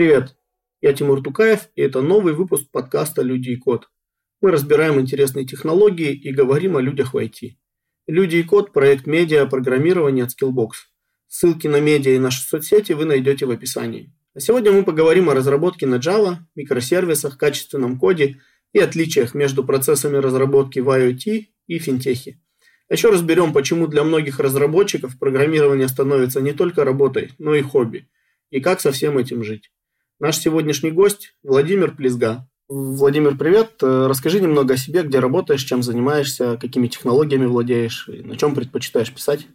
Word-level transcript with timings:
Привет, 0.00 0.34
я 0.80 0.94
Тимур 0.94 1.22
Тукаев, 1.22 1.68
и 1.76 1.82
это 1.82 2.00
новый 2.00 2.32
выпуск 2.32 2.70
подкаста 2.72 3.20
«Люди 3.20 3.50
и 3.50 3.56
код». 3.56 3.90
Мы 4.40 4.50
разбираем 4.50 4.98
интересные 4.98 5.44
технологии 5.44 6.14
и 6.14 6.32
говорим 6.32 6.78
о 6.78 6.80
людях 6.80 7.12
в 7.12 7.18
IT. 7.18 7.58
«Люди 8.06 8.36
и 8.36 8.42
код»– 8.42 8.72
проект 8.72 9.06
медиа 9.06 9.44
программирования 9.44 10.22
от 10.22 10.30
Skillbox. 10.30 10.70
Ссылки 11.28 11.66
на 11.66 11.80
медиа 11.80 12.12
и 12.12 12.18
наши 12.18 12.40
соцсети 12.48 12.94
вы 12.94 13.04
найдете 13.04 13.44
в 13.44 13.50
описании. 13.50 14.10
А 14.32 14.40
сегодня 14.40 14.72
мы 14.72 14.84
поговорим 14.84 15.28
о 15.28 15.34
разработке 15.34 15.86
на 15.86 15.96
Java, 15.96 16.38
микросервисах, 16.54 17.36
качественном 17.36 17.98
коде 17.98 18.40
и 18.72 18.78
отличиях 18.78 19.34
между 19.34 19.64
процессами 19.64 20.16
разработки 20.16 20.78
в 20.78 20.88
IoT 20.88 21.44
и 21.66 21.78
финтехе. 21.78 22.40
Еще 22.88 23.10
разберем, 23.10 23.52
почему 23.52 23.86
для 23.86 24.02
многих 24.02 24.40
разработчиков 24.40 25.18
программирование 25.18 25.88
становится 25.88 26.40
не 26.40 26.54
только 26.54 26.86
работой, 26.86 27.32
но 27.36 27.54
и 27.54 27.60
хобби, 27.60 28.08
и 28.48 28.62
как 28.62 28.80
со 28.80 28.92
всем 28.92 29.18
этим 29.18 29.44
жить. 29.44 29.70
Наш 30.20 30.36
сегодняшний 30.36 30.90
гость– 30.90 31.32
Владимир 31.42 31.96
Плизга. 31.96 32.46
Владимир, 32.68 33.38
привет. 33.38 33.76
Расскажи 33.80 34.38
немного 34.42 34.74
о 34.74 34.76
себе, 34.76 35.02
где 35.02 35.18
работаешь, 35.18 35.62
чем 35.62 35.82
занимаешься, 35.82 36.58
какими 36.60 36.88
технологиями 36.88 37.46
владеешь, 37.46 38.06
на 38.06 38.36
чем 38.36 38.54
предпочитаешь 38.54 39.10
писать. 39.10 39.46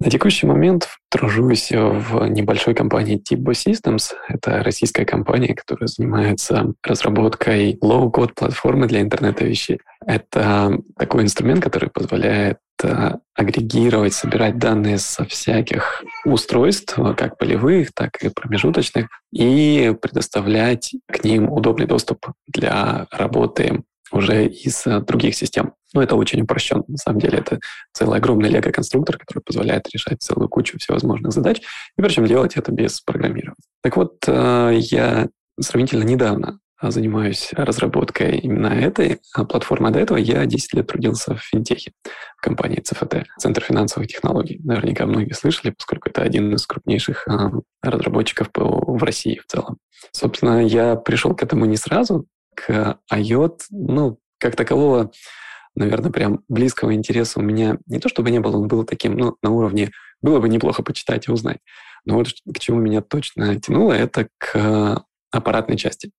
На 0.00 0.10
текущий 0.10 0.48
момент 0.48 0.88
тружусь 1.08 1.70
в 1.70 2.26
небольшой 2.26 2.74
компании 2.74 3.22
Tibbo 3.22 3.52
Systems. 3.52 4.12
Это 4.28 4.64
российская 4.64 5.04
компания, 5.04 5.54
которая 5.54 5.86
занимается 5.86 6.74
разработкой 6.82 7.78
low-code 7.80 8.32
платформы 8.34 8.88
для 8.88 9.02
интернета 9.02 9.44
вещей. 9.44 9.78
Это 10.04 10.80
такой 10.98 11.22
инструмент, 11.22 11.62
который 11.62 11.90
позволяет 11.90 12.58
э, 12.84 13.18
агрегировать, 13.34 14.14
собирать 14.14 14.58
данные 14.58 14.98
со 14.98 15.24
всяких 15.24 16.02
устройств, 16.24 16.98
как 17.16 17.38
полевых, 17.38 17.92
так 17.92 18.22
и 18.22 18.28
промежуточных, 18.28 19.08
и 19.32 19.94
предоставлять 20.00 20.94
к 21.06 21.24
ним 21.24 21.50
удобный 21.50 21.86
доступ 21.86 22.26
для 22.46 23.06
работы 23.10 23.82
уже 24.12 24.46
из 24.46 24.86
э, 24.86 25.00
других 25.00 25.34
систем. 25.34 25.74
Но 25.94 26.02
это 26.02 26.16
очень 26.16 26.42
упрощенно. 26.42 26.84
На 26.86 26.96
самом 26.96 27.20
деле 27.20 27.38
это 27.38 27.60
целый 27.92 28.18
огромный 28.18 28.48
лего-конструктор, 28.50 29.18
который 29.18 29.42
позволяет 29.42 29.88
решать 29.92 30.22
целую 30.22 30.48
кучу 30.48 30.78
всевозможных 30.78 31.32
задач, 31.32 31.60
и 31.96 32.02
причем 32.02 32.26
делать 32.26 32.56
это 32.56 32.72
без 32.72 33.00
программирования. 33.00 33.56
Так 33.82 33.96
вот, 33.96 34.16
э, 34.26 34.78
я 34.78 35.28
сравнительно 35.60 36.04
недавно 36.04 36.58
занимаюсь 36.90 37.50
разработкой 37.52 38.38
именно 38.38 38.66
этой 38.66 39.20
а 39.34 39.44
платформы. 39.44 39.88
А 39.88 39.90
до 39.92 40.00
этого 40.00 40.18
я 40.18 40.44
10 40.44 40.74
лет 40.74 40.86
трудился 40.86 41.34
в 41.34 41.40
финтехе, 41.42 41.92
в 42.36 42.42
компании 42.42 42.80
ЦФТ, 42.80 43.24
Центр 43.38 43.62
финансовых 43.62 44.08
технологий. 44.08 44.60
Наверняка 44.64 45.06
многие 45.06 45.32
слышали, 45.32 45.70
поскольку 45.70 46.08
это 46.08 46.22
один 46.22 46.54
из 46.54 46.66
крупнейших 46.66 47.26
а, 47.28 47.52
разработчиков 47.82 48.48
в 48.54 49.02
России 49.02 49.38
в 49.38 49.46
целом. 49.46 49.78
Собственно, 50.12 50.64
я 50.64 50.96
пришел 50.96 51.34
к 51.34 51.42
этому 51.42 51.64
не 51.66 51.76
сразу, 51.76 52.26
к 52.54 52.98
IOT, 53.12 53.60
ну, 53.70 54.18
как 54.38 54.56
такового, 54.56 55.12
наверное, 55.74 56.10
прям 56.10 56.40
близкого 56.48 56.94
интереса 56.94 57.38
у 57.38 57.42
меня 57.42 57.78
не 57.86 57.98
то 57.98 58.08
чтобы 58.08 58.30
не 58.30 58.40
было, 58.40 58.56
он 58.56 58.68
был 58.68 58.84
таким, 58.84 59.16
ну, 59.16 59.36
на 59.42 59.50
уровне 59.50 59.90
было 60.20 60.40
бы 60.40 60.48
неплохо 60.48 60.82
почитать 60.82 61.28
и 61.28 61.30
узнать. 61.30 61.58
Но 62.04 62.16
вот 62.16 62.28
к 62.28 62.58
чему 62.58 62.80
меня 62.80 63.00
точно 63.00 63.58
тянуло, 63.60 63.92
это 63.92 64.28
к 64.38 65.04
аппаратной 65.30 65.76
части. 65.76 66.10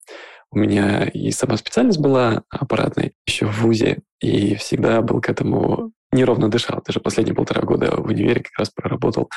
У 0.53 0.59
меня 0.59 1.05
и 1.05 1.31
сама 1.31 1.57
специальность 1.57 1.99
была 1.99 2.43
аппаратной 2.47 3.13
еще 3.25 3.47
в 3.47 3.61
ВУЗе, 3.61 4.03
и 4.21 4.53
всегда 4.53 5.01
был 5.01 5.19
к 5.19 5.27
этому 5.27 5.91
неровно 6.11 6.47
дышал. 6.47 6.79
Даже 6.85 6.99
последние 6.99 7.33
полтора 7.33 7.63
года 7.63 7.95
в 7.97 8.05
универе 8.05 8.43
как 8.43 8.59
раз 8.59 8.69
проработал 8.69 9.31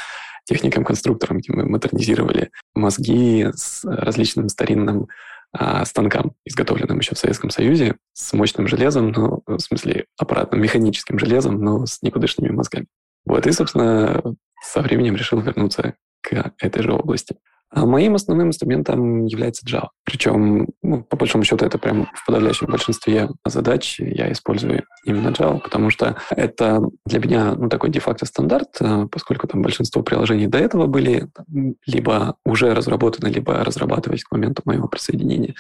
техником-конструктором, 0.45 1.39
где 1.39 1.55
мы 1.55 1.65
модернизировали 1.65 2.51
мозги 2.75 3.47
с 3.55 3.83
различным 3.83 4.51
старинным 4.51 5.09
а, 5.53 5.87
станкам, 5.87 6.35
изготовленным 6.45 6.99
еще 6.99 7.15
в 7.15 7.19
Советском 7.19 7.49
Союзе, 7.49 7.97
с 8.13 8.35
мощным 8.35 8.69
железом, 8.69 9.11
ну, 9.11 9.43
в 9.47 9.59
смысле, 9.59 10.05
аппаратным 10.19 10.61
механическим 10.61 11.19
железом, 11.19 11.63
но 11.63 11.87
с 11.87 12.03
никудышными 12.03 12.51
мозгами. 12.51 12.89
Вот, 13.25 13.47
и, 13.47 13.53
собственно, 13.53 14.23
со 14.63 14.83
временем 14.83 15.17
решил 15.17 15.41
вернуться 15.41 15.95
к 16.21 16.53
этой 16.59 16.83
же 16.83 16.93
области. 16.93 17.37
А 17.71 17.85
моим 17.85 18.15
основным 18.15 18.49
инструментом 18.49 19.27
является 19.27 19.67
Java. 19.67 19.89
Причем, 20.05 20.69
ну, 20.83 21.03
по 21.03 21.17
большому 21.17 21.43
счету, 21.45 21.65
это 21.65 21.79
прям 21.79 22.09
в 22.15 22.25
подавляющем 22.25 22.69
большинстве 22.69 23.29
задач 23.45 23.99
я 23.99 24.31
использую 24.31 24.85
именно 25.05 25.29
Java, 25.31 25.61
потому 25.61 25.91
что 25.91 26.17
это 26.31 26.81
для 27.05 27.19
меня 27.19 27.55
ну, 27.57 27.69
такой 27.69 27.91
де-факто 27.91 28.25
стандарт, 28.25 28.77
э, 28.81 29.09
поскольку 29.11 29.49
там 29.49 29.63
большинство 29.63 30.03
приложений 30.03 30.47
до 30.47 30.59
этого 30.59 30.87
были 30.87 31.29
либо 31.87 32.37
уже 32.45 32.73
разработаны, 32.73 33.29
либо 33.29 33.65
разрабатывались 33.65 34.25
к 34.25 34.31
моменту 34.31 34.63
моего 34.65 34.87
присоединения. 34.87 35.55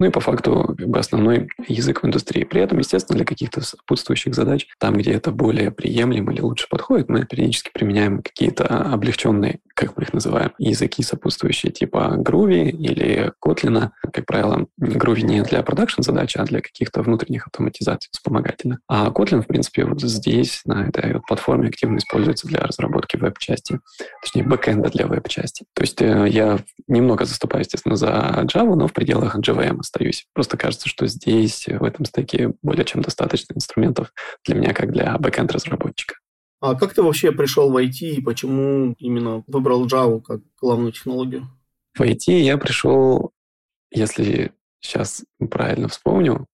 Ну 0.00 0.06
и 0.06 0.10
по 0.10 0.20
факту 0.20 0.74
как 0.76 0.88
бы 0.88 0.98
основной 0.98 1.48
язык 1.68 2.02
в 2.02 2.06
индустрии. 2.06 2.44
При 2.44 2.60
этом, 2.60 2.78
естественно, 2.78 3.16
для 3.16 3.24
каких-то 3.24 3.60
сопутствующих 3.60 4.34
задач, 4.34 4.66
там, 4.78 4.94
где 4.94 5.12
это 5.12 5.30
более 5.30 5.70
приемлемо 5.70 6.32
или 6.32 6.40
лучше 6.40 6.66
подходит, 6.68 7.08
мы 7.08 7.24
периодически 7.24 7.70
применяем 7.72 8.22
какие-то 8.22 8.66
облегченные, 8.66 9.60
как 9.74 9.96
мы 9.96 10.02
их 10.02 10.12
называем, 10.12 10.52
языки 10.58 11.02
сопутствующие 11.02 11.70
типа 11.70 12.16
Groovy 12.18 12.70
или 12.70 13.32
Kotlin. 13.44 13.90
Как 14.12 14.26
правило, 14.26 14.66
Groovy 14.80 15.22
не 15.22 15.42
для 15.42 15.62
продакшн 15.62 16.02
задач, 16.02 16.36
а 16.36 16.44
для 16.44 16.60
каких-то 16.60 17.02
внутренних 17.02 17.46
автоматизаций 17.46 18.08
вспомогательных. 18.12 18.80
А 18.88 19.10
Kotlin, 19.10 19.42
в 19.42 19.46
принципе, 19.46 19.84
вот 19.84 20.00
здесь, 20.02 20.62
на 20.64 20.88
этой 20.88 21.20
платформе 21.20 21.68
активно 21.68 21.98
используется 21.98 22.48
для 22.48 22.60
разработки 22.60 23.16
веб-части, 23.16 23.78
точнее, 24.22 24.42
бэкэнда 24.42 24.90
для 24.90 25.06
веб-части. 25.06 25.64
То 25.74 25.82
есть 25.82 26.02
э, 26.02 26.26
я 26.28 26.58
немного 26.88 27.24
заступаю, 27.24 27.62
естественно, 27.62 27.96
за 27.96 28.44
Java, 28.52 28.74
но 28.74 28.88
в 28.88 28.92
пределах 28.92 29.36
JVM 29.36 29.83
остаюсь. 29.84 30.26
Просто 30.34 30.56
кажется, 30.56 30.88
что 30.88 31.06
здесь, 31.06 31.66
в 31.66 31.84
этом 31.84 32.04
стеке, 32.04 32.52
более 32.62 32.84
чем 32.84 33.02
достаточно 33.02 33.54
инструментов 33.54 34.12
для 34.44 34.56
меня, 34.56 34.74
как 34.74 34.92
для 34.92 35.16
бэкэнд-разработчика. 35.18 36.16
А 36.60 36.74
как 36.74 36.94
ты 36.94 37.02
вообще 37.02 37.30
пришел 37.30 37.70
в 37.70 37.76
IT 37.76 38.00
и 38.00 38.20
почему 38.20 38.94
именно 38.98 39.44
выбрал 39.46 39.86
Java 39.86 40.20
как 40.22 40.40
главную 40.60 40.92
технологию? 40.92 41.48
В 41.96 42.00
IT 42.00 42.32
я 42.40 42.56
пришел, 42.58 43.32
если 43.90 44.52
сейчас 44.80 45.24
правильно 45.50 45.88
вспомню, 45.88 46.46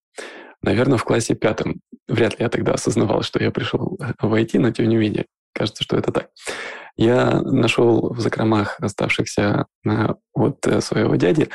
наверное, 0.62 0.98
в 0.98 1.04
классе 1.04 1.34
пятом. 1.34 1.80
Вряд 2.08 2.32
ли 2.32 2.44
я 2.44 2.48
тогда 2.48 2.72
осознавал, 2.72 3.22
что 3.22 3.42
я 3.42 3.50
пришел 3.50 3.98
в 4.20 4.34
IT, 4.34 4.58
но 4.58 4.70
тем 4.72 4.88
не 4.88 4.96
менее, 4.96 5.26
кажется, 5.54 5.84
что 5.84 5.96
это 5.96 6.12
так. 6.12 6.30
Я 6.96 7.40
нашел 7.40 8.12
в 8.12 8.20
закромах 8.20 8.78
оставшихся 8.80 9.66
э, 9.86 9.90
от 10.34 10.66
э, 10.66 10.80
своего 10.80 11.16
дяди 11.16 11.48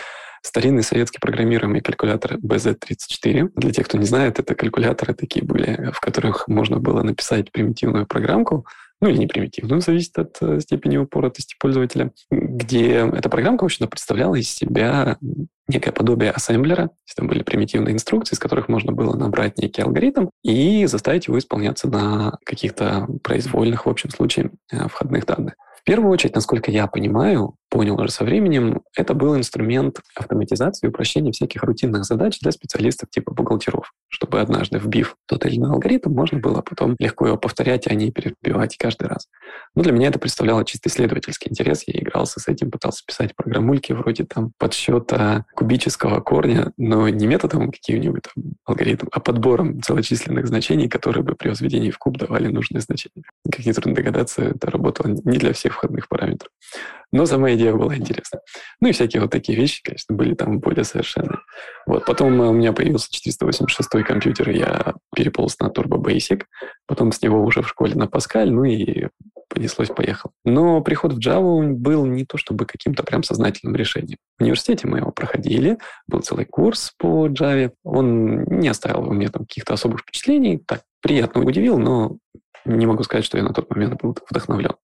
старинный 0.46 0.84
советский 0.84 1.20
программируемый 1.20 1.82
калькулятор 1.82 2.36
BZ34. 2.36 3.52
Для 3.56 3.72
тех, 3.72 3.88
кто 3.88 3.98
не 3.98 4.06
знает, 4.06 4.40
это 4.40 4.56
калькуляторы 4.56 5.14
такие 5.14 5.44
были, 5.44 5.90
в 5.92 6.00
которых 6.00 6.48
можно 6.48 6.80
было 6.80 7.02
написать 7.02 7.52
примитивную 7.52 8.06
программку, 8.06 8.66
ну 9.02 9.10
или 9.10 9.18
не 9.18 9.28
примитивную, 9.28 9.82
зависит 9.82 10.18
от 10.18 10.38
э, 10.42 10.60
степени 10.62 10.98
упоротости 10.98 11.56
пользователя, 11.60 12.12
где 12.32 13.12
эта 13.14 13.30
программка, 13.30 13.64
в 13.64 13.66
общем-то, 13.66 13.90
представляла 13.90 14.36
из 14.36 14.50
себя 14.50 15.18
некое 15.68 15.92
подобие 15.92 16.32
ассемблера. 16.32 16.90
Там 17.16 17.28
были 17.28 17.44
примитивные 17.44 17.94
инструкции, 17.94 18.36
из 18.36 18.40
которых 18.40 18.68
можно 18.68 18.92
было 18.92 19.16
набрать 19.16 19.58
некий 19.58 19.82
алгоритм 19.82 20.28
и 20.44 20.86
заставить 20.86 21.28
его 21.28 21.40
исполняться 21.40 21.88
на 21.88 22.38
каких-то 22.46 23.08
произвольных, 23.24 23.86
в 23.86 23.90
общем 23.90 24.10
случае, 24.10 24.52
э, 24.72 24.88
входных 24.88 25.26
данных. 25.26 25.56
В 25.80 25.84
первую 25.86 26.12
очередь, 26.12 26.34
насколько 26.34 26.72
я 26.72 26.88
понимаю, 26.88 27.56
понял 27.70 28.00
уже 28.00 28.10
со 28.10 28.24
временем, 28.24 28.82
это 28.96 29.14
был 29.14 29.36
инструмент 29.36 30.00
автоматизации 30.16 30.88
и 30.88 30.90
упрощения 30.90 31.32
всяких 31.32 31.62
рутинных 31.62 32.06
задач 32.06 32.40
для 32.40 32.52
специалистов 32.52 33.10
типа 33.10 33.34
бухгалтеров, 33.34 33.92
чтобы 34.08 34.40
однажды 34.40 34.80
вбив 34.80 35.16
тот 35.28 35.46
или 35.46 35.58
иной 35.58 35.72
алгоритм, 35.72 36.12
можно 36.12 36.40
было 36.40 36.62
потом 36.62 36.96
легко 37.00 37.28
его 37.28 37.38
повторять, 37.38 37.86
а 37.88 37.94
не 37.94 38.12
перебивать 38.12 38.78
каждый 38.78 39.10
раз. 39.10 39.28
Но 39.76 39.84
для 39.84 39.92
меня 39.92 40.08
это 40.08 40.18
представляло 40.18 40.64
чисто 40.64 40.90
исследовательский 40.90 41.52
интерес. 41.52 41.84
Я 41.86 42.00
игрался 42.00 42.40
с 42.40 42.48
этим, 42.48 42.72
пытался 42.72 43.04
писать 43.06 43.36
программульки 43.36 43.94
вроде 43.94 44.24
там 44.24 44.54
подсчета 44.58 45.46
кубического 45.56 46.20
корня, 46.20 46.72
но 46.78 47.10
не 47.10 47.28
методом 47.28 47.72
каким-нибудь 47.72 48.24
там 48.24 48.54
алгоритм, 48.66 49.08
а 49.12 49.20
подбором 49.20 49.82
целочисленных 49.82 50.48
значений, 50.48 50.90
которые 50.90 51.24
бы 51.24 51.36
при 51.36 51.50
возведении 51.50 51.92
в 51.92 51.98
куб 51.98 52.18
давали 52.18 52.48
нужные 52.48 52.82
значения. 52.82 53.24
Как 53.50 53.66
нетрудно 53.66 53.96
догадаться, 53.96 54.44
это 54.44 54.70
работало 54.70 55.08
не 55.08 55.38
для 55.38 55.54
всех 55.54 55.74
входных 55.74 56.08
параметров. 56.10 56.52
Но 57.12 57.26
сама 57.26 57.54
идея 57.54 57.74
была 57.74 57.96
интересна. 57.96 58.40
Ну 58.82 58.90
и 58.90 58.92
всякие 58.92 59.22
вот 59.22 59.32
такие 59.32 59.58
вещи, 59.58 59.82
конечно, 59.82 60.16
были 60.16 60.36
там 60.36 60.60
более 60.60 60.84
совершенные. 60.84 61.40
Вот. 61.86 62.06
Потом 62.06 62.40
у 62.40 62.54
меня 62.54 62.74
появился 62.74 63.12
486 63.12 64.04
компьютер, 64.04 64.50
и 64.50 64.58
я 64.58 64.94
переполз 65.16 65.60
на 65.60 65.68
Turbo 65.68 66.02
Basic, 66.02 66.44
потом 66.88 67.12
с 67.12 67.22
него 67.22 67.44
уже 67.44 67.62
в 67.62 67.70
школе 67.70 67.96
на 67.96 68.06
Pascal, 68.06 68.46
ну 68.46 68.64
и 68.64 69.08
понеслось, 69.50 69.90
поехал. 69.90 70.32
Но 70.44 70.82
приход 70.82 71.14
в 71.14 71.20
Java 71.20 71.72
был 71.72 72.06
не 72.06 72.26
то 72.26 72.38
чтобы 72.38 72.66
каким-то 72.66 73.04
прям 73.04 73.24
сознательным 73.24 73.76
решением. 73.76 74.18
В 74.38 74.44
университете 74.44 74.88
мы 74.88 75.00
его 75.00 75.12
проходили, 75.12 75.78
был 76.08 76.22
целый 76.22 76.46
курс 76.46 76.94
по 76.98 77.28
Java. 77.28 77.72
Он 77.84 78.44
не 78.44 78.68
оставил 78.68 79.02
во 79.04 79.14
мне 79.14 79.30
там 79.30 79.46
каких-то 79.46 79.74
особых 79.74 80.02
впечатлений, 80.02 80.58
так 80.58 80.82
приятно 81.02 81.42
удивил, 81.44 81.78
но 81.78 82.18
не 82.66 82.86
могу 82.86 83.04
сказать, 83.04 83.26
что 83.26 83.38
я 83.38 83.44
на 83.44 83.54
тот 83.54 83.70
момент 83.70 84.02
был 84.02 84.18
вдохновлен. 84.30 84.76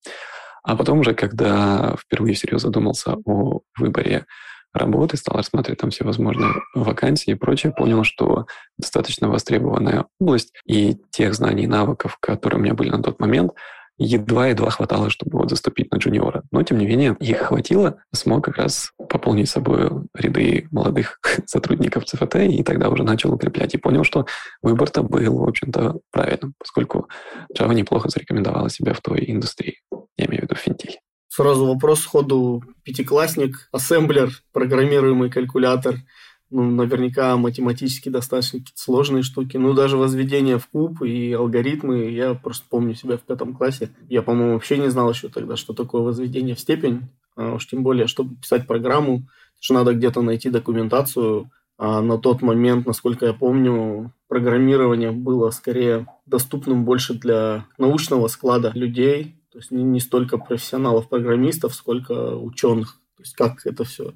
А 0.64 0.76
потом 0.76 1.00
уже, 1.00 1.16
когда 1.16 1.96
впервые 2.00 2.36
всерьез 2.36 2.62
задумался 2.62 3.18
о 3.26 3.62
выборе 3.78 4.26
работы, 4.74 5.18
стал 5.18 5.38
рассматривать 5.38 5.80
там 5.80 5.90
все 5.90 6.04
возможные 6.04 6.54
вакансии 6.74 7.32
и 7.32 7.36
прочее, 7.36 7.74
понял, 7.76 8.04
что 8.04 8.46
достаточно 8.78 9.30
востребованная 9.30 10.06
область, 10.20 10.54
и 10.66 10.98
тех 11.12 11.34
знаний 11.34 11.64
и 11.64 11.68
навыков, 11.68 12.18
которые 12.20 12.60
у 12.60 12.64
меня 12.64 12.74
были 12.74 12.90
на 12.90 13.02
тот 13.02 13.20
момент, 13.20 13.52
едва-едва 13.98 14.70
хватало, 14.72 15.10
чтобы 15.10 15.38
вот 15.38 15.50
заступить 15.50 15.92
на 15.92 15.98
джуниора. 15.98 16.44
Но, 16.52 16.64
тем 16.64 16.80
не 16.80 16.88
менее, 16.88 17.16
их 17.20 17.38
хватило, 17.38 17.98
смог 18.14 18.44
как 18.44 18.58
раз 18.58 18.92
пополнить 19.10 19.50
собой 19.50 19.92
ряды 20.16 20.68
молодых 20.72 21.20
сотрудников 21.46 22.06
ЦФТ, 22.06 22.36
и 22.38 22.64
тогда 22.64 22.90
уже 22.90 23.04
начал 23.04 23.32
укреплять. 23.34 23.76
И 23.76 23.78
понял, 23.78 24.04
что 24.04 24.26
выбор-то 24.62 25.04
был, 25.04 25.38
в 25.38 25.48
общем-то, 25.48 26.00
правильным, 26.12 26.54
поскольку 26.58 27.10
Java 27.56 27.74
неплохо 27.74 28.10
зарекомендовала 28.10 28.70
себя 28.70 28.94
в 28.94 29.02
той 29.02 29.24
индустрии. 29.28 29.82
Я 30.18 30.26
имею 30.26 30.42
в 30.42 30.44
виду 30.46 30.56
в 30.56 30.60
финтехе. 30.60 31.00
Сразу 31.34 31.66
вопрос 31.66 32.02
сходу. 32.02 32.62
Пятиклассник, 32.84 33.70
ассемблер, 33.72 34.32
программируемый 34.52 35.30
калькулятор– 35.30 35.96
ну, 36.52 36.70
наверняка 36.70 37.38
математически 37.38 38.10
достаточно 38.10 38.60
сложные 38.76 39.24
штуки. 39.24 39.56
Ну, 39.56 39.74
даже 39.74 39.96
возведение 39.96 40.60
в 40.60 40.68
куб 40.68 41.02
и 41.02 41.32
алгоритмы, 41.32 42.12
я 42.12 42.34
просто 42.34 42.66
помню 42.70 42.94
себя 42.94 43.18
в 43.18 43.22
пятом 43.22 43.56
классе. 43.56 43.90
Я, 44.10 44.22
по-моему, 44.22 44.54
вообще 44.54 44.78
не 44.78 44.92
знал 44.92 45.10
еще 45.10 45.30
тогда, 45.30 45.56
что 45.56 45.74
такое 45.74 46.02
возведение 46.02 46.56
в 46.56 46.60
степень. 46.60 47.08
А 47.38 47.54
уж 47.54 47.68
тем 47.68 47.84
более, 47.84 48.08
чтобы 48.08 48.36
писать 48.36 48.68
программу, 48.68 49.24
что 49.62 49.76
надо 49.76 49.94
где-то 49.94 50.22
найти 50.22 50.50
документацию. 50.50 51.50
А 51.78 52.02
на 52.02 52.18
тот 52.18 52.42
момент, 52.42 52.86
насколько 52.86 53.26
я 53.26 53.34
помню, 53.34 54.14
программирование 54.28 55.12
было 55.12 55.52
скорее 55.52 56.06
доступным 56.26 56.84
больше 56.84 57.14
для 57.14 57.66
научного 57.78 58.28
склада 58.28 58.72
людей, 58.76 59.41
то 59.52 59.58
есть 59.58 59.72
не, 59.72 59.84
не 59.84 60.00
столько 60.00 60.38
профессионалов-программистов, 60.38 61.76
сколько 61.76 62.36
ученых. 62.36 63.00
То 63.18 63.24
есть 63.24 63.36
как 63.36 63.66
это 63.66 63.84
все 63.84 64.14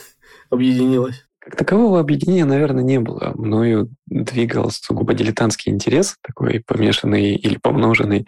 объединилось. 0.50 1.24
Как 1.38 1.56
такового 1.56 2.00
объединения, 2.00 2.44
наверное, 2.44 2.82
не 2.82 3.00
было. 3.00 3.32
Мною 3.34 3.90
двигал 4.06 4.70
сугубо 4.70 5.14
дилетантский 5.14 5.72
интерес, 5.72 6.16
такой 6.22 6.60
помешанный 6.60 7.34
или 7.34 7.58
помноженный 7.58 8.26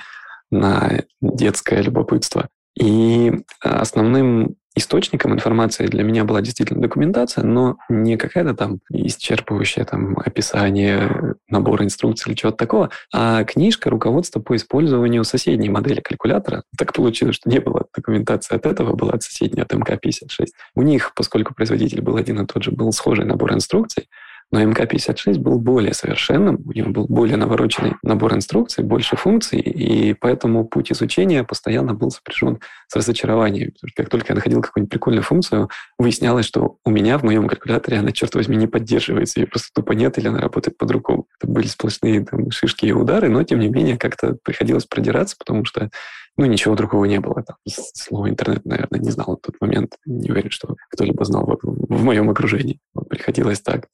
на 0.50 1.02
детское 1.20 1.80
любопытство. 1.82 2.48
И 2.76 3.32
основным 3.60 4.56
источником 4.76 5.32
информации 5.32 5.86
для 5.86 6.02
меня 6.02 6.24
была 6.24 6.40
действительно 6.40 6.80
документация, 6.80 7.44
но 7.44 7.76
не 7.88 8.16
какая-то 8.16 8.54
там 8.54 8.80
исчерпывающая 8.92 9.84
там 9.84 10.18
описание, 10.18 11.36
набор 11.48 11.82
инструкций 11.82 12.30
или 12.30 12.36
чего-то 12.36 12.58
такого, 12.58 12.90
а 13.12 13.44
книжка, 13.44 13.90
руководство 13.90 14.40
по 14.40 14.56
использованию 14.56 15.24
соседней 15.24 15.68
модели 15.68 16.00
калькулятора. 16.00 16.64
Так 16.76 16.92
получилось, 16.92 17.36
что 17.36 17.48
не 17.48 17.60
было 17.60 17.86
документации 17.94 18.56
от 18.56 18.66
этого, 18.66 18.94
была 18.94 19.12
от 19.12 19.22
соседней, 19.22 19.62
от 19.62 19.72
МК-56. 19.72 20.46
У 20.74 20.82
них, 20.82 21.12
поскольку 21.14 21.54
производитель 21.54 22.00
был 22.00 22.16
один 22.16 22.40
и 22.40 22.46
тот 22.46 22.62
же, 22.62 22.72
был 22.72 22.92
схожий 22.92 23.24
набор 23.24 23.54
инструкций, 23.54 24.08
но 24.54 24.62
МК-56 24.62 25.40
был 25.40 25.58
более 25.58 25.92
совершенным, 25.94 26.62
у 26.64 26.70
него 26.70 26.90
был 26.90 27.06
более 27.08 27.36
навороченный 27.36 27.94
набор 28.04 28.34
инструкций, 28.34 28.84
больше 28.84 29.16
функций, 29.16 29.58
и 29.58 30.14
поэтому 30.14 30.64
путь 30.64 30.92
изучения 30.92 31.42
постоянно 31.42 31.92
был 31.92 32.12
сопряжен 32.12 32.60
с 32.86 32.94
разочарованием. 32.94 33.72
Потому 33.72 33.88
что 33.88 34.02
как 34.02 34.10
только 34.10 34.26
я 34.28 34.36
находил 34.36 34.62
какую-нибудь 34.62 34.92
прикольную 34.92 35.24
функцию, 35.24 35.70
выяснялось, 35.98 36.46
что 36.46 36.76
у 36.84 36.90
меня 36.90 37.18
в 37.18 37.24
моем 37.24 37.48
калькуляторе 37.48 37.98
она, 37.98 38.12
черт 38.12 38.32
возьми, 38.36 38.56
не 38.56 38.68
поддерживается, 38.68 39.40
ее 39.40 39.48
просто 39.48 39.70
тупо 39.74 39.90
нет, 39.90 40.18
или 40.18 40.28
она 40.28 40.38
работает 40.38 40.78
по-другому. 40.78 41.26
Это 41.40 41.50
были 41.50 41.66
сплошные 41.66 42.24
там, 42.24 42.52
шишки 42.52 42.86
и 42.86 42.92
удары, 42.92 43.28
но, 43.28 43.42
тем 43.42 43.58
не 43.58 43.66
менее, 43.68 43.98
как-то 43.98 44.36
приходилось 44.44 44.86
продираться, 44.86 45.34
потому 45.36 45.64
что 45.64 45.90
ну, 46.36 46.46
ничего 46.46 46.74
другого 46.74 47.04
не 47.04 47.20
было. 47.20 47.42
Там, 47.42 47.56
слово 47.66 48.28
интернет, 48.28 48.64
наверное, 48.64 49.00
не 49.00 49.10
знал 49.10 49.36
в 49.36 49.46
тот 49.46 49.60
момент. 49.60 49.96
Не 50.04 50.30
уверен, 50.30 50.50
что 50.50 50.76
кто-либо 50.90 51.24
знал 51.24 51.46
в, 51.46 51.58
в 51.62 52.04
моем 52.04 52.30
окружении. 52.30 52.80
Вот, 52.92 53.08
приходилось 53.08 53.60
так. 53.60 53.88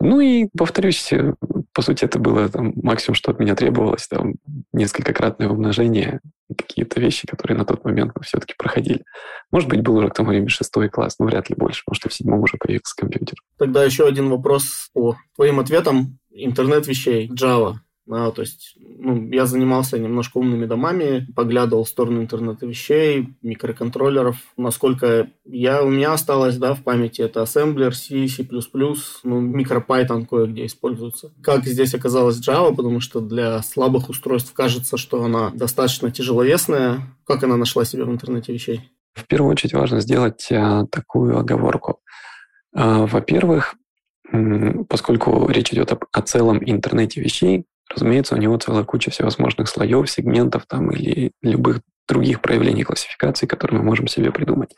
Ну 0.00 0.20
и, 0.20 0.48
повторюсь, 0.56 1.12
э, 1.12 1.34
по 1.72 1.82
сути, 1.82 2.04
это 2.04 2.18
было 2.18 2.48
там, 2.48 2.72
максимум, 2.82 3.14
что 3.14 3.30
от 3.30 3.38
меня 3.38 3.54
требовалось, 3.54 4.08
там, 4.08 4.34
несколькократное 4.72 5.48
умножение, 5.48 6.20
какие-то 6.56 7.00
вещи, 7.00 7.26
которые 7.26 7.56
на 7.56 7.64
тот 7.64 7.84
момент 7.84 8.12
мы 8.14 8.22
все-таки 8.22 8.54
проходили. 8.58 9.04
Может 9.50 9.68
быть, 9.68 9.82
был 9.82 9.96
уже 9.96 10.08
к 10.08 10.14
тому 10.14 10.30
времени 10.30 10.48
шестой 10.48 10.88
класс, 10.88 11.18
но 11.18 11.26
вряд 11.26 11.48
ли 11.48 11.56
больше, 11.56 11.82
может, 11.86 12.06
и 12.06 12.08
в 12.08 12.14
седьмом 12.14 12.40
уже 12.40 12.56
появился 12.58 12.94
компьютер. 12.96 13.38
Тогда 13.56 13.84
еще 13.84 14.06
один 14.06 14.30
вопрос 14.30 14.90
по 14.92 15.16
твоим 15.36 15.60
ответам. 15.60 16.18
Интернет 16.30 16.86
вещей, 16.86 17.30
Java. 17.30 17.74
Да, 18.06 18.30
то 18.30 18.42
есть 18.42 18.76
ну, 19.04 19.28
я 19.30 19.44
занимался 19.44 19.98
немножко 19.98 20.38
умными 20.38 20.64
домами, 20.64 21.26
поглядывал 21.36 21.84
в 21.84 21.88
сторону 21.88 22.22
интернета 22.22 22.66
вещей, 22.66 23.28
микроконтроллеров. 23.42 24.36
Насколько 24.56 25.28
я, 25.44 25.82
у 25.82 25.90
меня 25.90 26.14
осталось 26.14 26.56
да, 26.56 26.74
в 26.74 26.82
памяти, 26.82 27.20
это 27.20 27.42
ассемблер, 27.42 27.94
C, 27.94 28.26
C++, 28.28 28.48
ну, 29.24 29.42
микропython 29.42 30.26
кое-где 30.26 30.64
используется. 30.64 31.32
Как 31.42 31.64
здесь 31.66 31.94
оказалась 31.94 32.40
Java, 32.40 32.74
потому 32.74 33.00
что 33.00 33.20
для 33.20 33.62
слабых 33.62 34.08
устройств 34.08 34.54
кажется, 34.54 34.96
что 34.96 35.22
она 35.22 35.50
достаточно 35.50 36.10
тяжеловесная. 36.10 37.02
Как 37.26 37.42
она 37.44 37.58
нашла 37.58 37.84
себя 37.84 38.06
в 38.06 38.10
интернете 38.10 38.52
вещей? 38.54 38.90
В 39.14 39.26
первую 39.26 39.52
очередь 39.52 39.74
важно 39.74 40.00
сделать 40.00 40.48
а, 40.50 40.86
такую 40.86 41.38
оговорку. 41.38 42.00
А, 42.74 43.06
во-первых, 43.06 43.74
поскольку 44.88 45.48
речь 45.48 45.72
идет 45.72 45.92
о 45.92 46.22
целом 46.22 46.58
интернете 46.64 47.20
вещей, 47.20 47.66
Разумеется, 47.94 48.34
у 48.34 48.38
него 48.38 48.56
целая 48.58 48.84
куча 48.84 49.10
всевозможных 49.10 49.68
слоев, 49.68 50.10
сегментов 50.10 50.66
там 50.66 50.90
или 50.90 51.32
любых 51.42 51.80
других 52.08 52.40
проявлений 52.40 52.84
классификации, 52.84 53.46
которые 53.46 53.78
мы 53.78 53.86
можем 53.86 54.08
себе 54.08 54.30
придумать. 54.30 54.74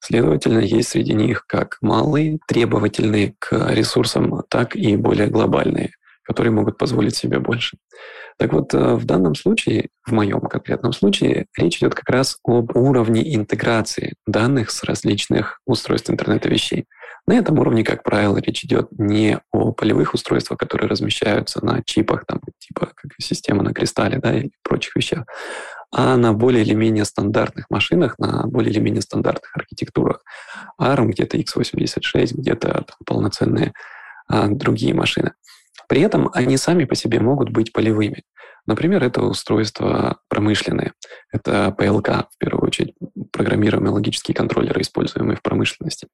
Следовательно, 0.00 0.58
есть 0.58 0.90
среди 0.90 1.14
них 1.14 1.46
как 1.46 1.78
малые, 1.80 2.38
требовательные 2.48 3.34
к 3.38 3.72
ресурсам, 3.72 4.42
так 4.48 4.74
и 4.74 4.96
более 4.96 5.28
глобальные, 5.28 5.92
которые 6.24 6.52
могут 6.52 6.76
позволить 6.76 7.16
себе 7.16 7.38
больше. 7.38 7.78
Так 8.38 8.52
вот, 8.52 8.74
э, 8.74 8.94
в 8.94 9.04
данном 9.04 9.34
случае, 9.34 9.90
в 10.04 10.12
моем 10.12 10.40
конкретном 10.40 10.92
случае, 10.92 11.46
речь 11.56 11.78
идет 11.78 11.94
как 11.94 12.08
раз 12.08 12.38
об 12.44 12.76
уровне 12.76 13.34
интеграции 13.34 14.14
данных 14.26 14.70
с 14.70 14.82
различных 14.82 15.60
устройств 15.66 16.10
интернета 16.10 16.48
вещей. 16.48 16.86
На 17.26 17.34
этом 17.34 17.58
уровне, 17.58 17.84
как 17.84 18.02
правило, 18.02 18.38
речь 18.38 18.64
идет 18.64 18.88
не 18.98 19.38
о 19.52 19.72
полевых 19.72 20.14
устройствах, 20.14 20.58
которые 20.58 20.88
размещаются 20.88 21.64
на 21.64 21.82
чипах, 21.84 22.24
там, 22.26 22.40
типа 22.58 22.92
как 22.94 23.12
система 23.20 23.62
на 23.62 23.72
кристалле 23.72 24.18
да, 24.18 24.34
или 24.34 24.50
прочих 24.64 24.96
вещах, 24.96 25.24
а 25.92 26.16
на 26.16 26.32
более 26.32 26.62
или 26.62 26.74
менее 26.74 27.04
стандартных 27.04 27.66
машинах, 27.70 28.18
на 28.18 28.46
более 28.46 28.72
или 28.72 28.80
менее 28.80 29.02
стандартных 29.02 29.56
архитектурах. 29.56 30.24
ARM, 30.80 31.06
где-то 31.06 31.36
x86, 31.36 32.34
где-то 32.34 32.86
полноценные 33.06 33.72
а, 34.26 34.48
другие 34.48 34.94
машины. 34.94 35.34
При 35.88 36.00
этом 36.00 36.30
они 36.32 36.56
сами 36.56 36.84
по 36.84 36.94
себе 36.94 37.20
могут 37.20 37.50
быть 37.50 37.72
полевыми. 37.72 38.24
Например, 38.66 39.02
это 39.02 39.22
устройства 39.22 40.18
промышленные. 40.28 40.92
Это 41.32 41.74
PLK, 41.76 42.26
в 42.30 42.38
первую 42.38 42.66
очередь, 42.66 42.94
программируемые 43.32 43.92
логические 43.92 44.34
контроллеры, 44.34 44.80
используемые 44.82 45.36
в 45.36 45.42
промышленности. 45.42 46.08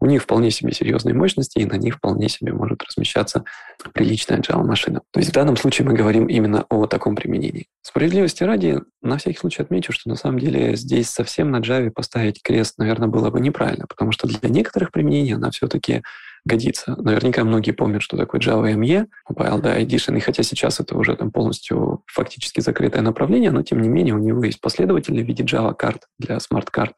У 0.00 0.06
них 0.06 0.22
вполне 0.22 0.50
себе 0.50 0.72
серьезные 0.72 1.14
мощности, 1.14 1.58
и 1.58 1.64
на 1.64 1.74
них 1.74 1.96
вполне 1.96 2.28
себе 2.28 2.52
может 2.52 2.82
размещаться 2.82 3.44
приличная 3.92 4.40
Java-машина. 4.40 5.02
То 5.10 5.20
есть 5.20 5.30
в 5.30 5.34
данном 5.34 5.56
случае 5.56 5.86
мы 5.86 5.94
говорим 5.94 6.26
именно 6.26 6.64
о 6.68 6.86
таком 6.86 7.16
применении. 7.16 7.66
Справедливости 7.82 8.42
ради, 8.44 8.80
на 9.02 9.18
всякий 9.18 9.38
случай 9.38 9.62
отмечу, 9.62 9.92
что 9.92 10.08
на 10.08 10.16
самом 10.16 10.38
деле 10.38 10.76
здесь 10.76 11.08
совсем 11.08 11.50
на 11.50 11.58
Java 11.60 11.90
поставить 11.90 12.42
крест, 12.42 12.78
наверное, 12.78 13.08
было 13.08 13.30
бы 13.30 13.40
неправильно, 13.40 13.86
потому 13.86 14.12
что 14.12 14.26
для 14.26 14.48
некоторых 14.48 14.92
применений 14.92 15.34
она 15.34 15.50
все-таки 15.50 16.02
годится. 16.44 16.96
Наверняка 16.96 17.44
многие 17.44 17.72
помнят, 17.72 18.02
что 18.02 18.16
такое 18.16 18.40
Java 18.40 18.74
ME, 18.74 19.06
Mobile 19.30 19.60
да, 19.60 19.80
Edition, 19.80 20.16
и 20.16 20.20
хотя 20.20 20.42
сейчас 20.42 20.80
это 20.80 20.96
уже 20.96 21.16
там 21.16 21.30
полностью 21.30 22.02
фактически 22.06 22.60
закрытое 22.60 23.02
направление, 23.02 23.50
но 23.50 23.62
тем 23.62 23.80
не 23.80 23.88
менее 23.88 24.14
у 24.14 24.18
него 24.18 24.42
есть 24.44 24.60
последователи 24.60 25.22
в 25.22 25.26
виде 25.26 25.44
Java 25.44 25.74
Card 25.74 26.08
для 26.18 26.40
смарт-карт. 26.40 26.94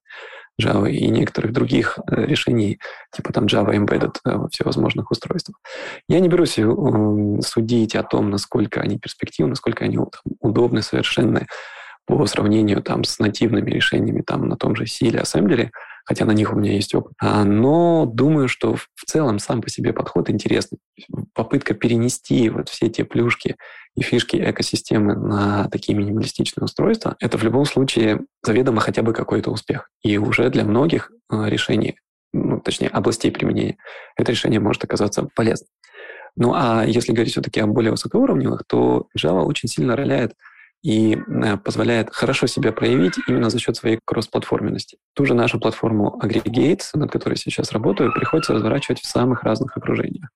Java 0.61 0.91
и 0.91 1.09
некоторых 1.09 1.53
других 1.53 1.99
э, 2.11 2.27
решений, 2.27 2.79
типа 3.13 3.33
там 3.33 3.47
Java 3.47 3.75
Embedded 3.75 4.17
э, 4.25 4.37
во 4.37 4.49
всевозможных 4.49 5.11
устройствах. 5.11 5.59
Я 6.09 6.21
не 6.21 6.29
берусь 6.29 6.59
э, 6.59 7.41
судить 7.43 7.97
о 7.97 8.03
том, 8.03 8.31
насколько 8.31 8.81
они 8.81 8.99
перспективны, 8.99 9.51
насколько 9.51 9.85
они 9.85 9.99
удобны, 10.41 10.83
совершенны 10.83 11.47
по 12.07 12.27
сравнению 12.27 12.83
там, 12.83 13.05
с 13.05 13.19
нативными 13.19 13.71
решениями 13.71 14.23
там, 14.23 14.49
на 14.49 14.57
том 14.57 14.77
же 14.77 14.87
C 14.87 15.07
или 15.07 15.21
Assembly, 15.21 15.71
хотя 16.05 16.25
на 16.25 16.33
них 16.33 16.53
у 16.53 16.57
меня 16.57 16.73
есть 16.73 16.95
опыт. 16.95 17.13
А, 17.19 17.45
но 17.45 18.07
думаю, 18.07 18.49
что 18.49 18.77
в 18.77 19.05
целом 19.07 19.39
сам 19.39 19.63
по 19.63 19.71
себе 19.71 19.93
подход 19.93 20.31
интересный. 20.31 20.79
Попытка 21.35 21.75
перенести 21.75 22.49
вот 22.51 22.69
все 22.69 22.89
те 22.89 23.05
плюшки 23.05 23.57
и 23.97 24.03
фишки 24.03 24.37
экосистемы 24.37 25.15
на 25.15 25.69
такие 25.71 25.97
минималистичные 25.97 26.65
устройства, 26.65 27.17
это 27.21 27.39
в 27.39 27.45
любом 27.45 27.65
случае 27.65 28.21
заведомо 28.43 28.81
хотя 28.81 29.03
бы 29.03 29.13
какой-то 29.13 29.51
успех. 29.51 29.91
И 30.03 30.19
уже 30.19 30.51
для 30.51 30.65
многих 30.65 31.11
а, 31.29 31.49
решений, 31.49 31.97
ну, 32.33 32.61
точнее, 32.61 32.89
областей 32.89 33.31
применения, 33.31 33.77
это 34.17 34.33
решение 34.33 34.61
может 34.61 34.85
оказаться 34.85 35.29
полезным. 35.35 35.69
Ну 36.37 36.53
а 36.55 36.85
если 36.85 37.13
говорить 37.13 37.33
все-таки 37.33 37.61
о 37.61 37.67
более 37.67 37.93
высокоуровневых, 37.93 38.65
то 38.67 39.07
Java 39.17 39.43
очень 39.43 39.69
сильно 39.69 39.97
роляет 39.97 40.35
и 40.85 41.17
э, 41.17 41.57
позволяет 41.57 42.11
хорошо 42.13 42.47
себя 42.47 42.71
проявить 42.71 43.15
именно 43.27 43.49
за 43.49 43.59
счет 43.59 43.75
своей 43.75 43.99
кроссплатформенности. 44.05 44.99
Ту 45.15 45.25
же 45.25 45.35
нашу 45.35 45.59
платформу 45.59 46.21
Aggregate, 46.23 46.83
над 46.93 47.11
которой 47.11 47.37
сейчас 47.37 47.73
работаю, 47.73 48.13
приходится 48.13 48.53
разворачивать 48.53 49.01
в 49.01 49.07
самых 49.07 49.43
разных 49.43 49.77
окружениях 49.77 50.29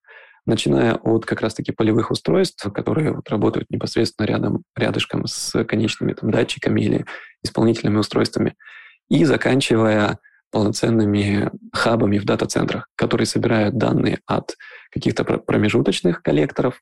начиная 0.46 0.94
от 0.94 1.26
как 1.26 1.42
раз-таки 1.42 1.72
полевых 1.72 2.10
устройств, 2.10 2.72
которые 2.72 3.12
вот 3.12 3.28
работают 3.28 3.68
непосредственно 3.68 4.24
рядом, 4.24 4.62
рядышком 4.74 5.26
с 5.26 5.62
конечными 5.64 6.14
там, 6.14 6.30
датчиками 6.30 6.80
или 6.80 7.04
исполнительными 7.42 7.98
устройствами, 7.98 8.54
и 9.10 9.26
заканчивая 9.26 10.18
полноценными 10.50 11.50
хабами 11.74 12.18
в 12.18 12.24
дата-центрах, 12.24 12.88
которые 12.96 13.26
собирают 13.26 13.76
данные 13.76 14.20
от 14.24 14.56
каких-то 14.90 15.22
промежуточных 15.24 16.22
коллекторов, 16.22 16.80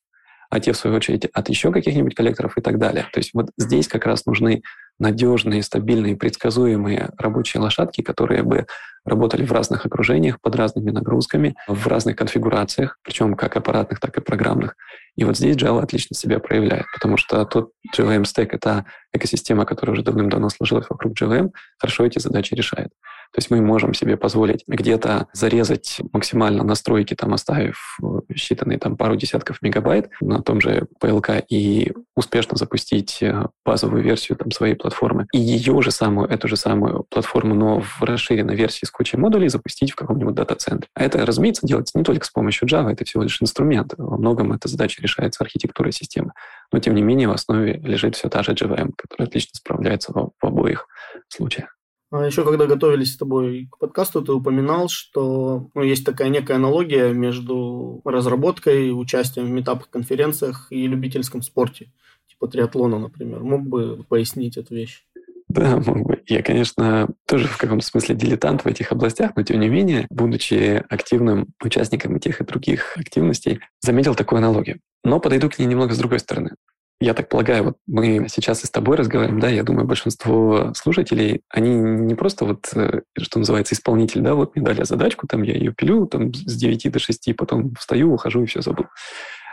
а 0.50 0.60
те, 0.60 0.72
в 0.72 0.76
свою 0.76 0.96
очередь, 0.96 1.26
от 1.26 1.48
еще 1.48 1.72
каких-нибудь 1.72 2.14
коллекторов 2.14 2.56
и 2.56 2.60
так 2.60 2.78
далее. 2.78 3.06
То 3.12 3.18
есть 3.18 3.30
вот 3.34 3.50
здесь 3.58 3.88
как 3.88 4.06
раз 4.06 4.26
нужны 4.26 4.62
надежные, 4.98 5.62
стабильные, 5.62 6.16
предсказуемые 6.16 7.10
рабочие 7.18 7.60
лошадки, 7.60 8.00
которые 8.00 8.42
бы 8.42 8.66
работали 9.04 9.44
в 9.44 9.52
разных 9.52 9.86
окружениях, 9.86 10.40
под 10.40 10.56
разными 10.56 10.90
нагрузками, 10.90 11.54
в 11.68 11.86
разных 11.86 12.16
конфигурациях, 12.16 12.98
причем 13.02 13.34
как 13.34 13.56
аппаратных, 13.56 14.00
так 14.00 14.16
и 14.18 14.20
программных. 14.20 14.74
И 15.16 15.24
вот 15.24 15.36
здесь 15.36 15.56
Java 15.56 15.82
отлично 15.82 16.16
себя 16.16 16.40
проявляет, 16.40 16.86
потому 16.92 17.16
что 17.16 17.44
тот 17.44 17.70
JVM 17.96 18.22
Stack— 18.22 18.48
это 18.50 18.84
экосистема, 19.12 19.64
которая 19.64 19.94
уже 19.94 20.02
давным-давно 20.02 20.48
сложилась 20.48 20.86
вокруг 20.90 21.12
JVM, 21.20 21.50
хорошо 21.78 22.04
эти 22.04 22.18
задачи 22.18 22.54
решает. 22.54 22.88
То 23.32 23.38
есть 23.38 23.50
мы 23.50 23.60
можем 23.60 23.94
себе 23.94 24.16
позволить 24.16 24.64
где-то 24.66 25.28
зарезать 25.32 26.00
максимально 26.12 26.64
настройки, 26.64 27.14
там, 27.14 27.34
оставив 27.34 27.98
считанные 28.32 28.78
там, 28.78 28.96
пару 28.96 29.16
десятков 29.16 29.62
мегабайт 29.62 30.10
на 30.20 30.42
том 30.42 30.60
же 30.60 30.86
PLK 31.02 31.44
и 31.48 31.92
успешно 32.14 32.56
запустить 32.56 33.22
э, 33.22 33.46
базовую 33.64 34.02
версию 34.02 34.38
там, 34.38 34.50
своей 34.50 34.74
платформы. 34.74 35.26
И 35.32 35.38
ее 35.38 35.80
же 35.82 35.90
самую, 35.90 36.28
эту 36.28 36.48
же 36.48 36.56
самую 36.56 37.04
платформу, 37.10 37.54
но 37.54 37.80
в 37.80 38.02
расширенной 38.02 38.54
версии 38.54 38.86
с 38.86 38.90
кучей 38.90 39.16
модулей 39.16 39.48
запустить 39.48 39.92
в 39.92 39.96
каком-нибудь 39.96 40.34
дата-центре. 40.34 40.88
А 40.94 41.04
это, 41.04 41.24
разумеется, 41.24 41.66
делается 41.66 41.98
не 41.98 42.04
только 42.04 42.24
с 42.24 42.30
помощью 42.30 42.68
Java, 42.68 42.92
это 42.92 43.04
всего 43.04 43.22
лишь 43.22 43.40
инструмент. 43.42 43.94
Во 43.98 44.16
многом 44.16 44.52
эта 44.52 44.68
задача 44.68 45.02
решается 45.02 45.44
архитектурой 45.44 45.92
системы. 45.92 46.32
Но, 46.72 46.78
тем 46.78 46.94
не 46.94 47.02
менее, 47.02 47.28
в 47.28 47.32
основе 47.32 47.74
лежит 47.74 48.16
все 48.16 48.28
та 48.28 48.42
же 48.42 48.52
JVM, 48.52 48.92
которая 48.96 49.28
отлично 49.28 49.52
справляется 49.54 50.12
в, 50.12 50.32
в 50.40 50.46
обоих 50.46 50.86
случаях. 51.28 51.75
А 52.16 52.24
еще 52.24 52.44
когда 52.44 52.66
готовились 52.66 53.12
с 53.12 53.16
тобой 53.16 53.68
к 53.70 53.78
подкасту, 53.78 54.22
ты 54.22 54.32
упоминал, 54.32 54.88
что 54.88 55.68
ну, 55.74 55.82
есть 55.82 56.04
такая 56.04 56.28
некая 56.28 56.54
аналогия 56.54 57.12
между 57.12 58.00
разработкой, 58.04 58.90
участием 58.90 59.46
в 59.46 59.50
метапах, 59.50 59.90
конференциях 59.90 60.68
и 60.70 60.86
любительском 60.86 61.42
спорте, 61.42 61.92
типа 62.28 62.48
триатлона, 62.48 62.98
например. 62.98 63.40
Мог 63.40 63.66
бы 63.66 64.04
пояснить 64.08 64.56
эту 64.56 64.74
вещь? 64.74 65.04
Да, 65.48 65.76
мог 65.76 66.06
бы. 66.06 66.22
Я, 66.26 66.42
конечно, 66.42 67.08
тоже 67.26 67.46
в 67.48 67.58
каком-то 67.58 67.84
смысле 67.84 68.14
дилетант 68.14 68.64
в 68.64 68.66
этих 68.66 68.92
областях, 68.92 69.32
но 69.36 69.42
тем 69.42 69.60
не 69.60 69.68
менее, 69.68 70.06
будучи 70.10 70.82
активным 70.88 71.48
участником 71.62 72.16
и 72.16 72.20
тех, 72.20 72.40
и 72.40 72.44
других 72.44 72.96
активностей, 72.96 73.60
заметил 73.80 74.14
такую 74.14 74.38
аналогию. 74.38 74.80
Но 75.04 75.20
подойду 75.20 75.48
к 75.48 75.58
ней 75.58 75.66
немного 75.66 75.94
с 75.94 75.98
другой 75.98 76.18
стороны. 76.18 76.50
Я 76.98 77.12
так 77.12 77.28
полагаю, 77.28 77.64
вот 77.64 77.76
мы 77.86 78.26
сейчас 78.28 78.64
и 78.64 78.66
с 78.66 78.70
тобой 78.70 78.96
разговариваем, 78.96 79.38
да, 79.38 79.48
я 79.48 79.62
думаю, 79.62 79.86
большинство 79.86 80.72
слушателей, 80.74 81.42
они 81.50 81.74
не 81.74 82.14
просто 82.14 82.46
вот, 82.46 82.70
э, 82.74 83.02
что 83.18 83.38
называется, 83.38 83.74
исполнитель, 83.74 84.22
да, 84.22 84.34
вот 84.34 84.56
мне 84.56 84.64
дали 84.64 84.82
задачку, 84.82 85.26
там 85.26 85.42
я 85.42 85.54
ее 85.54 85.74
пилю 85.74 86.06
там 86.06 86.32
с 86.32 86.56
9 86.56 86.90
до 86.90 86.98
6, 86.98 87.36
потом 87.36 87.74
встаю, 87.74 88.14
ухожу 88.14 88.42
и 88.42 88.46
все 88.46 88.62
забыл. 88.62 88.86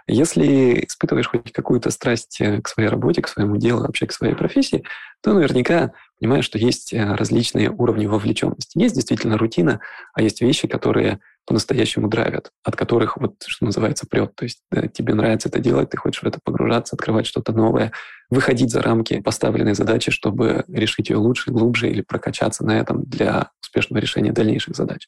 Если 0.07 0.85
испытываешь 0.85 1.27
хоть 1.27 1.51
какую-то 1.51 1.89
страсть 1.89 2.39
э, 2.41 2.61
к 2.61 2.67
своей 2.67 2.89
работе, 2.89 3.21
к 3.21 3.27
своему 3.27 3.57
делу, 3.57 3.81
вообще 3.81 4.05
к 4.05 4.13
своей 4.13 4.35
профессии, 4.35 4.83
то 5.21 5.33
наверняка 5.33 5.93
понимаешь, 6.19 6.45
что 6.45 6.57
есть 6.57 6.93
э, 6.93 7.15
различные 7.15 7.69
уровни 7.71 8.05
вовлеченности. 8.05 8.77
Есть 8.77 8.95
действительно 8.95 9.37
рутина, 9.37 9.79
а 10.13 10.21
есть 10.21 10.41
вещи, 10.41 10.67
которые 10.67 11.19
по-настоящему 11.45 12.07
драйвят, 12.07 12.51
от 12.63 12.75
которых, 12.75 13.17
вот, 13.17 13.35
что 13.45 13.65
называется, 13.65 14.07
прет. 14.09 14.35
То 14.35 14.43
есть 14.43 14.61
да, 14.71 14.87
тебе 14.87 15.13
нравится 15.13 15.49
это 15.49 15.59
делать, 15.59 15.89
ты 15.89 15.97
хочешь 15.97 16.23
в 16.23 16.25
это 16.25 16.39
погружаться, 16.43 16.95
открывать 16.95 17.25
что-то 17.25 17.51
новое, 17.51 17.91
выходить 18.29 18.71
за 18.71 18.81
рамки 18.81 19.19
поставленной 19.21 19.75
задачи, 19.75 20.11
чтобы 20.11 20.63
решить 20.67 21.09
ее 21.09 21.17
лучше, 21.17 21.51
глубже 21.51 21.89
или 21.89 22.01
прокачаться 22.01 22.65
на 22.65 22.79
этом 22.79 23.03
для 23.03 23.49
успешного 23.61 23.99
решения 23.99 24.31
дальнейших 24.31 24.75
задач. 24.75 25.07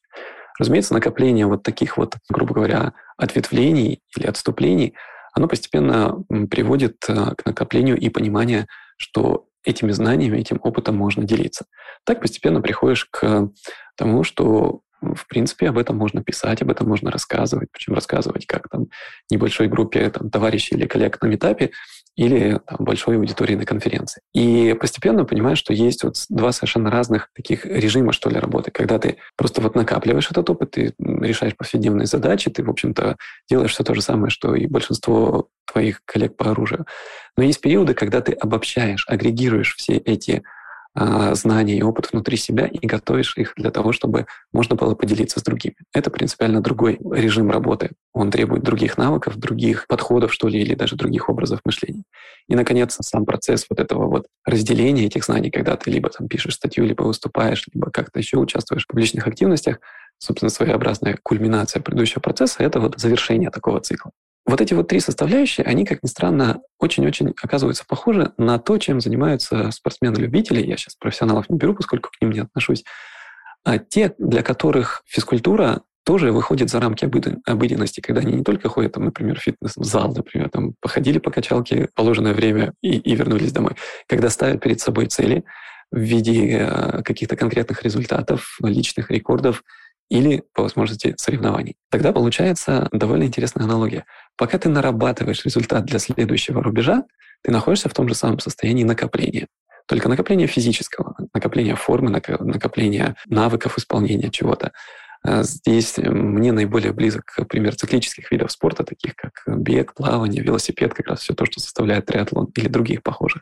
Разумеется, 0.60 0.94
накопление 0.94 1.48
вот 1.48 1.64
таких 1.64 1.98
вот, 1.98 2.16
грубо 2.30 2.54
говоря, 2.54 2.94
ответвлений 3.18 4.02
или 4.16 4.28
отступлений, 4.28 4.94
оно 5.34 5.48
постепенно 5.48 6.24
приводит 6.50 6.96
э, 7.10 7.36
к 7.36 7.46
накоплению 7.46 7.98
и 7.98 8.08
пониманию, 8.08 8.68
что 8.98 9.48
этими 9.66 9.92
знаниями, 9.92 10.38
этим 10.38 10.60
опытом 10.62 10.96
можно 10.96 11.24
делиться. 11.24 11.66
Так 12.06 12.22
постепенно 12.22 12.62
приходишь 12.62 13.06
к 13.06 13.50
тому, 13.98 14.24
что 14.24 14.82
в 15.14 15.28
принципе, 15.28 15.70
об 15.70 15.78
этом 15.78 15.98
можно 15.98 16.24
писать, 16.24 16.62
об 16.62 16.72
этом 16.72 16.88
можно 16.88 17.12
рассказывать, 17.12 17.70
причем 17.72 17.94
рассказывать 17.94 18.46
как 18.46 18.70
там 18.70 18.88
небольшой 19.30 19.68
группе 19.68 20.10
там, 20.10 20.30
товарищей 20.30 20.76
или 20.76 20.88
коллег 20.88 21.22
на 21.22 21.28
метапе, 21.28 21.72
или 22.16 22.60
там, 22.66 22.78
большой 22.80 23.18
аудитории 23.18 23.56
на 23.56 23.66
конференции. 23.66 24.22
И 24.34 24.76
постепенно 24.80 25.26
понимаешь, 25.26 25.58
что 25.58 25.74
есть 25.74 26.04
вот 26.04 26.16
два 26.30 26.52
совершенно 26.52 26.90
разных 26.90 27.30
таких 27.36 27.66
режима, 27.66 28.14
что 28.14 28.30
ли, 28.30 28.40
работы. 28.40 28.72
Когда 28.72 29.00
ты 29.00 29.18
просто 29.36 29.62
вот 29.62 29.76
накапливаешь 29.76 30.32
этот 30.32 30.50
опыт, 30.50 30.72
ты 30.72 30.94
решаешь 30.98 31.56
повседневные 31.56 32.06
задачи, 32.06 32.50
ты, 32.50 32.64
в 32.64 32.70
общем-то, 32.70 33.18
делаешь 33.50 33.72
все 33.72 33.84
то 33.84 33.94
же 33.94 34.02
самое, 34.02 34.30
что 34.30 34.56
и 34.56 34.66
большинство 34.68 35.50
твоих 35.72 36.02
коллег 36.06 36.38
по 36.38 36.52
оружию. 36.52 36.86
Но 37.36 37.44
есть 37.44 37.60
периоды, 37.60 37.94
когда 37.94 38.22
ты 38.22 38.32
обобщаешь, 38.32 39.06
агрегируешь 39.10 39.76
все 39.76 39.98
эти 39.98 40.44
а, 40.98 41.36
знания 41.36 41.78
и 41.78 41.82
опыт 41.82 42.14
внутри 42.14 42.38
себя 42.38 42.68
и 42.68 42.88
готовишь 42.88 43.38
их 43.38 43.54
для 43.58 43.70
того, 43.70 43.92
чтобы 43.92 44.28
можно 44.54 44.78
было 44.78 44.96
поделиться 44.96 45.42
с 45.42 45.44
другими. 45.44 45.76
Это 45.94 46.10
принципиально 46.10 46.62
другой 46.62 46.98
режим 47.12 47.52
работы. 47.52 47.92
Он 48.14 48.32
требует 48.32 48.64
других 48.64 48.98
навыков, 48.98 49.36
других 49.36 49.88
подходов, 49.88 50.34
что 50.34 50.48
ли, 50.48 50.62
или 50.62 50.74
даже 50.74 50.96
других 50.96 51.30
образов 51.30 51.60
мышления. 51.66 52.04
И, 52.48 52.56
наконец, 52.56 52.98
сам 53.02 53.26
процесс 53.26 53.66
вот 53.70 53.82
этого 53.82 54.08
вот 54.08 54.28
разделения 54.46 55.06
этих 55.08 55.26
знаний, 55.26 55.52
когда 55.52 55.76
ты 55.76 55.92
либо 55.92 56.10
там 56.10 56.30
пишешь 56.30 56.56
статью, 56.56 56.86
либо 56.86 57.04
выступаешь, 57.04 57.66
либо 57.74 57.92
как-то 57.92 58.20
еще 58.20 58.38
участвуешь 58.38 58.86
в 58.86 58.88
публичных 58.88 59.28
активностях, 59.28 59.80
собственно, 60.18 60.50
своеобразная 60.50 61.20
кульминация 61.22 61.82
предыдущего 61.82 62.22
процесса— 62.22 62.58
это 62.64 62.80
вот 62.80 62.98
завершение 62.98 63.50
такого 63.50 63.82
цикла. 63.82 64.12
Вот 64.46 64.62
эти 64.62 64.76
вот 64.76 64.88
три 64.88 65.00
составляющие, 65.00 65.66
они, 65.66 65.86
как 65.86 66.04
ни 66.04 66.08
странно, 66.08 66.62
очень-очень 66.80 67.34
оказываются 67.42 67.84
похожи 67.88 68.32
на 68.38 68.60
то, 68.60 68.78
чем 68.78 69.02
занимаются 69.02 69.72
спортсмены-любители. 69.72 70.64
Я 70.64 70.78
сейчас 70.78 70.96
профессионалов 70.96 71.50
не 71.50 71.58
беру, 71.58 71.74
поскольку 71.74 72.10
к 72.12 72.22
ним 72.22 72.32
не 72.32 72.40
отношусь. 72.40 72.84
А 73.64 73.80
те, 73.80 74.14
для 74.20 74.44
которых 74.44 75.02
физкультура 75.08 75.82
тоже 76.06 76.32
выходит 76.32 76.70
за 76.70 76.80
рамки 76.80 77.04
обыденности, 77.04 78.00
когда 78.00 78.22
они 78.22 78.34
не 78.34 78.44
только 78.44 78.70
ходят, 78.70 78.94
там, 78.94 79.06
например, 79.06 79.40
в 79.40 79.44
фитнес-зал, 79.44 80.14
например, 80.14 80.50
там, 80.50 80.76
походили 80.80 81.18
по 81.18 81.32
качалке 81.32 81.90
положенное 81.96 82.36
время 82.36 82.74
и, 82.82 82.98
и 82.98 83.16
вернулись 83.16 83.52
домой. 83.52 83.72
Когда 84.08 84.30
ставят 84.30 84.62
перед 84.62 84.80
собой 84.80 85.08
цели 85.08 85.44
в 85.92 85.98
виде 85.98 86.60
э, 86.60 87.02
каких-то 87.02 87.36
конкретных 87.36 87.82
результатов, 87.82 88.58
личных 88.62 89.10
рекордов, 89.10 89.64
или, 90.10 90.44
по 90.54 90.64
возможности, 90.64 91.16
соревнований. 91.18 91.76
Тогда 91.90 92.14
получается 92.14 92.88
довольно 92.92 93.24
интересная 93.24 93.66
аналогия. 93.66 94.06
Пока 94.38 94.58
ты 94.58 94.70
нарабатываешь 94.70 95.46
результат 95.46 95.86
для 95.86 96.00
следующего 96.00 96.62
рубежа, 96.62 97.04
ты 97.44 97.52
находишься 97.52 97.90
в 97.90 97.94
том 97.94 98.08
же 98.08 98.16
самом 98.16 98.40
состоянии 98.40 98.84
накопления. 98.84 99.48
Только 99.88 100.10
накопление 100.10 100.48
физического, 100.48 101.16
накопление 101.34 101.76
формы, 101.76 102.10
накопление 102.10 103.16
навыков 103.28 103.78
исполнения 103.78 104.32
чего-то. 104.32 104.72
А 105.28 105.42
здесь 105.42 105.98
мне 105.98 106.52
наиболее 106.52 106.94
близок 106.94 107.36
пример 107.50 107.76
циклических 107.76 108.30
видов 108.30 108.52
спорта, 108.52 108.84
таких 108.84 109.16
как 109.16 109.42
бег, 109.48 109.96
плавание, 109.96 110.44
велосипед, 110.44 110.94
как 110.94 111.08
раз 111.08 111.22
все 111.22 111.34
то, 111.34 111.46
что 111.46 111.60
составляет 111.60 112.06
триатлон 112.06 112.52
или 112.56 112.68
других 112.68 113.02
похожих. 113.02 113.42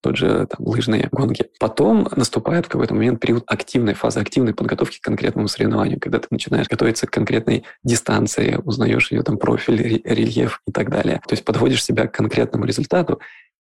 Тот 0.00 0.16
же 0.16 0.46
там, 0.46 0.66
лыжные 0.66 1.08
гонки. 1.12 1.50
Потом 1.60 2.08
наступает 2.16 2.64
в 2.64 2.68
какой-то 2.70 2.94
момент 2.94 3.20
период 3.20 3.44
активной 3.46 3.92
фазы, 3.92 4.20
активной 4.20 4.54
подготовки 4.54 5.00
к 5.00 5.02
конкретному 5.02 5.48
соревнованию, 5.48 6.00
когда 6.00 6.18
ты 6.18 6.28
начинаешь 6.30 6.66
готовиться 6.66 7.06
к 7.06 7.10
конкретной 7.10 7.64
дистанции, 7.84 8.58
узнаешь 8.64 9.12
ее 9.12 9.22
там 9.22 9.36
профиль, 9.36 10.00
рельеф 10.04 10.62
и 10.66 10.72
так 10.72 10.88
далее. 10.88 11.20
То 11.28 11.34
есть 11.34 11.44
подводишь 11.44 11.84
себя 11.84 12.06
к 12.06 12.14
конкретному 12.14 12.64
результату 12.64 13.20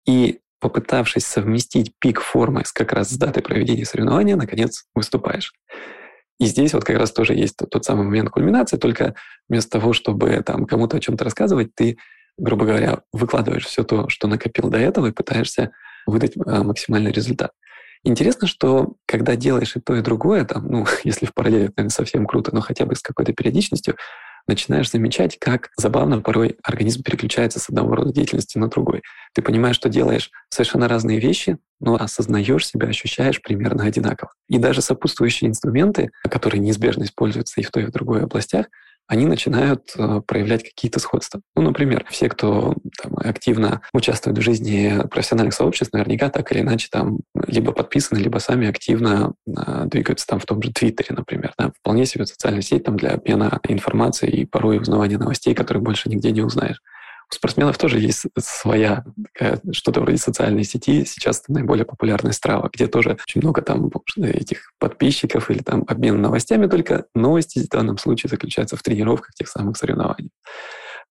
и 0.07 0.39
попытавшись 0.59 1.25
совместить 1.25 1.93
пик 1.97 2.21
формы 2.21 2.61
с 2.63 2.71
как 2.71 2.93
раз 2.93 3.09
с 3.09 3.17
датой 3.17 3.41
проведения 3.41 3.85
соревнования, 3.85 4.35
наконец 4.35 4.85
выступаешь. 4.93 5.51
И 6.39 6.45
здесь 6.45 6.73
вот 6.73 6.83
как 6.83 6.97
раз 6.97 7.11
тоже 7.11 7.33
есть 7.33 7.57
тот, 7.57 7.69
тот 7.69 7.85
самый 7.85 8.05
момент 8.05 8.29
кульминации, 8.29 8.77
только 8.77 9.15
вместо 9.47 9.71
того, 9.79 9.93
чтобы 9.93 10.41
там 10.45 10.65
кому-то 10.65 10.97
о 10.97 10.99
чем-то 10.99 11.23
рассказывать, 11.23 11.73
ты, 11.75 11.97
грубо 12.37 12.65
говоря, 12.65 13.01
выкладываешь 13.13 13.65
все 13.65 13.83
то, 13.83 14.09
что 14.09 14.27
накопил 14.27 14.69
до 14.69 14.77
этого, 14.77 15.07
и 15.07 15.11
пытаешься 15.11 15.71
выдать 16.05 16.33
а, 16.45 16.63
максимальный 16.63 17.11
результат. 17.11 17.51
Интересно, 18.03 18.47
что 18.47 18.95
когда 19.07 19.35
делаешь 19.35 19.75
и 19.75 19.79
то, 19.79 19.95
и 19.95 20.01
другое, 20.01 20.45
там, 20.45 20.67
ну, 20.67 20.85
если 21.03 21.25
в 21.25 21.33
параллели, 21.33 21.65
это, 21.65 21.73
наверное, 21.77 21.89
совсем 21.89 22.25
круто, 22.25 22.53
но 22.53 22.61
хотя 22.61 22.85
бы 22.85 22.95
с 22.95 23.01
какой-то 23.01 23.33
периодичностью, 23.33 23.95
начинаешь 24.47 24.91
замечать, 24.91 25.39
как 25.39 25.71
забавно 25.75 26.21
порой 26.21 26.57
организм 26.63 27.01
переключается 27.01 27.59
с 27.59 27.69
одного 27.69 27.95
рода 27.95 28.13
деятельности 28.13 28.57
на 28.57 28.67
другой. 28.67 29.01
Ты 29.33 29.41
понимаешь, 29.41 29.75
что 29.75 29.89
делаешь 29.89 30.29
совершенно 30.49 30.87
разные 30.87 31.19
вещи, 31.19 31.57
но 31.79 31.95
осознаешь 31.95 32.67
себя, 32.67 32.87
ощущаешь 32.87 33.41
примерно 33.41 33.83
одинаково. 33.83 34.31
И 34.49 34.57
даже 34.57 34.81
сопутствующие 34.81 35.49
инструменты, 35.49 36.11
которые 36.29 36.59
неизбежно 36.59 37.03
используются 37.03 37.61
и 37.61 37.63
в 37.63 37.71
той, 37.71 37.83
и 37.83 37.85
в 37.87 37.91
другой 37.91 38.23
областях, 38.23 38.67
они 39.07 39.25
начинают 39.25 39.91
э, 39.97 40.21
проявлять 40.25 40.63
какие-то 40.63 40.99
сходства. 40.99 41.41
Ну, 41.55 41.61
например, 41.61 42.05
все, 42.09 42.27
кто 42.27 42.73
там, 43.01 43.13
активно 43.17 43.81
участвует 43.93 44.37
в 44.37 44.41
жизни 44.41 44.99
профессиональных 45.11 45.53
сообществ, 45.53 45.93
наверняка 45.93 46.29
так 46.29 46.51
или 46.51 46.61
иначе 46.61 46.87
там 46.91 47.19
либо 47.47 47.71
подписаны, 47.71 48.17
либо 48.17 48.39
сами 48.39 48.67
активно 48.67 49.33
э, 49.45 49.85
двигаются 49.85 50.25
там 50.25 50.39
в 50.39 50.45
том 50.45 50.61
же 50.61 50.71
Твиттере, 50.71 51.15
например. 51.15 51.53
Да? 51.57 51.71
Вполне 51.79 52.05
себе 52.05 52.25
социальная 52.25 52.61
сеть 52.61 52.83
там 52.83 52.97
для 52.97 53.11
обмена 53.11 53.59
информацией 53.67 54.41
и 54.41 54.45
порой 54.45 54.79
узнавания 54.79 55.19
новостей, 55.19 55.53
которые 55.53 55.83
больше 55.83 56.09
нигде 56.09 56.31
не 56.31 56.41
узнаешь. 56.41 56.81
У 57.31 57.35
спортсменов 57.35 57.77
тоже 57.77 57.99
есть 57.99 58.25
своя 58.39 59.03
что-то 59.71 60.01
вроде 60.01 60.17
социальной 60.17 60.63
сети. 60.63 61.05
Сейчас 61.05 61.41
это 61.41 61.53
наиболее 61.53 61.85
популярная 61.85 62.33
страва, 62.33 62.69
где 62.71 62.87
тоже 62.87 63.17
очень 63.27 63.41
много 63.41 63.61
там 63.61 63.89
этих 64.17 64.71
подписчиков 64.79 65.49
или 65.49 65.59
там 65.59 65.83
обмен 65.87 66.21
новостями, 66.21 66.67
только 66.67 67.05
новости 67.15 67.59
в 67.59 67.69
данном 67.69 67.97
случае 67.97 68.29
заключаются 68.29 68.77
в 68.77 68.83
тренировках 68.83 69.33
тех 69.33 69.47
самых 69.47 69.77
соревнований. 69.77 70.29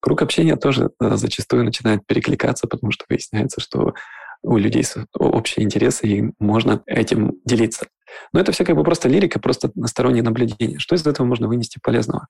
Круг 0.00 0.20
общения 0.22 0.56
тоже 0.56 0.90
э, 1.00 1.16
зачастую 1.16 1.64
начинает 1.64 2.06
перекликаться, 2.06 2.66
потому 2.66 2.92
что 2.92 3.06
выясняется, 3.08 3.60
что 3.60 3.94
у 4.42 4.58
людей 4.58 4.84
общие 5.14 5.64
интересы, 5.64 6.06
и 6.06 6.24
можно 6.38 6.82
этим 6.86 7.38
делиться. 7.44 7.86
Но 8.32 8.40
это 8.40 8.52
все 8.52 8.64
как 8.64 8.76
бы 8.76 8.84
просто 8.84 9.08
лирика, 9.08 9.40
просто 9.40 9.72
стороннее 9.86 10.22
наблюдение. 10.22 10.78
Что 10.78 10.94
из 10.94 11.06
этого 11.06 11.26
можно 11.26 11.48
вынести 11.48 11.78
полезного? 11.82 12.28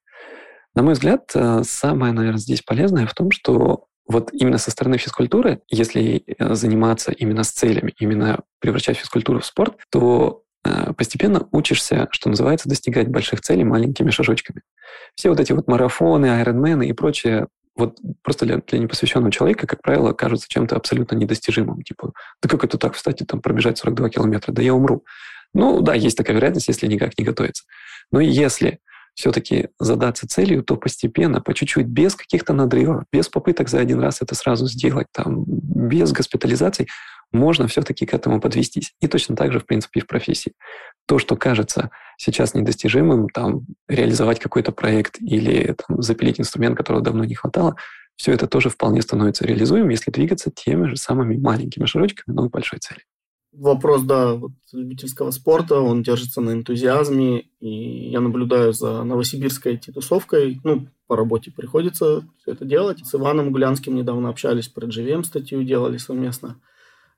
На 0.74 0.82
мой 0.82 0.94
взгляд, 0.94 1.30
э, 1.34 1.62
самое, 1.64 2.12
наверное, 2.12 2.38
здесь 2.38 2.62
полезное 2.62 3.06
в 3.06 3.14
том, 3.14 3.30
что 3.30 3.86
вот 4.06 4.30
именно 4.32 4.58
со 4.58 4.70
стороны 4.70 4.98
физкультуры, 4.98 5.60
если 5.68 6.24
э, 6.26 6.54
заниматься 6.54 7.12
именно 7.12 7.44
с 7.44 7.50
целями, 7.50 7.94
именно 7.98 8.40
превращать 8.60 8.98
физкультуру 8.98 9.40
в 9.40 9.46
спорт, 9.46 9.76
то 9.90 10.42
э, 10.64 10.92
постепенно 10.94 11.46
учишься, 11.52 12.08
что 12.10 12.28
называется, 12.28 12.68
достигать 12.68 13.08
больших 13.08 13.40
целей 13.40 13.64
маленькими 13.64 14.10
шажочками. 14.10 14.62
Все 15.14 15.30
вот 15.30 15.40
эти 15.40 15.52
вот 15.52 15.68
марафоны, 15.68 16.26
айронмены 16.26 16.88
и 16.88 16.92
прочее, 16.92 17.46
вот 17.76 17.98
просто 18.22 18.44
для, 18.44 18.58
для 18.58 18.78
непосвященного 18.78 19.32
человека, 19.32 19.66
как 19.66 19.80
правило, 19.80 20.12
кажутся 20.12 20.48
чем-то 20.48 20.76
абсолютно 20.76 21.16
недостижимым. 21.16 21.82
Типа, 21.82 22.12
да 22.42 22.48
как 22.48 22.64
это 22.64 22.78
так, 22.78 22.94
кстати, 22.94 23.24
там 23.24 23.40
пробежать 23.40 23.78
42 23.78 24.10
километра? 24.10 24.52
Да 24.52 24.62
я 24.62 24.74
умру. 24.74 25.04
Ну 25.54 25.80
да, 25.80 25.94
есть 25.94 26.16
такая 26.16 26.36
вероятность, 26.36 26.68
если 26.68 26.86
никак 26.86 27.16
не 27.16 27.24
готовиться. 27.24 27.64
Но 28.10 28.20
если 28.20 28.80
все-таки 29.14 29.68
задаться 29.78 30.28
целью, 30.28 30.62
то 30.62 30.76
постепенно, 30.76 31.40
по 31.40 31.54
чуть-чуть, 31.54 31.87
без 31.87 32.14
каких-то 32.14 32.52
надрывов, 32.52 33.04
без 33.12 33.28
попыток 33.28 33.68
за 33.68 33.80
один 33.80 34.00
раз 34.00 34.21
это 34.21 34.35
сразу 34.35 34.66
сделать, 34.66 35.06
там, 35.12 35.44
без 35.47 36.12
госпитализаций, 36.12 36.88
можно 37.33 37.66
все-таки 37.66 38.06
к 38.06 38.14
этому 38.14 38.40
подвестись. 38.40 38.92
И 39.00 39.09
точно 39.09 39.37
так 39.37 39.52
же, 39.52 39.61
в 39.61 39.66
принципе, 39.66 40.00
и 40.00 40.02
в 40.02 40.06
профессии. 40.06 40.52
То, 41.06 41.18
что 41.18 41.37
кажется 41.37 41.90
сейчас 42.16 42.54
недостижимым, 42.54 43.28
там, 43.28 43.66
реализовать 43.88 44.40
какой-то 44.40 44.73
проект 44.73 45.21
или 45.21 45.75
там, 45.75 46.02
запилить 46.02 46.40
инструмент, 46.40 46.76
которого 46.76 47.02
давно 47.02 47.25
не 47.25 47.35
хватало, 47.35 47.76
все 48.16 48.33
это 48.33 48.47
тоже 48.47 48.71
вполне 48.71 49.02
становится 49.02 49.44
реализуемым, 49.44 49.90
если 49.90 50.11
двигаться 50.11 50.50
теми 50.54 50.87
же 50.87 50.97
самыми 50.97 51.37
маленькими 51.37 51.87
шажочками, 51.87 52.35
но 52.35 52.49
большой 52.49 52.78
цели 52.78 53.00
вопрос, 53.56 54.02
да, 54.02 54.34
вот, 54.34 54.52
любительского 54.73 55.30
спорта, 55.30 55.80
он 55.80 56.02
держится 56.02 56.40
на 56.40 56.52
энтузиазме, 56.52 57.46
и 57.61 58.11
я 58.11 58.20
наблюдаю 58.20 58.73
за 58.73 59.04
новосибирской 59.04 59.78
тусовкой, 59.78 60.61
ну, 60.64 60.88
по 61.06 61.16
работе 61.16 61.50
приходится 61.50 62.23
все 62.38 62.52
это 62.52 62.64
делать. 62.64 63.04
С 63.04 63.14
Иваном 63.14 63.52
Гулянским 63.52 63.94
недавно 63.94 64.28
общались, 64.28 64.68
про 64.68 64.87
GVM 64.87 65.25
статью 65.25 65.62
делали 65.62 65.99
совместно. 65.99 66.61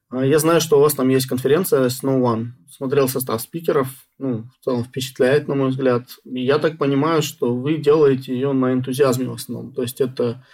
А 0.09 0.25
я 0.25 0.39
знаю, 0.39 0.61
что 0.61 0.79
у 0.79 0.81
вас 0.81 0.95
там 0.95 1.09
есть 1.09 1.27
конференция 1.27 1.87
Snow 1.87 2.21
One. 2.21 2.51
Смотрел 2.71 3.09
состав 3.09 3.41
спикеров, 3.41 3.89
ну, 4.19 4.45
в 4.61 4.65
целом 4.65 4.85
впечатляет, 4.85 5.49
на 5.49 5.57
мой 5.57 5.71
взгляд. 5.71 6.05
И 6.25 6.45
я 6.45 6.59
так 6.59 6.79
понимаю, 6.79 7.23
что 7.23 7.55
вы 7.55 7.79
делаете 7.79 8.33
ее 8.33 8.53
на 8.53 8.73
энтузиазме 8.73 9.27
в 9.27 9.33
основном. 9.33 9.73
То 9.73 9.83
есть 9.83 10.01
это 10.01 10.45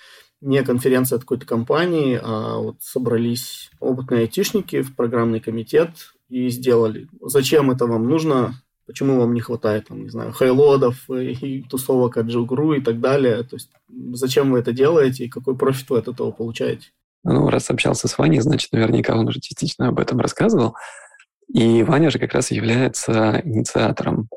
не 0.43 0.63
конференция 0.63 1.17
от 1.17 1.23
какой-то 1.23 1.47
компании, 1.47 2.21
а 2.23 2.59
вот 2.59 2.77
собрались 2.81 3.71
опытные 3.81 4.23
айтишники 4.23 4.83
в 4.83 4.95
программный 4.95 5.41
комитет 5.41 5.91
и 6.29 6.49
сделали. 6.51 7.09
Зачем 7.21 7.71
это 7.71 7.87
вам 7.87 8.09
нужно? 8.09 8.55
Почему 8.87 9.19
вам 9.19 9.33
не 9.33 9.41
хватает, 9.41 9.89
там, 9.89 10.03
не 10.03 10.11
знаю, 10.11 10.33
хайлодов 10.33 11.09
и 11.09 11.63
тусовок 11.63 12.17
от 12.17 12.27
Джугру 12.27 12.75
и 12.75 12.81
так 12.81 13.01
далее? 13.01 13.43
То 13.45 13.57
есть 13.57 13.71
зачем 14.13 14.51
вы 14.51 14.59
это 14.59 14.73
делаете 14.73 15.25
и 15.25 15.29
какой 15.29 15.57
профит 15.57 15.89
вы 15.89 15.99
от 15.99 16.09
этого 16.09 16.33
получаете? 16.33 16.89
Ну, 17.25 17.49
раз 17.49 17.71
общался 17.71 18.09
с 18.09 18.19
Ваней, 18.19 18.41
значит, 18.41 18.73
наверняка 18.73 19.17
он 19.17 19.29
уже 19.29 19.41
частично 19.41 19.89
об 19.89 20.01
этом 20.01 20.19
рассказывал. 20.19 20.75
И 21.55 21.85
Ваня 21.85 22.11
же 22.11 22.19
как 22.19 22.33
раз 22.33 22.51
является 22.51 23.41
инициатором 23.45 24.29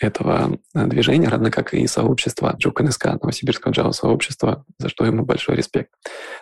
этого 0.00 0.58
э, 0.74 0.86
движения, 0.86 1.28
равно 1.28 1.50
как 1.50 1.72
и 1.72 1.86
сообщества 1.86 2.56
Джук 2.58 2.80
НСК, 2.80 3.06
Новосибирского 3.20 3.72
Java 3.72 3.92
сообщества, 3.92 4.64
за 4.78 4.88
что 4.88 5.04
ему 5.04 5.24
большой 5.24 5.56
респект. 5.56 5.90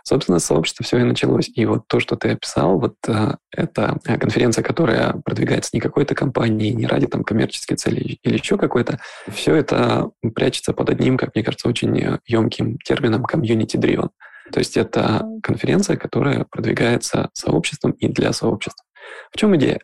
Собственно, 0.02 0.38
сообщество 0.38 0.84
все 0.84 0.98
и 0.98 1.02
началось. 1.02 1.50
И 1.54 1.66
вот 1.66 1.86
то, 1.88 2.00
что 2.00 2.16
ты 2.16 2.30
описал, 2.30 2.78
вот 2.78 2.94
э, 3.06 3.34
это 3.50 3.98
конференция, 4.04 4.62
которая 4.62 5.12
продвигается 5.24 5.70
не 5.74 5.80
какой-то 5.80 6.14
компанией, 6.14 6.74
не 6.74 6.86
ради 6.86 7.06
там 7.06 7.22
коммерческой 7.22 7.76
цели 7.76 8.18
или 8.22 8.34
еще 8.34 8.56
какой-то, 8.56 8.98
все 9.28 9.54
это 9.54 10.10
прячется 10.34 10.72
под 10.72 10.88
одним, 10.90 11.18
как 11.18 11.34
мне 11.34 11.44
кажется, 11.44 11.68
очень 11.68 12.18
емким 12.26 12.78
термином 12.78 13.24
community-driven. 13.24 14.08
То 14.52 14.58
есть 14.58 14.76
это 14.76 15.26
конференция, 15.42 15.96
которая 15.96 16.46
продвигается 16.50 17.30
сообществом 17.34 17.92
и 17.92 18.08
для 18.08 18.32
сообщества. 18.32 18.84
В 19.32 19.36
чем 19.36 19.54
идея? 19.56 19.80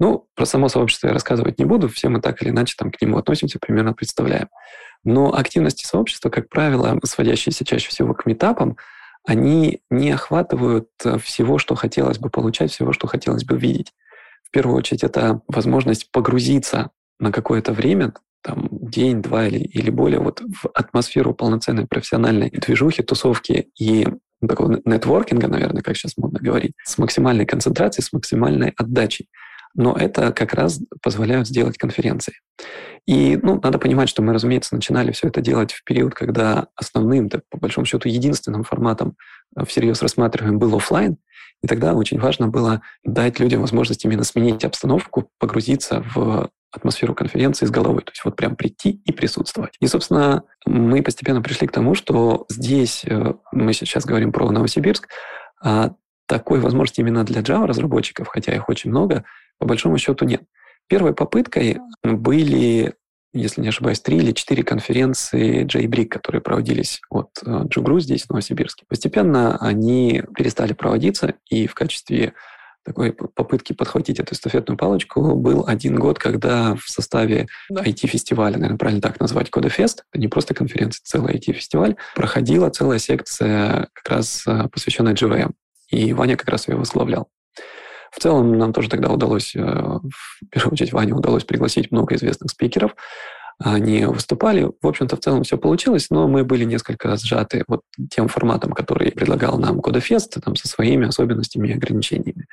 Ну, 0.00 0.26
про 0.34 0.46
само 0.46 0.68
сообщество 0.68 1.08
я 1.08 1.12
рассказывать 1.12 1.58
не 1.58 1.66
буду, 1.66 1.88
все 1.88 2.08
мы 2.08 2.22
так 2.22 2.42
или 2.42 2.48
иначе 2.48 2.74
там 2.76 2.90
к 2.90 3.00
нему 3.02 3.18
относимся, 3.18 3.58
примерно 3.60 3.92
представляем. 3.92 4.48
Но 5.04 5.34
активности 5.34 5.86
сообщества, 5.86 6.30
как 6.30 6.48
правило, 6.48 6.98
сводящиеся 7.04 7.66
чаще 7.66 7.88
всего 7.88 8.14
к 8.14 8.24
метапам, 8.24 8.78
они 9.26 9.82
не 9.90 10.10
охватывают 10.10 10.88
э, 11.04 11.18
всего, 11.18 11.58
что 11.58 11.74
хотелось 11.74 12.18
бы 12.18 12.30
получать, 12.30 12.72
всего, 12.72 12.94
что 12.94 13.06
хотелось 13.06 13.44
бы 13.44 13.58
видеть. 13.58 13.92
В 14.42 14.50
первую 14.50 14.78
очередь, 14.78 15.04
это 15.04 15.42
возможность 15.46 16.10
погрузиться 16.10 16.90
на 17.18 17.30
какое-то 17.30 17.74
время, 17.74 18.14
там, 18.42 18.68
день, 18.70 19.20
два 19.20 19.46
или, 19.46 19.58
или 19.58 19.90
более, 19.90 20.20
вот 20.20 20.40
в 20.40 20.70
атмосферу 20.72 21.34
полноценной 21.34 21.86
профессиональной 21.86 22.48
движухи, 22.48 23.02
тусовки 23.02 23.68
и 23.78 24.08
такого 24.46 24.80
нетворкинга, 24.86 25.48
наверное, 25.48 25.82
как 25.82 25.96
сейчас 25.98 26.16
модно 26.16 26.40
говорить, 26.40 26.72
с 26.82 26.96
максимальной 26.96 27.44
концентрацией, 27.44 28.02
с 28.02 28.14
максимальной 28.14 28.72
отдачей. 28.74 29.28
Но 29.74 29.96
это 29.96 30.32
как 30.32 30.54
раз 30.54 30.80
позволяют 31.02 31.46
сделать 31.46 31.78
конференции. 31.78 32.34
И 33.06 33.38
ну, 33.42 33.60
надо 33.62 33.78
понимать, 33.78 34.08
что 34.08 34.22
мы, 34.22 34.32
разумеется, 34.32 34.74
начинали 34.74 35.12
все 35.12 35.28
это 35.28 35.40
делать 35.40 35.72
в 35.72 35.84
период, 35.84 36.14
когда 36.14 36.68
основным, 36.74 37.28
да, 37.28 37.40
по 37.50 37.58
большому 37.58 37.86
счету, 37.86 38.08
единственным 38.08 38.64
форматом 38.64 39.16
э, 39.56 39.64
всерьез 39.64 40.02
рассматриваем 40.02 40.58
был 40.58 40.76
офлайн. 40.76 41.16
И 41.62 41.66
тогда 41.66 41.94
очень 41.94 42.18
важно 42.18 42.48
было 42.48 42.82
дать 43.04 43.38
людям 43.38 43.60
возможность 43.60 44.04
именно 44.04 44.24
сменить 44.24 44.64
обстановку, 44.64 45.30
погрузиться 45.38 46.04
в 46.14 46.50
атмосферу 46.72 47.14
конференции 47.14 47.66
с 47.66 47.70
головой. 47.70 48.02
То 48.02 48.12
есть 48.12 48.24
вот 48.24 48.36
прям 48.36 48.56
прийти 48.56 49.02
и 49.04 49.12
присутствовать. 49.12 49.74
И, 49.80 49.86
собственно, 49.86 50.44
мы 50.66 51.02
постепенно 51.02 51.42
пришли 51.42 51.66
к 51.66 51.72
тому, 51.72 51.94
что 51.94 52.46
здесь, 52.48 53.04
э, 53.04 53.34
мы 53.52 53.72
сейчас 53.72 54.04
говорим 54.04 54.32
про 54.32 54.50
Новосибирск, 54.50 55.08
а 55.62 55.94
такой 56.26 56.60
возможности 56.60 57.00
именно 57.00 57.24
для 57.24 57.40
Java 57.40 57.66
разработчиков, 57.66 58.28
хотя 58.28 58.54
их 58.54 58.68
очень 58.68 58.90
много, 58.90 59.24
по 59.60 59.66
большому 59.66 59.98
счету 59.98 60.24
нет. 60.24 60.42
Первой 60.88 61.14
попыткой 61.14 61.78
были, 62.02 62.94
если 63.32 63.60
не 63.60 63.68
ошибаюсь, 63.68 64.00
три 64.00 64.16
или 64.16 64.32
четыре 64.32 64.64
конференции 64.64 65.64
JBrick, 65.64 66.06
которые 66.06 66.40
проводились 66.40 67.00
от 67.10 67.30
Джугру 67.44 67.98
э, 67.98 68.00
здесь, 68.00 68.24
в 68.24 68.30
Новосибирске. 68.30 68.86
Постепенно 68.88 69.56
они 69.58 70.24
перестали 70.34 70.72
проводиться, 70.72 71.34
и 71.48 71.68
в 71.68 71.74
качестве 71.74 72.32
такой 72.82 73.12
попытки 73.12 73.74
подхватить 73.74 74.18
эту 74.18 74.34
эстафетную 74.34 74.78
палочку 74.78 75.36
был 75.36 75.64
один 75.66 75.98
год, 75.98 76.18
когда 76.18 76.74
в 76.74 76.88
составе 76.88 77.46
IT-фестиваля, 77.70 78.54
наверное, 78.54 78.78
правильно 78.78 79.02
так 79.02 79.20
назвать, 79.20 79.50
Кодефест, 79.50 80.04
это 80.10 80.20
не 80.20 80.28
просто 80.28 80.54
конференция, 80.54 81.02
целый 81.04 81.36
IT-фестиваль, 81.36 81.96
проходила 82.16 82.70
целая 82.70 82.98
секция 82.98 83.88
как 83.92 84.08
раз 84.08 84.44
э, 84.46 84.68
посвященная 84.72 85.14
JVM. 85.14 85.52
И 85.90 86.14
Ваня 86.14 86.36
как 86.36 86.48
раз 86.48 86.66
ее 86.66 86.76
возглавлял. 86.76 87.28
В 88.10 88.20
целом 88.20 88.58
нам 88.58 88.72
тоже 88.72 88.88
тогда 88.88 89.10
удалось, 89.10 89.54
э, 89.54 89.60
в 89.60 90.48
первую 90.50 90.72
очередь 90.72 90.92
Ване 90.92 91.12
удалось 91.12 91.44
пригласить 91.44 91.90
много 91.90 92.16
известных 92.16 92.50
спикеров. 92.50 92.94
Они 93.58 94.06
выступали. 94.06 94.70
В 94.80 94.86
общем-то, 94.86 95.16
в 95.16 95.20
целом 95.20 95.42
все 95.42 95.58
получилось, 95.58 96.06
но 96.08 96.26
мы 96.26 96.44
были 96.44 96.64
несколько 96.64 97.14
сжаты 97.16 97.64
вот 97.68 97.82
тем 98.10 98.26
форматом, 98.28 98.72
который 98.72 99.12
предлагал 99.12 99.58
нам 99.58 99.82
Кодефест, 99.82 100.42
там, 100.42 100.56
со 100.56 100.66
своими 100.66 101.06
особенностями 101.06 101.68
и 101.68 101.74
ограничениями. 101.74 102.46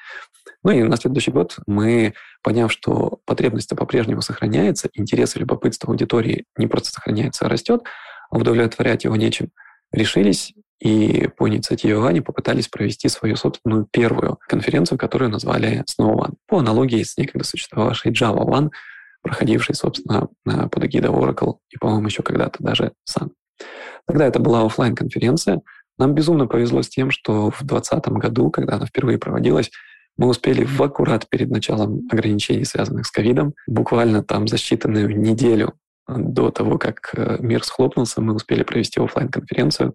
Ну 0.64 0.72
и 0.72 0.84
на 0.84 0.98
следующий 0.98 1.32
год 1.32 1.60
мы, 1.66 2.14
поняв, 2.44 2.72
что 2.74 3.20
потребность 3.26 3.70
по-прежнему 3.70 4.22
сохраняется, 4.22 4.90
интерес 4.94 5.36
и 5.36 5.40
любопытство 5.40 5.92
аудитории 5.92 6.44
не 6.58 6.68
просто 6.68 6.90
сохраняется, 6.90 7.46
а 7.46 7.50
растет, 7.50 7.84
а 8.30 8.38
удовлетворять 8.38 9.06
его 9.06 9.16
нечем, 9.16 9.52
решились 9.94 10.54
и 10.80 11.28
по 11.36 11.50
инициативе 11.50 11.98
Вани 11.98 12.22
попытались 12.22 12.68
провести 12.68 13.10
свою 13.10 13.36
собственную 13.36 13.88
первую 13.90 14.38
конференцию, 14.48 14.98
которую 14.98 15.32
назвали 15.32 15.84
Snow 15.90 16.16
One, 16.16 16.34
по 16.48 16.60
аналогии 16.60 17.02
с 17.02 17.18
некогда 17.18 17.46
существовавшей 17.46 18.12
Java 18.12 18.46
One, 18.46 18.70
проходившей, 19.24 19.76
собственно, 19.76 20.30
под 20.46 20.86
эгидой 20.86 21.10
Oracle 21.10 21.58
и, 21.70 21.78
по-моему, 21.78 22.08
еще 22.08 22.22
когда-то 22.22 22.64
даже 22.64 22.94
Sun. 23.10 23.32
Тогда 24.06 24.28
это 24.28 24.40
была 24.40 24.66
офлайн 24.66 24.96
конференция. 24.96 25.62
Нам 25.98 26.14
безумно 26.14 26.46
повезло 26.46 26.84
с 26.84 26.90
тем, 26.90 27.10
что 27.10 27.50
в 27.50 27.64
2020 27.64 28.08
году, 28.10 28.52
когда 28.52 28.76
она 28.76 28.86
впервые 28.86 29.18
проводилась, 29.18 29.72
мы 30.16 30.28
успели 30.28 30.64
в 30.64 30.82
аккурат 30.82 31.28
перед 31.28 31.50
началом 31.50 32.08
ограничений, 32.12 32.66
связанных 32.66 33.06
с 33.08 33.12
ковидом, 33.12 33.54
буквально 33.68 34.24
там 34.24 34.48
за 34.48 34.58
считанную 34.58 35.08
неделю 35.08 35.74
до 36.08 36.52
того, 36.52 36.78
как 36.78 37.12
э, 37.16 37.38
мир 37.40 37.64
схлопнулся, 37.64 38.22
мы 38.22 38.34
успели 38.34 38.64
провести 38.64 39.00
офлайн 39.00 39.30
конференцию 39.30 39.94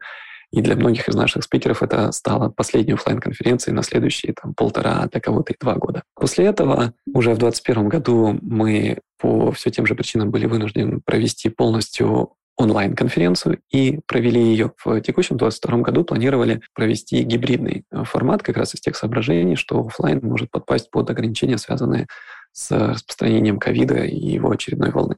и 0.52 0.60
для 0.60 0.76
многих 0.76 1.08
из 1.08 1.14
наших 1.14 1.42
спикеров 1.44 1.82
это 1.82 2.12
стало 2.12 2.50
последней 2.50 2.92
офлайн 2.92 3.18
конференцией 3.18 3.74
на 3.74 3.82
следующие 3.82 4.34
там, 4.34 4.54
полтора, 4.54 5.08
для 5.10 5.20
кого-то 5.20 5.52
и 5.52 5.56
два 5.58 5.74
года. 5.74 6.02
После 6.14 6.44
этого 6.44 6.92
уже 7.06 7.30
в 7.34 7.38
2021 7.38 7.88
году 7.88 8.38
мы 8.42 8.98
по 9.18 9.50
все 9.52 9.70
тем 9.70 9.86
же 9.86 9.94
причинам 9.94 10.30
были 10.30 10.46
вынуждены 10.46 11.00
провести 11.00 11.48
полностью 11.48 12.34
онлайн-конференцию 12.58 13.60
и 13.70 14.00
провели 14.06 14.40
ее 14.40 14.72
в 14.84 15.00
текущем 15.00 15.38
2022 15.38 15.78
году, 15.78 16.04
планировали 16.04 16.60
провести 16.74 17.22
гибридный 17.22 17.84
э, 17.90 18.04
формат 18.04 18.42
как 18.42 18.58
раз 18.58 18.74
из 18.74 18.80
тех 18.80 18.94
соображений, 18.94 19.56
что 19.56 19.80
офлайн 19.80 20.20
может 20.22 20.50
подпасть 20.50 20.90
под 20.90 21.08
ограничения, 21.08 21.56
связанные 21.56 22.06
с 22.52 22.70
распространением 22.70 23.58
ковида 23.58 24.04
и 24.04 24.16
его 24.16 24.50
очередной 24.50 24.90
волны. 24.90 25.16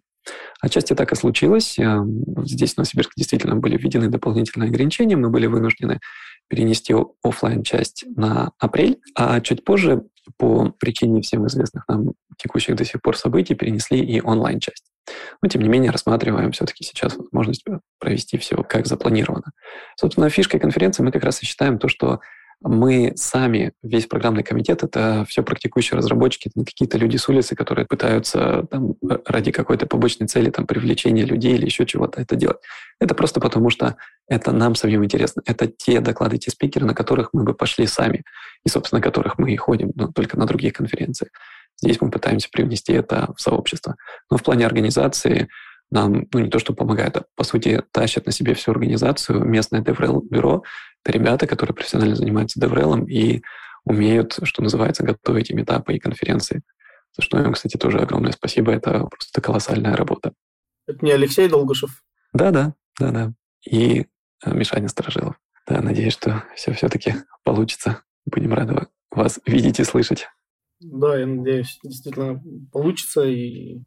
Отчасти 0.61 0.95
так 0.95 1.13
и 1.13 1.17
случилось. 1.17 1.79
Э, 1.79 2.01
здесь 2.45 2.75
в 2.75 2.77
Новосибирске 2.79 3.13
действительно 3.17 3.57
были 3.57 3.77
введены 3.77 4.09
дополнительные 4.09 4.69
ограничения. 4.69 5.17
Мы 5.17 5.31
были 5.31 5.47
вынуждены 5.47 6.01
перенести 6.49 6.95
офлайн 7.23 7.63
часть 7.63 8.05
на 8.17 8.53
апрель, 8.59 9.01
а 9.15 9.41
чуть 9.41 9.65
позже 9.65 10.05
по 10.37 10.71
причине 10.79 11.23
всем 11.23 11.47
известных 11.47 11.85
нам 11.89 12.13
текущих 12.39 12.77
до 12.77 12.85
сих 12.85 13.03
пор 13.03 13.17
событий 13.17 13.55
перенесли 13.55 14.01
и 14.01 14.21
онлайн-часть. 14.21 14.85
Но, 15.43 15.49
тем 15.49 15.63
не 15.63 15.69
менее, 15.69 15.91
рассматриваем 15.91 16.53
все-таки 16.53 16.85
сейчас 16.85 17.17
возможность 17.17 17.65
провести 17.99 18.39
все 18.39 18.57
как 18.63 18.87
запланировано. 18.87 19.53
Собственно, 19.97 20.31
фишкой 20.31 20.61
конференции 20.61 21.03
мы 21.03 21.13
как 21.13 21.25
раз 21.25 21.43
и 21.43 21.47
считаем 21.47 21.79
то, 21.79 21.89
что 21.89 22.21
мы 22.67 23.13
сами, 23.17 23.73
весь 23.83 24.07
программный 24.07 24.43
комитет, 24.43 24.83
это 24.83 25.27
все 25.29 25.43
практикующие 25.43 25.99
разработчики, 25.99 26.49
это 26.49 26.59
не 26.59 26.65
какие-то 26.65 26.97
люди 26.97 27.19
с 27.19 27.29
улицы, 27.29 27.55
которые 27.55 27.87
пытаются 27.87 28.67
там, 28.71 28.95
ради 29.27 29.53
какой-то 29.53 29.87
побочной 29.87 30.27
цели, 30.27 30.49
там, 30.49 30.67
привлечения 30.67 31.25
людей 31.25 31.55
или 31.55 31.67
еще 31.67 31.85
чего-то 31.85 32.23
это 32.23 32.37
делать. 32.37 32.57
Это 32.99 33.15
просто 33.15 33.39
потому, 33.39 33.69
что 33.69 33.97
это 34.29 34.51
нам 34.53 34.75
самим 34.75 35.05
интересно. 35.05 35.43
Это 35.45 35.67
те 35.67 36.01
доклады, 36.01 36.39
те 36.39 36.51
спикеры, 36.51 36.87
на 36.87 36.95
которых 36.95 37.31
мы 37.35 37.45
бы 37.45 37.53
пошли 37.53 37.87
сами, 37.87 38.25
и, 38.65 38.71
собственно, 38.71 39.03
которых 39.03 39.39
мы 39.39 39.53
и 39.53 39.57
ходим, 39.57 39.93
но 39.95 40.09
только 40.09 40.39
на 40.39 40.47
других 40.47 40.73
конференциях. 40.73 41.31
Здесь 41.83 42.01
мы 42.01 42.11
пытаемся 42.11 42.49
привнести 42.51 42.93
это 42.93 43.33
в 43.37 43.41
сообщество. 43.43 43.97
Но 44.31 44.39
в 44.39 44.43
плане 44.43 44.65
организации 44.65 45.49
нам 45.95 46.27
ну, 46.33 46.41
не 46.41 46.51
то, 46.51 46.59
что 46.59 46.75
помогает, 46.75 47.17
а 47.17 47.25
по 47.37 47.45
сути 47.45 47.83
тащат 47.93 48.27
на 48.27 48.33
себе 48.33 48.55
всю 48.55 48.73
организацию. 48.73 49.45
Местное 49.45 49.81
DevRel-бюро— 49.81 50.63
это 51.05 51.17
ребята, 51.17 51.47
которые 51.47 51.75
профессионально 51.75 52.17
занимаются 52.17 52.61
DevRel 52.61 53.07
и 53.07 53.43
умеют, 53.85 54.39
что 54.43 54.63
называется, 54.63 55.05
готовить 55.05 55.51
и 55.51 55.55
метапы, 55.55 55.95
и 55.95 55.99
конференции. 55.99 56.63
За 57.17 57.23
что 57.23 57.39
им, 57.39 57.53
кстати, 57.53 57.77
тоже 57.77 57.99
огромное 58.01 58.33
спасибо. 58.33 58.73
Это 58.73 59.07
просто 59.07 59.41
колоссальная 59.41 59.97
работа. 59.97 60.33
Это 60.87 61.05
не 61.05 61.13
Алексей 61.13 61.49
Долгушев? 61.49 62.03
Да-да, 62.33 62.75
да-да. 62.99 63.33
И 63.65 64.07
э, 64.45 64.53
Мишаня 64.53 64.89
Сторожилов. 64.89 65.37
Да, 65.67 65.81
надеюсь, 65.81 66.13
что 66.13 66.43
все 66.57 66.73
все-таки 66.73 67.15
получится. 67.45 68.03
Будем 68.27 68.53
рады 68.53 68.89
вас 69.11 69.39
видеть 69.47 69.81
и 69.81 69.85
слышать. 69.85 70.29
Да, 70.81 71.17
я 71.17 71.27
надеюсь, 71.27 71.79
действительно 71.83 72.43
получится. 72.73 73.23
И 73.23 73.83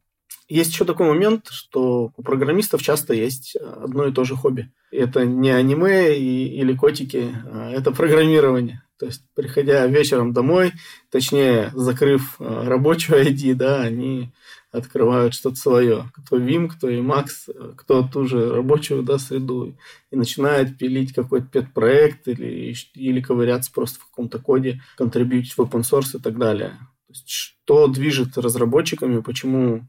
есть 0.48 0.72
еще 0.72 0.84
такой 0.84 1.06
момент, 1.06 1.48
что 1.50 2.12
у 2.16 2.22
программистов 2.22 2.82
часто 2.82 3.14
есть 3.14 3.56
одно 3.56 4.06
и 4.06 4.12
то 4.12 4.24
же 4.24 4.34
хобби. 4.34 4.72
Это 4.90 5.26
не 5.26 5.50
аниме 5.50 6.16
и, 6.18 6.58
или 6.58 6.74
котики, 6.74 7.34
а 7.52 7.70
это 7.70 7.92
программирование. 7.92 8.82
То 8.98 9.06
есть, 9.06 9.22
приходя 9.34 9.86
вечером 9.86 10.32
домой, 10.32 10.72
точнее, 11.10 11.70
закрыв 11.74 12.36
а, 12.40 12.64
рабочую 12.68 13.24
ID, 13.26 13.54
да, 13.54 13.82
они 13.82 14.32
открывают 14.72 15.34
что-то 15.34 15.56
свое. 15.56 16.10
Кто 16.14 16.38
Vim, 16.38 16.68
кто 16.68 16.90
Emacs, 16.90 17.74
кто 17.76 18.02
ту 18.02 18.26
же 18.26 18.54
рабочую 18.54 19.02
да, 19.02 19.18
среду. 19.18 19.76
И 20.10 20.16
начинают 20.16 20.76
пилить 20.78 21.14
какой-то 21.14 21.46
пет-проект 21.46 22.26
или, 22.28 22.74
или 22.94 23.20
ковыряться 23.20 23.70
просто 23.72 24.00
в 24.00 24.06
каком-то 24.06 24.38
коде, 24.38 24.80
контрибьютить 24.96 25.52
в 25.52 25.60
open 25.60 25.82
source 25.82 26.18
и 26.18 26.20
так 26.20 26.36
далее. 26.36 26.70
То 27.06 27.12
есть, 27.12 27.28
что 27.28 27.86
движет 27.86 28.36
разработчиками, 28.36 29.20
почему 29.20 29.86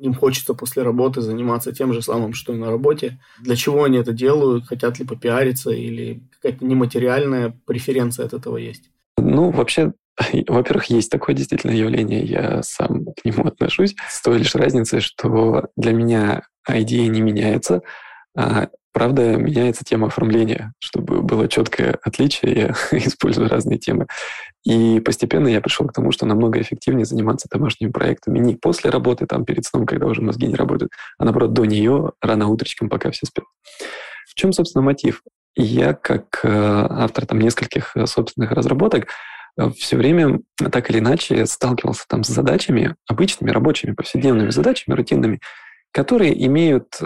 им 0.00 0.14
хочется 0.14 0.54
после 0.54 0.82
работы 0.82 1.20
заниматься 1.20 1.72
тем 1.72 1.92
же 1.92 2.02
самым, 2.02 2.32
что 2.32 2.54
и 2.54 2.56
на 2.56 2.70
работе. 2.70 3.18
Для 3.40 3.56
чего 3.56 3.84
они 3.84 3.98
это 3.98 4.12
делают? 4.12 4.66
Хотят 4.66 4.98
ли 4.98 5.04
попиариться 5.04 5.70
или 5.70 6.22
какая-то 6.40 6.64
нематериальная 6.64 7.58
преференция 7.66 8.26
от 8.26 8.32
этого 8.32 8.56
есть? 8.56 8.90
Ну, 9.16 9.50
вообще, 9.50 9.92
во-первых, 10.48 10.86
есть 10.86 11.10
такое 11.10 11.34
действительно 11.34 11.72
явление, 11.72 12.24
я 12.24 12.62
сам 12.62 13.06
к 13.06 13.24
нему 13.24 13.46
отношусь, 13.46 13.94
с 14.08 14.22
той 14.22 14.38
лишь 14.38 14.54
разницей, 14.54 15.00
что 15.00 15.66
для 15.76 15.92
меня 15.92 16.42
идея 16.68 17.08
не 17.08 17.20
меняется, 17.20 17.82
а 18.38 18.68
Правда, 18.98 19.36
меняется 19.36 19.84
тема 19.84 20.08
оформления, 20.08 20.72
чтобы 20.80 21.22
было 21.22 21.46
четкое 21.46 22.00
отличие, 22.02 22.74
я 22.90 22.98
использую 22.98 23.48
разные 23.48 23.78
темы. 23.78 24.06
И 24.64 24.98
постепенно 24.98 25.46
я 25.46 25.60
пришел 25.60 25.86
к 25.86 25.92
тому, 25.92 26.10
что 26.10 26.26
намного 26.26 26.60
эффективнее 26.60 27.04
заниматься 27.04 27.48
домашними 27.48 27.92
проектами 27.92 28.40
не 28.40 28.56
после 28.56 28.90
работы, 28.90 29.26
там 29.26 29.44
перед 29.44 29.64
сном, 29.64 29.86
когда 29.86 30.06
уже 30.06 30.20
мозги 30.20 30.48
не 30.48 30.56
работают, 30.56 30.90
а 31.16 31.24
наоборот 31.24 31.52
до 31.52 31.64
нее, 31.64 32.10
рано 32.20 32.48
утречком, 32.48 32.88
пока 32.88 33.12
все 33.12 33.26
спят. 33.26 33.44
В 34.26 34.34
чем, 34.34 34.52
собственно, 34.52 34.82
мотив? 34.82 35.22
Я, 35.54 35.92
как 35.92 36.40
э, 36.42 36.48
автор 36.50 37.24
там 37.24 37.38
нескольких 37.38 37.96
э, 37.96 38.04
собственных 38.06 38.50
разработок, 38.50 39.08
э, 39.58 39.70
все 39.76 39.96
время 39.96 40.40
так 40.72 40.90
или 40.90 40.98
иначе 40.98 41.46
сталкивался 41.46 42.04
там 42.08 42.24
с 42.24 42.28
задачами, 42.28 42.96
обычными 43.06 43.52
рабочими, 43.52 43.92
повседневными 43.92 44.50
задачами, 44.50 44.96
рутинными, 44.96 45.38
которые 45.92 46.44
имеют 46.46 47.00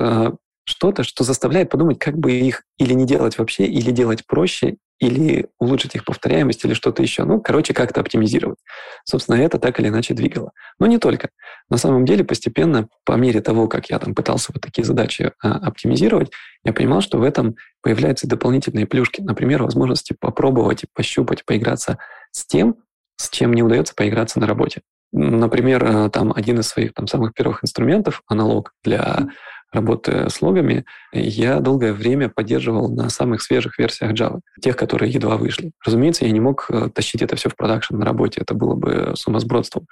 что-то, 0.64 1.02
что 1.02 1.24
заставляет 1.24 1.70
подумать, 1.70 1.98
как 1.98 2.16
бы 2.16 2.32
их 2.32 2.62
или 2.78 2.92
не 2.92 3.06
делать 3.06 3.38
вообще, 3.38 3.64
или 3.64 3.90
делать 3.90 4.26
проще, 4.26 4.76
или 5.02 5.48
улучшить 5.58 5.96
их 5.96 6.04
повторяемость, 6.04 6.64
или 6.64 6.74
что-то 6.74 7.02
еще. 7.02 7.24
Ну, 7.24 7.40
короче, 7.40 7.74
как-то 7.74 8.00
оптимизировать. 8.00 8.58
Собственно, 9.04 9.34
это 9.36 9.58
так 9.58 9.80
или 9.80 9.88
иначе 9.88 10.14
двигало. 10.14 10.52
Но 10.78 10.86
не 10.86 10.98
только. 10.98 11.30
На 11.68 11.76
самом 11.76 12.04
деле, 12.04 12.22
постепенно, 12.22 12.88
по 13.04 13.14
мере 13.14 13.40
того, 13.40 13.66
как 13.66 13.90
я 13.90 13.98
там 13.98 14.14
пытался 14.14 14.52
вот 14.54 14.62
такие 14.62 14.84
задачи 14.84 15.32
а, 15.42 15.56
оптимизировать, 15.56 16.30
я 16.64 16.72
понимал, 16.72 17.00
что 17.00 17.18
в 17.18 17.24
этом 17.24 17.56
появляются 17.82 18.28
дополнительные 18.28 18.86
плюшки. 18.86 19.20
Например, 19.20 19.64
возможности 19.64 20.14
попробовать, 20.18 20.84
пощупать, 20.94 21.44
поиграться 21.44 21.98
с 22.30 22.46
тем, 22.46 22.76
с 23.16 23.28
чем 23.28 23.54
не 23.54 23.64
удается 23.64 23.94
поиграться 23.96 24.38
на 24.38 24.46
работе. 24.46 24.82
Например, 25.12 25.84
э, 25.84 26.10
там 26.10 26.32
один 26.32 26.60
из 26.60 26.68
своих 26.68 26.94
там, 26.94 27.08
самых 27.08 27.34
первых 27.34 27.64
инструментов, 27.64 28.22
аналог 28.28 28.72
для 28.84 29.28
работы 29.72 30.28
с 30.28 30.42
логами, 30.42 30.84
я 31.12 31.60
долгое 31.60 31.92
время 31.92 32.28
поддерживал 32.28 32.92
на 32.92 33.08
самых 33.08 33.42
свежих 33.42 33.78
версиях 33.78 34.12
Java, 34.12 34.40
тех, 34.60 34.76
которые 34.76 35.10
едва 35.10 35.36
вышли. 35.36 35.72
Разумеется, 35.84 36.26
я 36.26 36.30
не 36.30 36.40
мог 36.40 36.66
э, 36.68 36.88
тащить 36.94 37.22
это 37.22 37.36
все 37.36 37.48
в 37.48 37.56
продакшн 37.56 37.96
на 37.96 38.04
работе, 38.04 38.40
это 38.42 38.54
было 38.54 38.74
бы 38.74 39.12
сумасбродством. 39.16 39.86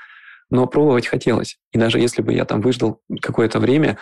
Но 0.51 0.67
пробовать 0.67 1.07
хотелось. 1.07 1.57
И 1.73 1.79
даже 1.79 1.99
если 1.99 2.23
бы 2.23 2.33
я 2.33 2.45
там 2.45 2.61
выждал 2.61 3.01
какое-то 3.23 3.59
время, 3.59 3.99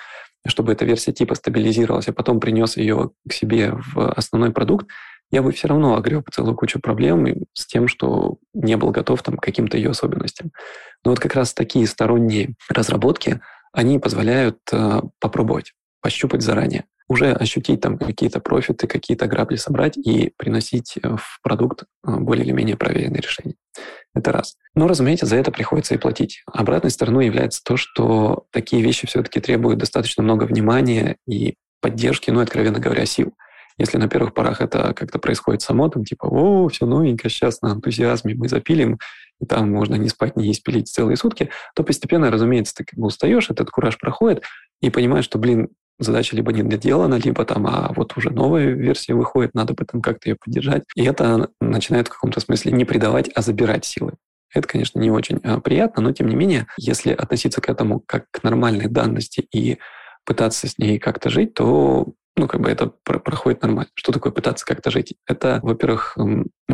чтобы 0.47 0.73
эта 0.73 0.85
версия 0.85 1.13
типа 1.13 1.35
стабилизировалась, 1.35 2.09
а 2.09 2.13
потом 2.13 2.41
принес 2.41 2.77
ее 2.77 3.11
к 3.29 3.33
себе 3.33 3.75
в 3.75 4.13
основной 4.13 4.51
продукт, 4.51 4.89
я 5.31 5.43
бы 5.43 5.53
все 5.53 5.69
равно 5.69 5.95
огреб 5.95 6.31
целую 6.31 6.55
кучу 6.55 6.81
проблем 6.81 7.27
с 7.53 7.67
тем, 7.67 7.87
что 7.87 8.39
не 8.55 8.77
был 8.77 8.91
готов 8.91 9.23
там, 9.23 9.37
к 9.37 9.43
каким-то 9.43 9.77
ее 9.77 9.91
особенностям. 9.91 10.53
Но 11.05 11.11
вот 11.11 11.21
как 11.21 11.35
раз 11.35 11.53
такие 11.53 11.87
сторонние 11.87 12.55
разработки, 12.71 13.41
они 13.79 14.01
позволяют 14.01 14.59
э, 14.73 15.03
попробовать, 15.21 15.73
пощупать 16.01 16.43
заранее, 16.43 16.87
уже 17.07 17.33
ощутить 17.33 17.81
там 17.81 17.97
какие-то 17.97 18.41
профиты, 18.41 18.89
какие-то 18.89 19.29
грабли 19.29 19.55
собрать 19.55 19.97
и 19.97 20.33
приносить 20.37 20.97
э, 21.01 21.11
в 21.17 21.39
продукт 21.45 21.85
э, 22.05 22.17
более 22.17 22.45
или 22.45 22.51
менее 22.51 22.77
проверенные 22.77 23.21
решения. 23.21 23.55
Это 24.17 24.33
раз. 24.33 24.57
Но, 24.75 24.89
разумеется, 24.89 25.27
за 25.27 25.37
это 25.37 25.53
приходится 25.53 25.95
и 25.95 25.99
платить. 25.99 26.43
Обратной 26.53 26.91
стороной 26.91 27.27
является 27.27 27.63
то, 27.63 27.77
что 27.77 28.47
такие 28.51 28.83
вещи 28.83 29.07
все-таки 29.07 29.39
требуют 29.39 29.79
достаточно 29.79 30.25
много 30.25 30.43
внимания 30.43 31.15
и 31.29 31.55
поддержки, 31.81 32.33
ну, 32.33 32.41
откровенно 32.41 32.81
говоря, 32.81 33.07
сил. 33.07 33.33
Если 33.79 33.97
на 33.97 34.09
первых 34.09 34.35
порах 34.35 34.61
это 34.61 34.93
как-то 34.93 35.19
происходит 35.19 35.63
само, 35.63 35.89
там 35.89 36.05
типа, 36.05 36.27
о, 36.27 36.69
все 36.69 36.85
новенько, 36.85 37.29
сейчас 37.29 37.63
на 37.63 37.73
энтузиазме 37.73 38.35
мы 38.35 38.49
запилим, 38.49 38.99
и 39.41 39.47
там 39.47 39.71
можно 39.71 39.95
не 39.95 40.09
спать, 40.09 40.37
не 40.37 40.49
есть, 40.49 40.63
пилить 40.65 40.89
целые 40.89 41.17
сутки, 41.17 41.51
то 41.75 41.85
постепенно, 41.85 42.31
разумеется, 42.31 42.75
ты 42.75 42.85
как 42.85 42.99
бы 42.99 43.07
устаешь, 43.07 43.51
этот 43.51 43.71
кураж 43.71 43.97
проходит, 43.99 44.43
и 44.81 44.91
понимаешь, 44.91 45.25
что, 45.25 45.39
блин, 45.39 45.69
задача 45.99 46.37
либо 46.37 46.53
не 46.53 46.63
доделана, 46.63 47.17
либо 47.17 47.45
там, 47.45 47.67
а 47.67 47.93
вот 47.95 48.17
уже 48.17 48.31
новая 48.31 48.71
версия 48.71 49.15
выходит, 49.15 49.55
надо 49.55 49.75
бы 49.75 49.85
там 49.85 50.01
как-то 50.01 50.31
ее 50.31 50.37
поддержать. 50.37 50.85
И 50.95 51.05
это 51.05 51.51
начинает 51.61 52.09
в 52.09 52.13
каком-то 52.13 52.41
смысле 52.41 52.73
не 52.73 52.85
придавать, 52.85 53.31
а 53.35 53.43
забирать 53.43 53.85
силы. 53.85 54.15
Это, 54.55 54.67
конечно, 54.67 54.99
не 54.99 55.11
очень 55.11 55.41
а, 55.45 55.61
приятно, 55.61 56.03
но 56.03 56.13
тем 56.13 56.29
не 56.29 56.37
менее, 56.37 56.67
если 56.79 57.13
относиться 57.13 57.61
к 57.61 57.69
этому 57.69 58.01
как 58.01 58.27
к 58.31 58.43
нормальной 58.43 58.87
данности 58.89 59.47
и 59.53 59.79
пытаться 60.25 60.69
с 60.69 60.79
ней 60.79 60.99
как-то 60.99 61.31
жить, 61.31 61.55
то 61.55 62.13
ну, 62.39 62.47
как 62.47 62.61
бы 62.61 62.71
это 62.71 62.87
проходит 63.05 63.63
нормально. 63.63 63.91
Что 63.95 64.13
такое 64.13 64.33
пытаться 64.33 64.65
как-то 64.65 64.91
жить? 64.91 65.15
Это, 65.27 65.61
во-первых, 65.63 66.17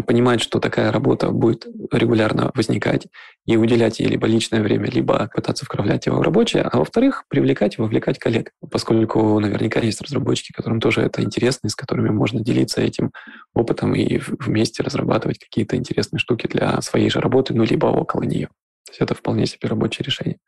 понимать, 0.06 0.40
что 0.40 0.60
такая 0.60 0.92
работа 0.92 1.30
будет 1.30 1.66
регулярно 1.90 2.50
возникать 2.54 3.06
и 3.46 3.56
уделять 3.56 4.00
ей 4.00 4.08
либо 4.08 4.26
личное 4.26 4.62
время, 4.62 4.90
либо 4.90 5.30
пытаться 5.34 5.64
вкравлять 5.64 6.06
его 6.06 6.18
в 6.18 6.22
рабочее, 6.22 6.62
а 6.62 6.78
во-вторых, 6.78 7.24
привлекать 7.28 7.78
и 7.78 7.80
вовлекать 7.80 8.18
коллег, 8.18 8.50
поскольку 8.70 9.38
наверняка 9.40 9.80
есть 9.80 10.02
разработчики, 10.02 10.52
которым 10.52 10.80
тоже 10.80 11.00
это 11.00 11.22
интересно, 11.22 11.68
и 11.68 11.70
с 11.70 11.74
которыми 11.74 12.10
можно 12.10 12.40
делиться 12.40 12.80
этим 12.80 13.10
опытом 13.54 13.94
и 13.94 14.18
вместе 14.18 14.82
разрабатывать 14.82 15.38
какие-то 15.38 15.76
интересные 15.76 16.18
штуки 16.18 16.46
для 16.46 16.80
своей 16.82 17.10
же 17.10 17.20
работы, 17.20 17.54
ну, 17.54 17.64
либо 17.64 17.86
около 17.86 18.22
нее. 18.22 18.48
То 18.84 18.90
есть 18.90 19.00
это 19.00 19.14
вполне 19.14 19.46
себе 19.46 19.68
рабочее 19.68 20.04
решение. 20.04 20.38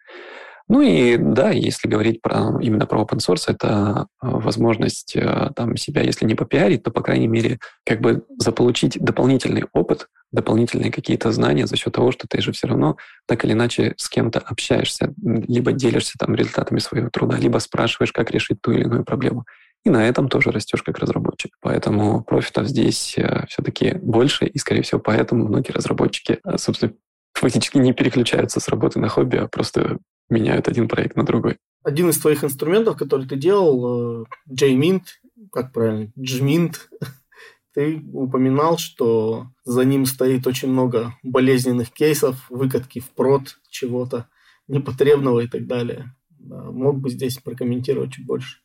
Ну 0.69 0.81
и 0.81 1.17
да, 1.17 1.51
если 1.51 1.87
говорить 1.87 2.21
про, 2.21 2.61
именно 2.61 2.87
про 2.87 3.01
open 3.01 3.19
source, 3.19 3.45
это 3.47 4.09
э, 4.21 4.29
возможность 4.29 5.15
э, 5.15 5.51
там, 5.55 5.77
себя, 5.77 6.03
если 6.03 6.25
не 6.25 6.35
попиарить, 6.35 6.83
то, 6.83 6.91
по 6.91 7.03
крайней 7.03 7.29
мере, 7.29 7.61
как 7.85 8.01
бы 8.01 8.25
заполучить 8.39 8.99
дополнительный 8.99 9.65
опыт, 9.73 10.09
дополнительные 10.33 10.91
какие-то 10.91 11.31
знания 11.31 11.69
за 11.69 11.77
счет 11.77 11.93
того, 11.93 12.11
что 12.11 12.27
ты 12.29 12.41
же 12.41 12.51
все 12.51 12.67
равно 12.67 12.97
так 13.27 13.45
или 13.45 13.53
иначе 13.53 13.95
с 13.97 14.09
кем-то 14.09 14.41
общаешься, 14.41 15.15
либо 15.23 15.71
делишься 15.71 16.15
там 16.19 16.35
результатами 16.35 16.81
своего 16.81 17.11
труда, 17.11 17.37
либо 17.37 17.59
спрашиваешь, 17.59 18.13
как 18.13 18.33
решить 18.33 18.61
ту 18.61 18.73
или 18.73 18.83
иную 18.83 19.05
проблему. 19.05 19.45
И 19.85 19.91
на 19.91 20.09
этом 20.09 20.29
тоже 20.29 20.51
растешь 20.51 20.83
как 20.83 20.99
разработчик. 20.99 21.53
Поэтому 21.61 22.25
профитов 22.25 22.67
здесь 22.67 23.17
э, 23.17 23.45
все-таки 23.49 23.99
больше, 24.03 24.47
и, 24.47 24.59
скорее 24.59 24.83
всего, 24.83 25.01
поэтому 25.01 25.47
многие 25.47 25.71
разработчики, 25.71 26.41
собственно, 26.57 26.93
фактически 27.35 27.79
не 27.79 27.93
переключаются 27.93 28.59
с 28.59 28.67
работы 28.67 28.99
на 28.99 29.09
хобби, 29.09 29.37
а 29.37 29.47
просто 29.47 29.99
меняют 30.29 30.69
один 30.69 30.89
проект 30.89 31.17
на 31.17 31.25
другой. 31.25 31.59
Один 31.83 32.11
из 32.11 32.19
твоих 32.19 32.43
инструментов, 32.43 32.97
который 32.97 33.27
ты 33.27 33.37
делал, 33.37 34.23
э, 34.23 34.25
JMint, 34.51 35.03
как 35.53 35.73
правильно, 35.73 36.11
JMint, 36.19 36.75
ты 37.75 38.03
упоминал, 38.13 38.79
что 38.79 39.49
за 39.65 39.85
ним 39.85 40.07
стоит 40.07 40.47
очень 40.47 40.71
много 40.71 41.15
болезненных 41.23 41.91
кейсов, 41.93 42.51
выкатки 42.51 43.01
в 43.01 43.11
прод 43.11 43.59
чего-то 43.71 44.29
непотребного 44.69 45.41
и 45.41 45.49
так 45.49 45.67
далее. 45.67 46.15
Мог 46.39 46.99
бы 46.99 47.11
здесь 47.11 47.39
прокомментировать 47.39 48.13
чуть 48.13 48.27
больше? 48.27 48.59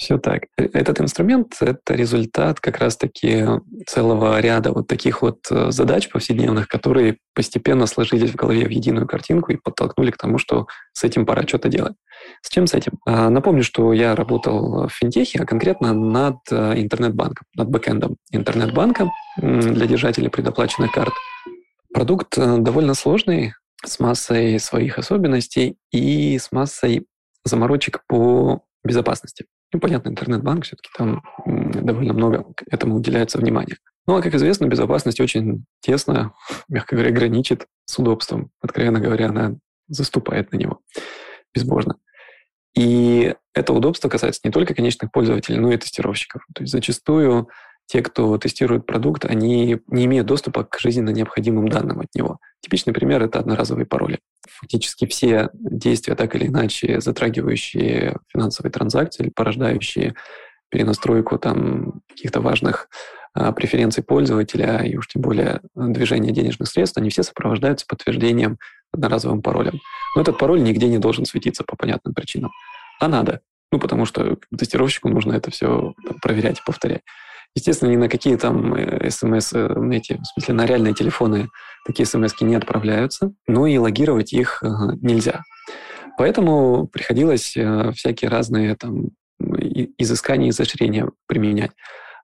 Все 0.00 0.16
так. 0.16 0.44
Э, 0.56 0.66
этот 0.72 0.98
инструмент— 1.02 1.56
это 1.60 1.94
результат 1.94 2.58
как 2.58 2.78
раз-таки 2.78 3.44
целого 3.86 4.40
ряда 4.40 4.72
вот 4.72 4.86
таких 4.86 5.20
вот 5.20 5.40
э, 5.50 5.70
задач 5.72 6.08
повседневных, 6.08 6.68
которые 6.68 7.18
постепенно 7.34 7.84
сложились 7.84 8.30
в 8.30 8.34
голове 8.34 8.64
в 8.64 8.70
единую 8.70 9.06
картинку 9.06 9.52
и 9.52 9.58
подтолкнули 9.62 10.10
к 10.10 10.16
тому, 10.16 10.38
что 10.38 10.68
с 10.94 11.04
этим 11.04 11.26
пора 11.26 11.42
что-то 11.42 11.68
делать. 11.68 11.92
С 12.40 12.48
чем 12.48 12.66
с 12.66 12.72
этим? 12.72 12.92
А, 13.04 13.28
напомню, 13.28 13.62
что 13.62 13.92
я 13.92 14.16
работал 14.16 14.88
в 14.88 14.90
финтехе, 14.90 15.40
а 15.42 15.44
конкретно 15.44 15.92
над 15.92 16.38
э, 16.50 16.80
интернет-банком, 16.80 17.46
над 17.54 17.68
бэкэндом 17.68 18.16
интернет-банка 18.30 19.10
для 19.36 19.86
держателей 19.86 20.30
предоплаченных 20.30 20.92
карт. 20.92 21.12
Продукт 21.92 22.38
довольно 22.38 22.94
сложный, 22.94 23.52
с 23.84 24.00
массой 24.00 24.58
своих 24.60 24.98
особенностей 24.98 25.76
и 25.92 26.38
с 26.38 26.52
массой 26.52 27.06
заморочек 27.44 28.02
по 28.06 28.62
безопасности. 28.82 29.44
Ну, 29.72 29.78
понятно, 29.78 30.08
интернет-банк 30.08 30.64
все-таки 30.64 30.90
там 30.96 31.22
довольно 31.46 32.12
много 32.12 32.44
этому 32.70 32.96
уделяется 32.96 33.38
внимания. 33.38 33.76
Ну, 34.06 34.16
а 34.16 34.22
как 34.22 34.34
известно, 34.34 34.66
безопасность 34.66 35.20
очень 35.20 35.64
тесно, 35.80 36.32
мягко 36.68 36.96
говоря, 36.96 37.12
граничит 37.12 37.66
с 37.84 37.98
удобством. 37.98 38.50
Откровенно 38.60 39.00
говоря, 39.00 39.28
она 39.28 39.56
заступает 39.88 40.52
на 40.52 40.56
него 40.56 40.80
безбожно. 41.54 41.96
И 42.76 43.34
это 43.52 43.72
удобство 43.72 44.08
касается 44.08 44.40
не 44.44 44.50
только 44.50 44.74
конечных 44.74 45.10
пользователей, 45.10 45.58
но 45.58 45.72
и 45.72 45.76
тестировщиков. 45.76 46.42
То 46.54 46.62
есть 46.62 46.72
зачастую 46.72 47.48
те, 47.90 48.02
кто 48.02 48.38
тестирует 48.38 48.86
продукт, 48.86 49.24
они 49.24 49.80
не 49.88 50.04
имеют 50.04 50.28
доступа 50.28 50.62
к 50.62 50.78
жизненно 50.78 51.10
необходимым 51.10 51.66
данным 51.66 51.98
от 51.98 52.06
него. 52.14 52.38
Типичный 52.60 52.92
пример— 52.92 53.20
это 53.24 53.40
одноразовые 53.40 53.84
пароли. 53.84 54.20
Фактически 54.48 55.08
все 55.08 55.50
действия, 55.54 56.14
так 56.14 56.36
или 56.36 56.46
иначе 56.46 57.00
затрагивающие 57.00 58.16
финансовые 58.28 58.70
транзакции 58.70 59.24
или 59.24 59.30
порождающие 59.30 60.14
перенастройку 60.70 61.36
там, 61.36 62.02
каких-то 62.08 62.40
важных 62.40 62.88
а, 63.34 63.50
преференций 63.50 64.04
пользователя 64.04 64.84
и 64.84 64.96
уж 64.96 65.08
тем 65.08 65.22
более 65.22 65.60
движение 65.74 66.32
денежных 66.32 66.68
средств, 66.68 66.96
они 66.96 67.10
все 67.10 67.24
сопровождаются 67.24 67.86
подтверждением 67.88 68.58
одноразовым 68.92 69.42
паролем. 69.42 69.80
Но 70.14 70.22
этот 70.22 70.38
пароль 70.38 70.62
нигде 70.62 70.86
не 70.86 70.98
должен 70.98 71.24
светиться 71.24 71.64
по 71.64 71.74
понятным 71.74 72.14
причинам. 72.14 72.52
А 73.00 73.08
надо. 73.08 73.40
Ну, 73.72 73.80
потому 73.80 74.04
что 74.04 74.38
тестировщику 74.56 75.08
нужно 75.08 75.32
это 75.32 75.50
все 75.50 75.92
там, 76.06 76.18
проверять 76.20 76.60
и 76.60 76.62
повторять. 76.64 77.02
Естественно, 77.54 77.90
ни 77.90 77.96
на 77.96 78.08
какие 78.08 78.36
там 78.36 78.74
э, 78.74 79.10
смс, 79.10 79.52
э, 79.52 79.68
эти, 79.92 80.14
в 80.14 80.24
смысле, 80.24 80.54
на 80.54 80.66
реальные 80.66 80.94
телефоны 80.94 81.48
такие 81.84 82.06
смс 82.06 82.40
не 82.40 82.54
отправляются, 82.54 83.32
но 83.46 83.66
и 83.66 83.78
логировать 83.78 84.32
их 84.32 84.62
нельзя. 85.00 85.42
Поэтому 86.18 86.86
приходилось 86.86 87.56
всякие 87.94 88.28
разные 88.28 88.76
там 88.76 89.08
изыскания 89.98 90.48
и 90.48 90.50
изощрения 90.50 91.08
применять. 91.26 91.70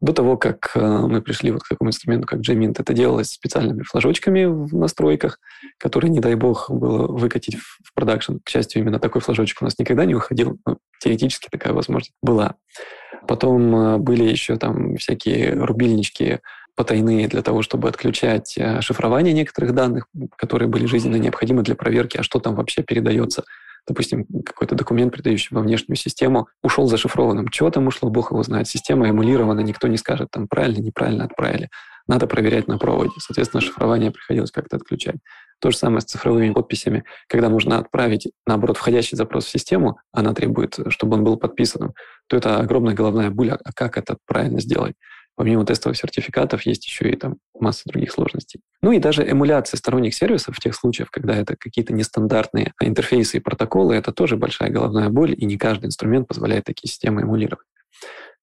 До 0.00 0.12
того, 0.12 0.36
как 0.36 0.72
мы 0.74 1.22
пришли 1.22 1.50
вот 1.50 1.62
к 1.62 1.68
такому 1.68 1.90
инструменту, 1.90 2.26
как 2.26 2.40
JMint, 2.40 2.76
это 2.78 2.92
делалось 2.92 3.30
специальными 3.30 3.82
флажочками 3.82 4.44
в 4.44 4.74
настройках, 4.76 5.38
которые, 5.78 6.10
не 6.10 6.20
дай 6.20 6.34
бог, 6.34 6.70
было 6.70 7.06
выкатить 7.06 7.56
в 7.56 7.94
продакшн. 7.94 8.36
К 8.44 8.48
счастью, 8.48 8.82
именно 8.82 8.98
такой 8.98 9.20
флажочек 9.20 9.62
у 9.62 9.64
нас 9.64 9.78
никогда 9.78 10.04
не 10.04 10.14
выходил. 10.14 10.58
Но 10.66 10.78
теоретически 11.00 11.48
такая 11.50 11.72
возможность 11.72 12.12
была. 12.22 12.56
Потом 13.26 13.74
э, 13.74 13.96
были 13.98 14.24
еще 14.24 14.56
там 14.56 14.96
всякие 14.96 15.52
рубильнички 15.52 16.40
потайные 16.74 17.26
для 17.26 17.42
того, 17.42 17.62
чтобы 17.62 17.88
отключать 17.88 18.56
э, 18.58 18.80
шифрование 18.80 19.32
некоторых 19.32 19.74
данных, 19.74 20.06
которые 20.36 20.68
были 20.68 20.86
жизненно 20.86 21.16
необходимы 21.16 21.62
для 21.62 21.74
проверки, 21.74 22.18
а 22.18 22.22
что 22.22 22.38
там 22.38 22.54
вообще 22.54 22.82
передается. 22.82 23.44
Допустим, 23.86 24.26
какой-то 24.44 24.74
документ, 24.74 25.12
передающий 25.12 25.54
во 25.54 25.62
внешнюю 25.62 25.96
систему, 25.96 26.48
ушел 26.62 26.86
зашифрованным. 26.86 27.48
Чего 27.48 27.70
там 27.70 27.86
ушло, 27.86 28.10
бог 28.10 28.32
его 28.32 28.42
знает. 28.42 28.68
Система 28.68 29.08
эмулирована, 29.08 29.60
никто 29.60 29.86
не 29.86 29.96
скажет, 29.96 30.28
там 30.30 30.48
правильно, 30.48 30.80
неправильно 30.80 31.24
отправили. 31.24 31.68
Надо 32.08 32.26
проверять 32.26 32.68
на 32.68 32.78
проводе. 32.78 33.12
Соответственно, 33.18 33.60
шифрование 33.60 34.10
приходилось 34.10 34.50
как-то 34.50 34.76
отключать. 34.76 35.16
То 35.60 35.70
же 35.70 35.76
самое 35.76 36.00
с 36.00 36.04
цифровыми 36.04 36.52
подписями. 36.52 37.04
Когда 37.28 37.48
нужно 37.48 37.78
отправить, 37.78 38.28
наоборот, 38.46 38.76
входящий 38.76 39.16
запрос 39.16 39.46
в 39.46 39.50
систему, 39.50 39.98
она 40.12 40.34
требует, 40.34 40.78
чтобы 40.88 41.16
он 41.16 41.24
был 41.24 41.36
подписанным, 41.36 41.94
то 42.28 42.36
это 42.36 42.58
огромная 42.58 42.94
головная 42.94 43.30
боль. 43.30 43.50
А 43.50 43.72
как 43.74 43.96
это 43.96 44.18
правильно 44.26 44.60
сделать? 44.60 44.94
Помимо 45.36 45.66
тестовых 45.66 45.98
сертификатов 45.98 46.62
есть 46.62 46.86
еще 46.86 47.10
и 47.10 47.16
там 47.16 47.36
масса 47.58 47.82
других 47.86 48.10
сложностей. 48.10 48.60
Ну 48.80 48.92
и 48.92 48.98
даже 48.98 49.28
эмуляция 49.28 49.76
сторонних 49.76 50.14
сервисов 50.14 50.56
в 50.56 50.60
тех 50.60 50.74
случаях, 50.74 51.10
когда 51.10 51.36
это 51.36 51.56
какие-то 51.56 51.92
нестандартные 51.92 52.72
интерфейсы 52.80 53.36
и 53.36 53.40
протоколы, 53.40 53.94
это 53.94 54.12
тоже 54.12 54.36
большая 54.36 54.70
головная 54.70 55.10
боль, 55.10 55.34
и 55.36 55.44
не 55.44 55.58
каждый 55.58 55.86
инструмент 55.86 56.26
позволяет 56.26 56.64
такие 56.64 56.90
системы 56.90 57.22
эмулировать. 57.22 57.66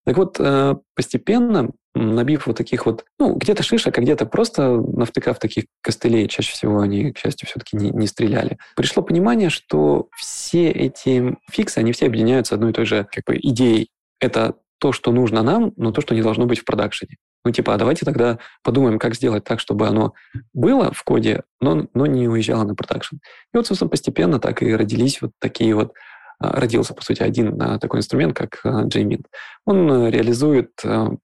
Так 0.05 0.17
вот, 0.17 0.37
э, 0.39 0.75
постепенно, 0.95 1.69
набив 1.95 2.47
вот 2.47 2.57
таких 2.57 2.85
вот, 2.85 3.05
ну, 3.19 3.35
где-то 3.35 3.63
шишек, 3.63 3.97
а 3.97 4.01
где-то 4.01 4.25
просто 4.25 4.69
навтыкав 4.71 5.39
таких 5.39 5.65
костылей, 5.81 6.27
чаще 6.27 6.51
всего 6.51 6.79
они, 6.79 7.13
к 7.13 7.17
счастью, 7.17 7.47
все-таки 7.47 7.77
не, 7.77 7.89
не 7.91 8.07
стреляли, 8.07 8.57
пришло 8.75 9.01
понимание, 9.01 9.49
что 9.49 10.09
все 10.17 10.69
эти 10.69 11.37
фиксы, 11.49 11.77
они 11.77 11.93
все 11.93 12.07
объединяются 12.07 12.55
одной 12.55 12.71
и 12.71 12.73
той 12.73 12.85
же 12.85 13.07
как 13.09 13.23
бы, 13.25 13.37
идеей. 13.41 13.89
Это 14.19 14.55
то, 14.83 14.91
что 14.91 15.13
нужно 15.13 15.43
нам, 15.43 15.71
но 15.77 15.93
то, 15.93 16.01
что 16.01 16.13
не 16.13 16.21
должно 16.21 16.45
быть 16.45 16.59
в 16.59 16.65
продакшене. 16.65 17.15
Ну, 17.45 17.51
типа, 17.51 17.73
а 17.73 17.77
давайте 17.77 18.03
тогда 18.03 18.39
подумаем, 18.63 18.99
как 18.99 19.15
сделать 19.15 19.45
так, 19.45 19.61
чтобы 19.61 19.87
оно 19.87 20.13
было 20.51 20.91
в 20.91 21.01
коде, 21.03 21.43
но, 21.61 21.87
но 21.93 22.05
не 22.05 22.27
уезжало 22.27 22.65
на 22.65 22.75
продакшн. 22.75 23.15
И 23.15 23.57
вот, 23.57 23.65
собственно, 23.65 23.87
постепенно 23.87 24.39
так 24.41 24.61
и 24.61 24.75
родились 24.75 25.21
вот 25.21 25.31
такие 25.39 25.73
вот 25.73 25.93
а, 26.37 26.59
родился, 26.59 26.93
по 26.93 27.01
сути, 27.01 27.23
один 27.23 27.61
а, 27.61 27.79
такой 27.79 27.99
инструмент, 28.01 28.35
как 28.35 28.59
а, 28.65 28.83
JMint. 28.83 29.23
Он 29.65 30.09
реализует 30.09 30.71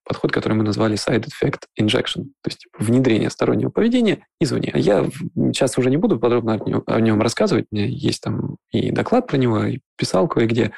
подход, 0.05 0.31
который 0.31 0.53
мы 0.53 0.63
назвали 0.63 0.95
Side 0.95 1.25
Effect 1.25 1.63
Injection, 1.77 2.27
то 2.41 2.47
есть 2.47 2.59
типа, 2.59 2.81
внедрение 2.81 3.29
стороннего 3.29 3.71
поведения 3.71 4.25
извне. 4.39 4.71
Я 4.73 5.05
сейчас 5.51 5.77
уже 5.77 5.89
не 5.89 5.97
буду 5.97 6.17
подробно 6.17 6.53
о 6.53 6.59
нем, 6.59 6.83
о 6.85 7.01
нем 7.01 7.21
рассказывать, 7.21 7.65
у 7.71 7.75
меня 7.75 7.87
есть 7.87 8.21
там 8.21 8.55
и 8.71 8.91
доклад 8.91 9.27
про 9.27 9.35
него, 9.35 9.65
и 9.65 9.79
писал 9.97 10.29
кое-где. 10.29 10.71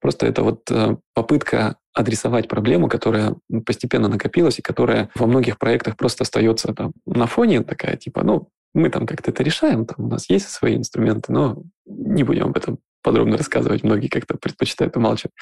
Просто 0.00 0.26
это 0.26 0.42
вот 0.42 0.70
попытка 1.14 1.76
адресовать 1.96 2.46
проблему, 2.46 2.88
которая 2.88 3.34
постепенно 3.64 4.08
накопилась 4.08 4.58
и 4.58 4.62
которая 4.62 5.08
во 5.14 5.26
многих 5.26 5.58
проектах 5.58 5.96
просто 5.96 6.24
остается 6.24 6.74
там 6.74 6.92
на 7.06 7.26
фоне 7.26 7.62
такая, 7.62 7.96
типа, 7.96 8.22
ну, 8.22 8.50
мы 8.74 8.90
там 8.90 9.06
как-то 9.06 9.30
это 9.30 9.42
решаем, 9.42 9.86
там 9.86 10.04
у 10.04 10.08
нас 10.08 10.28
есть 10.28 10.50
свои 10.50 10.76
инструменты, 10.76 11.32
но 11.32 11.62
не 11.86 12.22
будем 12.22 12.48
об 12.48 12.56
этом 12.58 12.78
подробно 13.02 13.38
рассказывать, 13.38 13.82
многие 13.82 14.08
как-то 14.08 14.36
предпочитают 14.36 14.96
умалчивать. 14.96 15.32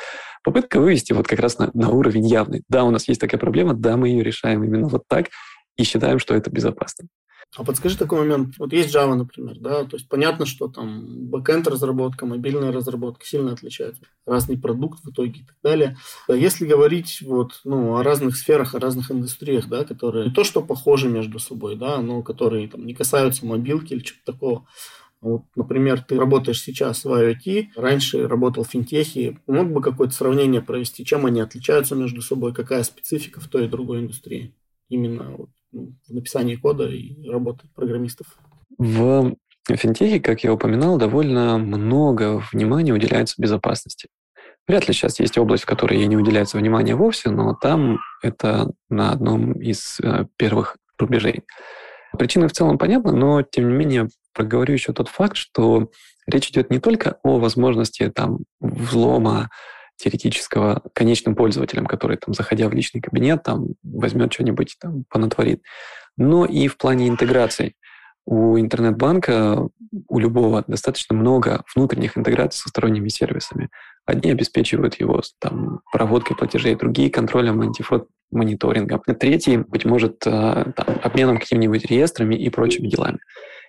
Попытка 0.45 0.79
вывести 0.79 1.13
вот 1.13 1.27
как 1.27 1.41
раз 1.41 1.59
на, 1.59 1.71
на 1.75 1.91
уровень 1.91 2.27
явный. 2.27 2.63
Да, 2.69 2.85
у 2.85 2.91
нас 2.91 3.09
есть 3.09 3.21
такая 3.21 3.41
проблема, 3.41 3.75
да, 3.75 3.97
мы 3.97 4.11
ее 4.11 4.23
решаем 4.23 4.63
именно 4.63 4.87
вот 4.87 5.03
так 5.09 5.31
и 5.77 5.83
считаем, 5.83 6.21
что 6.21 6.35
это 6.35 6.51
безопасно. 6.51 7.09
А 7.57 7.63
подскажи 7.63 7.97
такой 7.97 8.19
момент. 8.19 8.55
Вот 8.59 8.73
есть 8.73 8.93
Java, 8.95 9.15
например, 9.15 9.59
да, 9.61 9.85
то 9.85 9.97
есть 9.97 10.09
понятно, 10.09 10.45
что 10.45 10.67
там 10.67 11.29
бэкэнд 11.29 11.69
разработка, 11.69 12.27
мобильная 12.27 12.73
разработка 12.73 13.25
сильно 13.25 13.53
отличаются. 13.53 14.03
Разный 14.27 14.59
продукт 14.59 15.05
в 15.05 15.11
итоге 15.11 15.41
и 15.41 15.45
так 15.45 15.57
далее. 15.63 15.97
А 16.29 16.33
если 16.35 16.67
говорить 16.67 17.21
вот, 17.23 17.61
ну, 17.65 17.97
о 17.97 18.03
разных 18.03 18.37
сферах, 18.37 18.75
о 18.75 18.81
разных 18.81 19.13
индустриях, 19.13 19.69
да, 19.69 19.85
которые 19.85 20.27
не 20.27 20.33
то, 20.33 20.43
что 20.43 20.63
похожи 20.63 21.09
между 21.09 21.39
собой, 21.39 21.77
да, 21.77 21.99
но 22.03 22.23
которые 22.23 22.69
там 22.69 22.85
не 22.87 22.95
касаются 22.95 23.47
мобилки 23.47 23.93
или 23.93 24.01
чего-то 24.01 24.33
такого. 24.33 24.67
Вот, 25.21 25.45
например, 25.55 26.03
ты 26.03 26.19
работаешь 26.19 26.61
сейчас 26.61 27.05
в 27.05 27.09
IoT, 27.09 27.69
раньше 27.77 28.27
работал 28.27 28.65
в 28.65 28.69
финтехе. 28.71 29.39
Мог 29.47 29.73
бы 29.73 29.81
какое-то 29.81 30.13
сравнение 30.13 30.61
провести, 30.61 31.05
чем 31.05 31.25
они 31.25 31.41
отличаются 31.41 31.95
между 31.95 32.21
собой, 32.21 32.53
какая 32.53 32.83
специфика 32.83 33.41
в 33.41 33.49
той 33.49 33.67
и 33.67 33.69
другой 33.69 34.01
индустрии? 34.01 34.55
Именно 34.91 35.31
вот 35.39 35.51
в 35.75 36.13
написании 36.13 36.57
кода 36.57 36.89
и 36.89 37.29
работы 37.29 37.67
программистов? 37.75 38.39
В 38.79 39.35
финтехе, 39.69 40.21
как 40.21 40.45
я 40.45 40.53
упоминал, 40.53 40.99
довольно 40.99 41.59
много 41.59 42.43
внимания 42.53 42.93
уделяется 42.93 43.35
безопасности. 43.39 44.09
Вряд 44.67 44.89
ли 44.89 44.95
сейчас 44.95 45.21
есть 45.21 45.37
область, 45.37 45.65
в 45.65 45.67
которой 45.67 45.99
ей 45.99 46.07
не 46.07 46.17
уделяется 46.17 46.57
внимания 46.57 46.95
вовсе, 46.95 47.31
но 47.31 47.55
там 47.55 47.99
это 48.23 48.71
на 48.89 49.13
одном 49.13 49.53
из 49.53 49.99
э, 50.01 50.25
первых 50.37 50.79
рубежей. 50.99 51.43
Причины 52.19 52.49
в 52.49 52.53
целом 52.53 52.79
понятны, 52.79 53.13
но 53.13 53.43
тем 53.43 53.69
не 53.69 53.75
менее 53.75 54.09
проговорю 54.33 54.75
еще 54.75 54.93
тот 54.93 55.09
факт, 55.09 55.37
что 55.37 55.91
речь 56.27 56.49
идет 56.49 56.71
не 56.71 56.79
только 56.79 57.19
о 57.23 57.39
возможности 57.39 58.11
там, 58.11 58.39
взлома 58.61 59.51
теоретического 59.97 60.83
конечным 60.93 61.35
пользователям, 61.35 61.87
который, 61.87 62.17
там, 62.17 62.35
заходя 62.35 62.69
в 62.69 62.73
личный 62.73 63.01
кабинет, 63.01 63.43
там, 63.43 63.69
возьмет 63.83 64.33
что-нибудь, 64.33 64.77
там, 64.81 65.05
понатворит. 65.09 65.63
Но 66.17 66.45
и 66.45 66.69
в 66.69 66.77
плане 66.77 67.09
интеграции. 67.09 67.75
У 68.27 68.59
интернет-банка, 68.59 69.69
у 70.09 70.19
любого, 70.19 70.65
достаточно 70.67 71.15
много 71.15 71.63
внутренних 71.75 72.17
интеграций 72.17 72.59
со 72.59 72.71
сторонними 72.71 73.09
сервисами. 73.09 73.69
Одни 74.07 74.31
обеспечивают 74.31 74.95
его 74.95 75.21
там, 75.41 75.81
проводкой 75.93 76.37
платежей, 76.37 76.75
другие— 76.75 77.11
контролем 77.11 77.61
антифрод 77.61 78.09
мониторингом. 78.31 79.03
Третий, 79.19 79.59
быть 79.59 79.85
может, 79.85 80.27
э, 80.27 80.73
там, 80.77 80.87
обменом 81.03 81.39
какими-нибудь 81.39 81.87
реестрами 81.87 82.35
и 82.35 82.49
прочими 82.51 82.89
делами. 82.89 83.19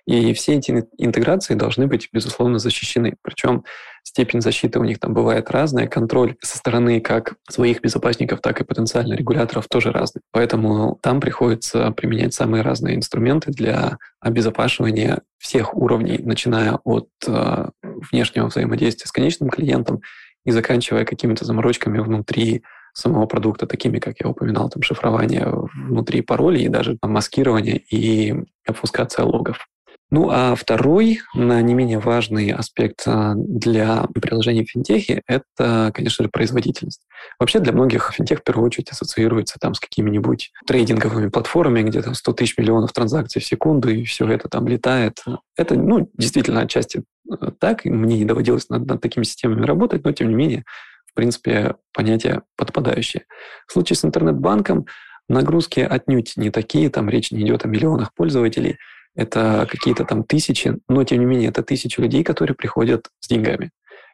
И 0.06 0.32
все 0.34 0.54
эти 0.54 0.86
интеграции 0.98 1.54
должны 1.54 1.88
быть, 1.88 2.08
безусловно, 2.12 2.58
защищены. 2.58 3.16
Причем 3.22 3.64
степень 4.04 4.40
защиты 4.40 4.78
у 4.78 4.84
них 4.84 5.00
там 5.00 5.12
бывает 5.12 5.50
разная, 5.50 5.88
контроль 5.88 6.36
со 6.40 6.56
стороны 6.58 7.00
как 7.00 7.34
своих 7.50 7.80
безопасников, 7.80 8.40
так 8.40 8.60
и 8.60 8.64
потенциально 8.64 9.14
регуляторов 9.14 9.66
тоже 9.68 9.90
разный. 9.90 10.22
Поэтому 10.30 10.98
там 11.02 11.20
приходится 11.20 11.90
применять 11.90 12.34
самые 12.34 12.62
разные 12.62 12.94
инструменты 12.94 13.50
для 13.50 13.98
обезопашивания 14.20 15.22
всех 15.38 15.74
уровней, 15.74 16.18
начиная 16.18 16.78
от 16.84 17.08
э, 17.26 17.68
внешнего 17.82 18.46
взаимодействия 18.46 19.08
с 19.08 19.12
конечным 19.12 19.50
клиентом 19.50 20.02
и 20.44 20.52
заканчивая 20.52 21.04
какими-то 21.04 21.44
заморочками 21.44 21.98
внутри 21.98 22.62
самого 22.92 23.26
продукта, 23.26 23.66
такими, 23.66 23.98
как 23.98 24.20
я 24.20 24.30
упоминал, 24.30 24.70
там 24.70 24.82
шифрование 24.82 25.46
внутри 25.74 26.22
паролей 26.22 26.64
и 26.64 26.68
даже 26.68 26.96
там, 26.96 27.12
маскирование 27.12 27.76
и 27.76 28.34
обфускация 28.66 29.24
логов. 29.24 29.66
Ну 30.10 30.30
а 30.30 30.54
второй, 30.54 31.20
не 31.34 31.74
менее 31.74 31.98
важный 31.98 32.52
аспект 32.52 33.02
а, 33.06 33.34
для 33.34 34.06
приложений 34.14 34.64
в 34.64 34.70
финтехе— 34.70 35.22
это, 35.26 35.90
конечно 35.92 36.22
же, 36.22 36.30
производительность. 36.30 37.02
Вообще 37.40 37.58
для 37.58 37.72
многих 37.72 38.12
финтех 38.12 38.38
в 38.38 38.44
первую 38.44 38.66
очередь 38.66 38.90
ассоциируется 38.90 39.58
там 39.60 39.74
с 39.74 39.80
какими-нибудь 39.80 40.52
трейдинговыми 40.64 41.28
платформами, 41.28 41.82
где 41.82 42.02
там 42.02 42.14
100 42.14 42.32
тысяч 42.34 42.56
миллионов 42.56 42.92
транзакций 42.92 43.42
в 43.42 43.44
секунду, 43.44 43.88
и 43.88 44.04
все 44.04 44.28
это 44.28 44.48
там 44.48 44.68
летает. 44.68 45.24
Это, 45.56 45.74
ну, 45.74 46.08
действительно, 46.14 46.60
отчасти 46.60 47.02
э, 47.28 47.50
так. 47.58 47.84
Мне 47.84 48.18
не 48.18 48.24
доводилось 48.24 48.68
над, 48.68 48.86
над 48.86 49.00
такими 49.00 49.24
системами 49.24 49.66
работать, 49.66 50.04
но 50.04 50.12
тем 50.12 50.28
не 50.28 50.36
менее, 50.36 50.64
в 51.06 51.14
принципе, 51.14 51.74
понятие 51.92 52.42
подпадающее. 52.56 53.24
В 53.66 53.72
случае 53.72 53.96
с 53.96 54.04
интернет-банком 54.04 54.86
нагрузки 55.28 55.80
отнюдь 55.80 56.34
не 56.36 56.50
такие, 56.50 56.90
там 56.90 57.08
речь 57.08 57.32
не 57.32 57.42
идет 57.42 57.64
о 57.64 57.68
миллионах 57.68 58.14
пользователей— 58.14 58.78
это 59.16 59.66
какие-то 59.70 60.04
там 60.04 60.22
тысячи, 60.22 60.78
но 60.88 61.04
тем 61.04 61.20
не 61.20 61.26
менее 61.26 61.48
это 61.48 61.62
тысячи 61.62 62.00
людей, 62.00 62.22
которые 62.22 62.54
приходят 62.54 63.08
с 63.20 63.28
деньгами 63.28 63.70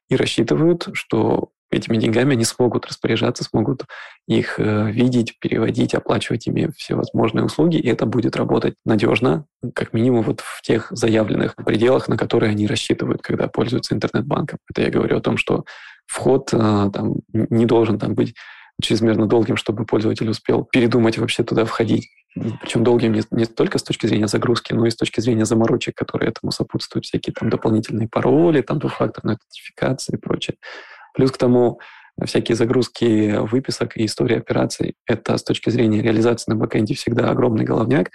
и 0.09 0.17
рассчитывают, 0.17 0.89
что 0.95 1.51
этими 1.71 1.97
деньгами 1.97 2.35
они 2.35 2.45
смогут 2.45 2.87
распоряжаться, 2.87 3.45
смогут 3.45 3.87
их 4.29 4.59
э, 4.59 4.91
видеть, 4.91 5.39
переводить, 5.41 5.95
оплачивать 5.95 6.47
ими 6.47 6.71
все 6.77 6.95
возможные 6.95 7.45
услуги, 7.45 7.77
и 7.77 7.89
это 7.89 8.05
будет 8.07 8.37
работать 8.37 8.75
надежно, 8.85 9.47
как 9.75 9.93
минимум 9.93 10.23
вот 10.23 10.41
в 10.41 10.61
тех 10.63 10.89
заявленных 10.91 11.57
пределах, 11.57 12.09
на 12.09 12.17
которые 12.17 12.51
они 12.51 12.67
рассчитывают, 12.67 13.23
когда 13.23 13.49
пользуются 13.49 13.95
интернет-банком. 13.95 14.59
Это 14.71 14.83
я 14.83 14.91
говорю 14.91 15.17
о 15.17 15.23
том, 15.23 15.37
что 15.39 15.65
вход 16.07 16.51
э, 16.53 16.91
там 16.93 17.17
не 17.33 17.65
должен 17.65 17.99
там 17.99 18.15
быть 18.15 18.35
чрезмерно 18.81 19.27
долгим, 19.27 19.57
чтобы 19.57 19.85
пользователь 19.85 20.29
успел 20.29 20.65
передумать 20.65 21.19
вообще 21.19 21.43
туда 21.45 21.65
входить. 21.65 22.09
Причем 22.35 22.83
долгим 22.83 23.13
не, 23.13 23.23
не 23.31 23.45
только 23.45 23.79
с 23.79 23.83
точки 23.83 24.07
зрения 24.07 24.27
загрузки, 24.27 24.73
но 24.73 24.87
и 24.87 24.91
с 24.91 24.97
точки 24.97 25.21
зрения 25.21 25.45
заморочек, 25.45 25.95
которые 25.95 26.31
этому 26.31 26.51
сопутствуют, 26.51 27.05
всякие 27.05 27.35
там 27.35 27.51
дополнительные 27.51 28.09
пароли, 28.09 28.63
там 28.63 28.79
двухфакторная 28.79 29.35
аутентификация 29.35 30.17
и 30.17 30.21
прочее. 30.21 30.57
Плюс 31.15 31.31
к 31.31 31.37
тому, 31.37 31.79
всякие 32.25 32.57
загрузки 32.57 33.37
выписок 33.39 33.97
и 33.97 34.07
истории 34.07 34.39
операций. 34.39 34.95
Это 35.07 35.37
с 35.37 35.43
точки 35.43 35.71
зрения 35.71 36.03
реализации 36.03 36.51
на 36.51 36.57
бэкэнде 36.57 36.95
всегда 36.95 37.31
огромный 37.31 37.65
головняк, 37.65 38.11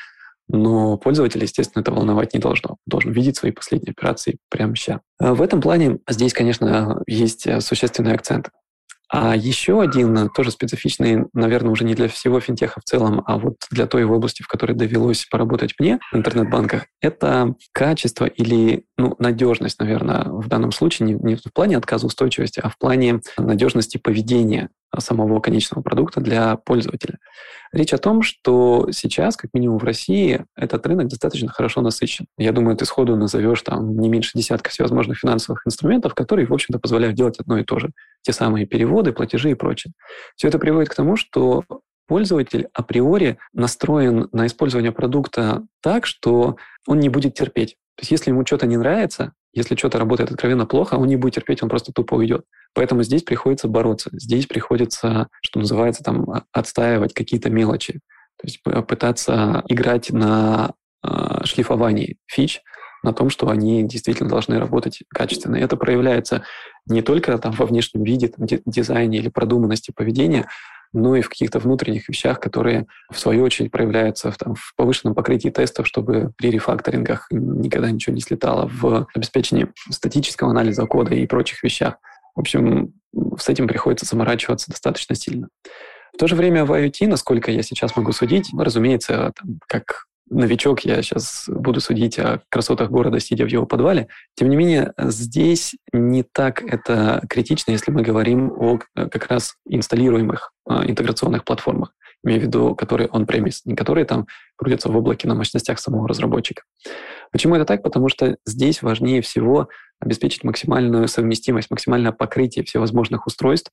но 0.48 0.98
пользователь, 0.98 1.44
естественно, 1.44 1.82
это 1.82 1.92
волновать 1.92 2.34
не 2.34 2.40
должно. 2.40 2.78
Должен 2.86 3.12
видеть 3.12 3.38
свои 3.38 3.52
последние 3.52 3.92
операции 3.92 4.38
прямо 4.50 4.76
сейчас. 4.76 5.00
В 5.20 5.42
этом 5.42 5.62
плане 5.62 6.00
здесь, 6.10 6.34
конечно, 6.34 7.02
есть 7.06 7.48
существенный 7.62 8.14
акцент. 8.14 8.50
А 9.10 9.36
еще 9.36 9.82
один, 9.82 10.18
э, 10.18 10.30
тоже 10.36 10.52
специфичный, 10.52 11.26
наверное, 11.34 11.72
уже 11.72 11.86
не 11.86 11.96
для 11.96 12.10
всего 12.10 12.40
финтеха 12.40 12.82
в 12.82 12.84
целом, 12.84 13.24
а 13.26 13.38
вот 13.38 13.56
для 13.72 13.88
той 13.88 14.04
области, 14.04 14.44
в 14.44 14.48
которой 14.48 14.74
довелось 14.74 15.26
поработать 15.26 15.76
мне 15.80 16.00
в 16.12 16.18
интернет-банках, 16.18 16.88
это 17.02 17.56
качество 17.72 18.26
или 18.26 18.84
ну, 18.98 19.16
надежность, 19.20 19.80
наверное, 19.80 20.26
в 20.26 20.48
данном 20.48 20.72
случае, 20.72 21.08
не, 21.08 21.14
не 21.14 21.36
в 21.36 21.54
плане 21.54 21.78
отказоустойчивости, 21.78 22.60
а 22.60 22.70
в 22.70 22.78
плане 22.78 23.22
надежности 23.38 23.98
поведения 23.98 24.70
самого 24.98 25.40
конечного 25.40 25.82
продукта 25.82 26.22
для 26.22 26.56
пользователя. 26.58 27.18
Речь 27.72 27.94
о 27.94 27.98
том, 27.98 28.22
что 28.22 28.88
сейчас, 28.92 29.36
как 29.38 29.54
минимум 29.54 29.78
в 29.78 29.84
России, 29.84 30.46
этот 30.56 30.86
рынок 30.88 31.08
достаточно 31.08 31.50
хорошо 31.50 31.82
насыщен. 31.82 32.28
Я 32.38 32.52
думаю, 32.52 32.78
ты 32.78 32.86
сходу 32.86 33.16
назовешь 33.16 33.62
там 33.62 33.98
не 33.98 34.10
меньше 34.10 34.32
десятка 34.34 34.70
всевозможных 34.70 35.20
финансовых 35.20 35.62
инструментов, 35.66 36.16
которые, 36.16 36.48
в 36.48 36.54
общем-то, 36.54 36.80
позволяют 36.80 37.16
делать 37.16 37.40
одно 37.40 37.58
и 37.58 37.64
то 37.64 37.80
же. 37.80 37.92
Те 38.22 38.34
самые 38.34 38.66
переводы, 38.66 39.12
платежи 39.12 39.52
и 39.52 39.56
прочее. 39.56 39.94
Все 40.36 40.48
это 40.48 40.60
приводит 40.60 40.90
к 40.90 40.96
тому, 40.96 41.16
что 41.16 41.64
пользователь 42.08 42.68
априори 42.74 43.38
настроен 43.54 44.30
на 44.32 44.48
использование 44.48 44.92
продукта 44.92 45.64
так, 45.82 46.06
что 46.06 46.56
он 46.88 47.00
не 47.00 47.10
будет 47.10 47.34
терпеть. 47.34 47.76
То 47.96 48.02
есть 48.02 48.12
если 48.12 48.32
ему 48.32 48.46
что-то 48.46 48.68
не 48.68 48.78
нравится, 48.78 49.34
если 49.58 49.76
что-то 49.76 49.98
работает 49.98 50.30
откровенно 50.30 50.68
плохо, 50.68 50.96
он 50.96 51.08
не 51.08 51.16
будет 51.16 51.34
терпеть, 51.34 51.64
он 51.64 51.70
просто 51.70 51.92
тупо 51.92 52.14
уйдет. 52.14 52.46
Поэтому 52.76 53.02
здесь 53.02 53.24
приходится 53.24 53.68
бороться. 53.68 54.12
Здесь 54.14 54.46
приходится, 54.46 55.30
что 55.42 55.60
называется, 55.60 56.04
там, 56.04 56.30
а, 56.30 56.44
отстаивать 56.52 57.16
какие-то 57.16 57.50
мелочи. 57.50 57.94
То 58.40 58.46
есть 58.46 58.62
пытаться 58.62 59.64
играть 59.68 60.12
на 60.12 60.74
э, 61.04 61.44
шлифовании 61.46 62.18
фич, 62.28 62.62
на 63.02 63.14
том, 63.14 63.32
что 63.32 63.50
они 63.50 63.82
действительно 63.82 64.30
должны 64.30 64.60
работать 64.60 65.00
качественно. 65.10 65.56
И 65.56 65.62
это 65.62 65.76
проявляется 65.76 66.44
не 66.86 67.02
только 67.02 67.36
там, 67.40 67.54
во 67.54 67.66
внешнем 67.66 68.04
виде, 68.04 68.28
там, 68.28 68.46
дизайне 68.68 69.18
или 69.18 69.30
продуманности 69.30 69.92
поведения, 69.92 70.48
но 70.94 71.16
и 71.16 71.22
в 71.22 71.30
каких-то 71.30 71.60
внутренних 71.60 72.08
вещах, 72.10 72.40
которые, 72.40 72.88
в 73.12 73.20
свою 73.20 73.44
очередь, 73.44 73.72
проявляются 73.72 74.32
в, 74.32 74.38
там, 74.38 74.56
в 74.56 74.74
повышенном 74.76 75.16
покрытии 75.16 75.50
тестов, 75.50 75.88
чтобы 75.88 76.32
при 76.38 76.50
рефакторингах 76.50 77.28
никогда 77.32 77.92
ничего 77.92 78.16
не 78.16 78.22
слетало, 78.22 78.68
в 78.68 79.08
обеспечении 79.14 79.68
статического 79.90 80.52
анализа 80.52 80.86
кода 80.86 81.14
и 81.14 81.28
прочих 81.28 81.64
вещах. 81.64 81.96
В 82.36 82.40
общем, 82.40 82.94
с 83.38 83.50
этим 83.50 83.68
приходится 83.68 84.06
заморачиваться 84.06 84.72
достаточно 84.72 85.16
сильно. 85.16 85.50
В 86.14 86.18
то 86.18 86.28
же 86.28 86.36
время 86.36 86.66
в 86.66 86.72
IoT, 86.72 87.08
насколько 87.08 87.52
я 87.52 87.62
сейчас 87.62 87.96
могу 87.96 88.12
судить, 88.12 88.50
разумеется, 88.58 89.34
там, 89.36 89.60
как 89.68 90.07
новичок, 90.30 90.82
я 90.82 91.02
сейчас 91.02 91.46
буду 91.48 91.80
судить 91.80 92.20
о 92.20 92.42
красотах 92.50 92.90
города, 92.90 93.20
сидя 93.20 93.46
в 93.46 93.50
его 93.50 93.66
подвале. 93.66 94.08
Тем 94.36 94.50
не 94.50 94.56
менее, 94.56 94.94
здесь 94.98 95.76
не 95.94 96.24
так 96.24 96.62
это 96.62 97.24
критично, 97.30 97.72
если 97.72 97.92
мы 97.92 98.02
говорим 98.02 98.52
о 98.52 98.80
э, 98.96 99.08
как 99.10 99.28
раз 99.28 99.56
инсталируемых 99.68 100.52
а, 100.68 100.86
интеграционных 100.86 101.44
платформах, 101.46 101.94
имею 102.24 102.42
в 102.42 102.44
виду, 102.44 102.76
которые 102.76 103.08
on-premise, 103.08 103.62
не 103.66 103.76
которые 103.76 104.06
там 104.06 104.28
крутятся 104.56 104.90
в 104.90 104.98
облаке 104.98 105.28
на 105.28 105.36
мощностях 105.36 105.80
самого 105.80 106.08
разработчика. 106.08 106.64
Почему 107.32 107.56
это 107.56 107.66
так? 107.66 107.84
Потому 107.84 108.10
что 108.10 108.38
здесь 108.46 108.82
важнее 108.82 109.22
всего 109.22 109.70
обеспечить 110.00 110.44
максимальную 110.44 111.08
совместимость, 111.08 111.72
максимальное 111.72 112.12
покрытие 112.12 112.66
всевозможных 112.66 113.28
устройств, 113.28 113.72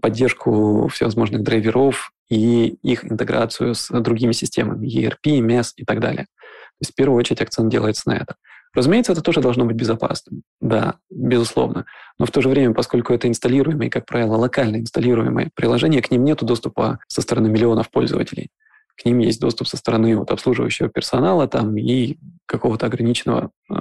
поддержку 0.00 0.88
всевозможных 0.88 1.42
драйверов 1.42 2.12
и 2.28 2.76
их 2.82 3.04
интеграцию 3.04 3.74
с 3.74 3.88
другими 4.00 4.32
системами, 4.32 4.86
ERP, 4.86 5.40
MES 5.40 5.72
и 5.76 5.84
так 5.84 6.00
далее. 6.00 6.24
То 6.24 6.80
есть 6.80 6.92
в 6.92 6.94
первую 6.94 7.18
очередь 7.18 7.40
акцент 7.40 7.70
делается 7.70 8.08
на 8.08 8.16
это. 8.16 8.36
Разумеется, 8.74 9.12
это 9.12 9.22
тоже 9.22 9.40
должно 9.40 9.64
быть 9.64 9.76
безопасным. 9.76 10.42
Да, 10.60 10.96
безусловно. 11.08 11.86
Но 12.18 12.26
в 12.26 12.32
то 12.32 12.40
же 12.42 12.48
время, 12.48 12.74
поскольку 12.74 13.12
это 13.12 13.28
инсталируемые, 13.28 13.88
как 13.88 14.04
правило, 14.04 14.34
локально 14.36 14.76
инсталируемые 14.76 15.50
приложения, 15.54 16.02
к 16.02 16.10
ним 16.10 16.24
нет 16.24 16.42
доступа 16.42 16.98
со 17.06 17.22
стороны 17.22 17.48
миллионов 17.48 17.90
пользователей. 17.90 18.50
К 18.96 19.04
ним 19.04 19.18
есть 19.18 19.40
доступ 19.40 19.68
со 19.68 19.76
стороны 19.76 20.16
вот, 20.16 20.30
обслуживающего 20.30 20.88
персонала 20.88 21.46
там, 21.46 21.76
и 21.76 22.16
какого-то 22.46 22.86
ограниченного 22.86 23.50
э, 23.70 23.74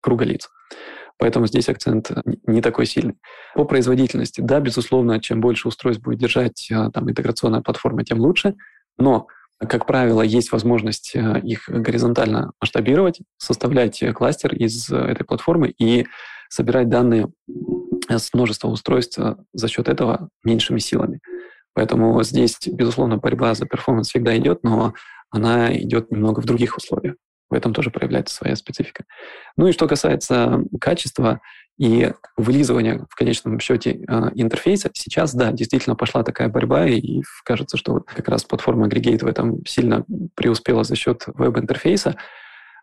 круга 0.00 0.24
лиц. 0.24 0.48
Поэтому 1.20 1.46
здесь 1.46 1.68
акцент 1.68 2.10
не 2.46 2.62
такой 2.62 2.86
сильный. 2.86 3.14
По 3.54 3.64
производительности, 3.64 4.40
да, 4.40 4.58
безусловно, 4.58 5.20
чем 5.20 5.42
больше 5.42 5.68
устройств 5.68 6.02
будет 6.02 6.18
держать 6.18 6.68
а, 6.72 6.90
там, 6.90 7.10
интеграционная 7.10 7.60
платформа, 7.60 8.04
тем 8.04 8.20
лучше. 8.20 8.54
Но, 8.98 9.26
как 9.58 9.86
правило, 9.86 10.22
есть 10.22 10.50
возможность 10.50 11.14
а, 11.14 11.38
их 11.38 11.68
горизонтально 11.68 12.52
масштабировать, 12.58 13.20
составлять 13.36 14.02
кластер 14.14 14.54
из 14.54 14.90
этой 14.90 15.24
платформы 15.24 15.74
и 15.78 16.06
собирать 16.48 16.88
данные 16.88 17.28
с 18.08 18.32
множества 18.32 18.68
устройств 18.68 19.20
за 19.52 19.68
счет 19.68 19.88
этого 19.88 20.30
меньшими 20.42 20.78
силами. 20.78 21.20
Поэтому 21.74 22.22
здесь, 22.22 22.58
безусловно, 22.66 23.18
борьба 23.18 23.54
за 23.54 23.66
перформанс 23.66 24.08
всегда 24.08 24.36
идет, 24.38 24.64
но 24.64 24.94
она 25.30 25.72
идет 25.76 26.10
немного 26.10 26.40
в 26.40 26.46
других 26.46 26.78
условиях. 26.78 27.16
В 27.50 27.54
этом 27.54 27.74
тоже 27.74 27.90
проявляется 27.90 28.34
своя 28.34 28.56
специфика. 28.56 29.04
Ну 29.56 29.66
и 29.66 29.72
что 29.72 29.88
касается 29.88 30.62
качества 30.80 31.40
и 31.78 32.12
вылизывания 32.36 33.06
в 33.08 33.14
конечном 33.16 33.58
счете 33.58 34.04
э, 34.06 34.30
интерфейса, 34.34 34.90
сейчас, 34.92 35.34
да, 35.34 35.50
действительно 35.50 35.96
пошла 35.96 36.22
такая 36.22 36.48
борьба, 36.48 36.86
и 36.86 37.22
кажется, 37.44 37.76
что 37.76 38.00
как 38.00 38.28
раз 38.28 38.44
платформа 38.44 38.86
Aggregate 38.86 39.24
в 39.24 39.26
этом 39.26 39.64
сильно 39.64 40.04
преуспела 40.34 40.84
за 40.84 40.94
счет 40.94 41.24
веб-интерфейса, 41.26 42.16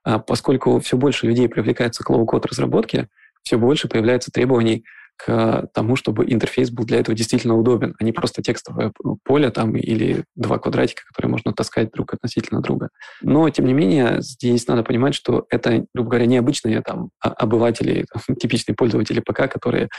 а 0.03 0.19
поскольку 0.19 0.79
все 0.79 0.97
больше 0.97 1.27
людей 1.27 1.47
привлекается 1.47 2.03
к 2.03 2.09
low-code 2.09 2.47
разработке, 2.47 3.07
все 3.43 3.57
больше 3.57 3.87
появляется 3.87 4.31
требований 4.31 4.83
к 5.17 5.67
тому, 5.73 5.95
чтобы 5.95 6.25
интерфейс 6.31 6.69
был 6.69 6.85
для 6.85 6.99
этого 6.99 7.15
действительно 7.15 7.57
удобен, 7.57 7.95
а 7.99 8.03
не 8.03 8.11
просто 8.11 8.41
текстовое 8.41 8.93
поле 9.23 9.49
там 9.49 9.75
или 9.75 10.23
два 10.35 10.59
квадратика, 10.59 11.03
которые 11.07 11.31
можно 11.31 11.53
таскать 11.53 11.91
друг 11.91 12.13
относительно 12.13 12.61
друга. 12.61 12.89
Но, 13.21 13.49
тем 13.49 13.65
не 13.65 13.73
менее, 13.73 14.21
здесь 14.21 14.67
надо 14.67 14.83
понимать, 14.83 15.15
что 15.15 15.45
это, 15.49 15.85
грубо 15.93 16.11
говоря, 16.11 16.27
необычные 16.27 16.81
там 16.81 17.09
обыватели, 17.19 18.05
там, 18.11 18.35
типичные 18.39 18.75
пользователи 18.75 19.19
ПК, 19.19 19.51
которые 19.51 19.89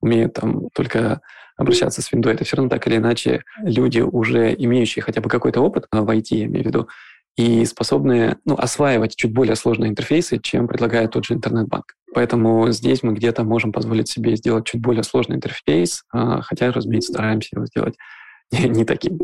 умеют 0.00 0.34
там 0.34 0.68
только 0.74 1.20
обращаться 1.56 2.00
с 2.00 2.12
Windows. 2.12 2.32
Это 2.32 2.44
все 2.44 2.56
равно 2.56 2.70
так 2.70 2.86
или 2.86 2.96
иначе 2.96 3.42
люди, 3.62 4.00
уже 4.00 4.54
имеющие 4.54 5.02
хотя 5.02 5.20
бы 5.20 5.28
какой-то 5.28 5.60
опыт 5.60 5.86
в 5.90 6.08
IT, 6.08 6.26
я 6.30 6.44
имею 6.44 6.64
в 6.64 6.66
виду, 6.68 6.88
и 7.38 7.64
способные 7.66 8.36
ну, 8.44 8.56
осваивать 8.56 9.14
чуть 9.14 9.32
более 9.32 9.54
сложные 9.54 9.90
интерфейсы, 9.90 10.40
чем 10.42 10.66
предлагает 10.66 11.12
тот 11.12 11.24
же 11.24 11.34
интернет-банк. 11.34 11.94
Поэтому 12.12 12.68
здесь 12.72 13.04
мы 13.04 13.14
где-то 13.14 13.44
можем 13.44 13.70
позволить 13.70 14.08
себе 14.08 14.34
сделать 14.34 14.66
чуть 14.66 14.80
более 14.80 15.04
сложный 15.04 15.36
интерфейс, 15.36 16.02
а, 16.12 16.42
хотя, 16.42 16.72
разумеется, 16.72 17.12
стараемся 17.12 17.50
его 17.52 17.66
сделать 17.66 17.94
не 18.50 18.84
таким. 18.84 19.20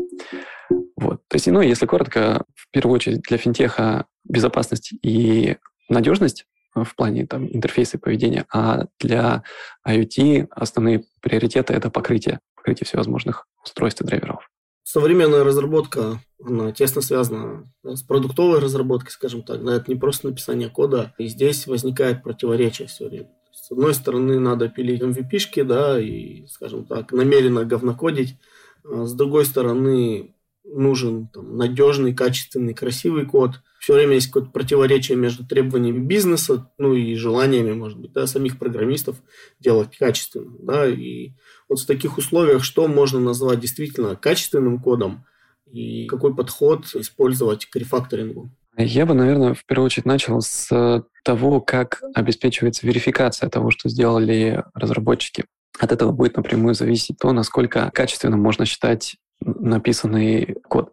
Вот. 0.95 1.21
То 1.27 1.35
есть, 1.35 1.47
ну, 1.47 1.59
если 1.59 1.85
коротко, 1.85 2.45
в 2.55 2.71
первую 2.71 2.95
очередь 2.95 3.21
для 3.21 3.37
финтеха 3.37 4.05
безопасность 4.23 4.93
и 5.03 5.57
надежность 5.89 6.45
в 6.73 6.95
плане 6.95 7.25
там, 7.25 7.47
интерфейса 7.53 7.97
и 7.97 7.99
поведения, 7.99 8.45
а 8.49 8.85
для 8.97 9.43
IoT 9.85 10.47
основные 10.51 11.03
приоритеты— 11.21 11.73
это 11.75 11.89
покрытие, 11.89 12.39
покрытие 12.55 12.87
всевозможных 12.87 13.45
устройств 13.61 14.01
и 14.01 14.05
драйверов 14.05 14.49
современная 14.85 15.43
разработка, 15.43 16.21
она 16.41 16.71
тесно 16.71 17.01
связана 17.01 17.69
с 17.83 18.03
продуктовой 18.03 18.59
разработкой, 18.59 19.11
скажем 19.11 19.41
так. 19.41 19.63
Да, 19.65 19.75
это 19.75 19.91
не 19.91 19.99
просто 19.99 20.27
написание 20.27 20.69
кода. 20.69 21.13
И 21.17 21.27
здесь 21.27 21.65
возникает 21.65 22.23
противоречие 22.23 22.87
все 22.87 23.09
время. 23.09 23.31
С 23.51 23.71
одной 23.71 23.95
стороны, 23.95 24.39
надо 24.39 24.69
пилить 24.69 25.01
MVP-шки, 25.01 25.63
да, 25.63 25.99
и, 25.99 26.45
скажем 26.47 26.85
так, 26.85 27.11
намеренно 27.11 27.65
говнокодить. 27.65 28.35
А 28.83 29.05
с 29.05 29.13
другой 29.13 29.45
стороны, 29.45 30.35
нужен 30.63 31.27
там, 31.29 31.57
надежный, 31.57 32.13
качественный, 32.13 32.75
красивый 32.75 33.25
код. 33.25 33.61
Все 33.79 33.93
время 33.93 34.15
есть 34.15 34.27
какое-то 34.27 34.51
противоречие 34.51 35.17
между 35.17 35.45
требованиями 35.47 36.05
бизнеса, 36.05 36.71
ну 36.77 36.93
и 36.93 37.15
желаниями, 37.15 37.73
может 37.73 37.99
быть, 37.99 38.13
да, 38.13 38.27
самих 38.27 38.59
программистов 38.59 39.17
делать 39.59 39.97
качественно. 39.97 40.55
Да, 40.59 40.87
и 40.87 41.31
вот 41.75 41.81
в 41.81 41.87
таких 41.87 42.17
условиях 42.17 42.63
что 42.63 42.87
можно 42.87 43.19
назвать 43.19 43.59
действительно 43.59 44.15
качественным 44.15 44.79
кодом 44.79 45.25
и 45.71 46.07
какой 46.07 46.33
подход 46.33 46.85
использовать 46.95 47.65
к 47.65 47.75
рефакторингу? 47.75 48.49
Я 48.77 49.05
бы, 49.05 49.13
наверное, 49.13 49.53
в 49.53 49.65
первую 49.65 49.85
очередь 49.85 50.05
начал 50.05 50.41
с 50.41 51.03
того, 51.23 51.61
как 51.61 52.01
обеспечивается 52.13 52.87
верификация 52.87 53.49
того, 53.49 53.71
что 53.71 53.89
сделали 53.89 54.63
разработчики. 54.73 55.45
От 55.79 55.91
этого 55.91 56.11
будет 56.11 56.37
напрямую 56.37 56.75
зависеть 56.75 57.17
то, 57.19 57.31
насколько 57.31 57.91
качественным 57.93 58.41
можно 58.41 58.65
считать 58.65 59.17
написанный 59.41 60.55
код. 60.67 60.91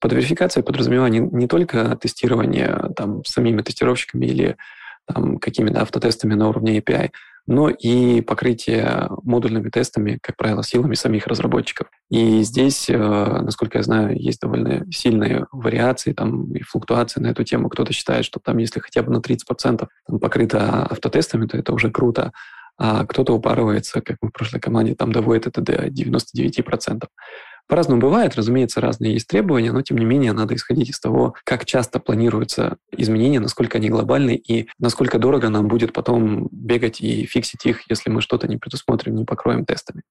Под 0.00 0.12
верификацией 0.12 0.64
подразумеваю 0.64 1.10
не, 1.10 1.20
не 1.20 1.48
только 1.48 1.96
тестирование 1.96 2.92
там, 2.96 3.24
самими 3.24 3.62
тестировщиками 3.62 4.26
или 4.26 4.56
там, 5.06 5.38
какими-то 5.38 5.82
автотестами 5.82 6.34
на 6.34 6.48
уровне 6.48 6.78
API, 6.78 7.10
но 7.48 7.70
и 7.70 8.20
покрытие 8.20 9.08
модульными 9.24 9.70
тестами, 9.70 10.18
как 10.22 10.36
правило, 10.36 10.62
силами 10.62 10.94
самих 10.94 11.26
разработчиков. 11.26 11.88
И 12.10 12.42
здесь, 12.42 12.90
э, 12.90 12.96
насколько 12.96 13.78
я 13.78 13.84
знаю, 13.84 14.20
есть 14.20 14.40
довольно 14.40 14.84
сильные 14.92 15.46
вариации 15.50 16.12
там, 16.12 16.52
и 16.52 16.62
флуктуации 16.62 17.20
на 17.20 17.28
эту 17.28 17.44
тему. 17.44 17.70
Кто-то 17.70 17.94
считает, 17.94 18.26
что 18.26 18.38
там, 18.38 18.58
если 18.58 18.80
хотя 18.80 19.02
бы 19.02 19.10
на 19.10 19.22
30% 19.22 19.88
там, 20.06 20.18
покрыто 20.20 20.84
автотестами, 20.90 21.46
то 21.46 21.56
это 21.56 21.72
уже 21.72 21.90
круто 21.90 22.32
а 22.80 23.04
кто-то 23.06 23.32
упарывается, 23.34 24.00
как 24.00 24.18
мы 24.20 24.28
в 24.28 24.32
прошлой 24.32 24.60
команде, 24.60 24.94
там 24.94 25.10
доводит 25.10 25.48
это 25.48 25.60
до 25.60 25.88
99%. 25.88 27.08
По-разному 27.68 28.00
бывает, 28.00 28.34
разумеется, 28.34 28.80
разные 28.80 29.12
есть 29.12 29.28
требования, 29.28 29.72
но 29.72 29.82
тем 29.82 29.98
не 29.98 30.06
менее 30.06 30.32
надо 30.32 30.54
исходить 30.54 30.88
из 30.88 30.98
того, 30.98 31.34
как 31.44 31.66
часто 31.66 32.00
планируются 32.00 32.78
изменения, 32.90 33.40
насколько 33.40 33.76
они 33.76 33.90
глобальны 33.90 34.36
и 34.36 34.68
насколько 34.78 35.18
дорого 35.18 35.50
нам 35.50 35.68
будет 35.68 35.92
потом 35.92 36.48
бегать 36.50 37.02
и 37.02 37.26
фиксить 37.26 37.66
их, 37.66 37.82
если 37.90 38.08
мы 38.08 38.22
что-то 38.22 38.48
не 38.48 38.56
предусмотрим, 38.56 39.16
не 39.16 39.26
покроем 39.26 39.66
тестами. 39.66 40.02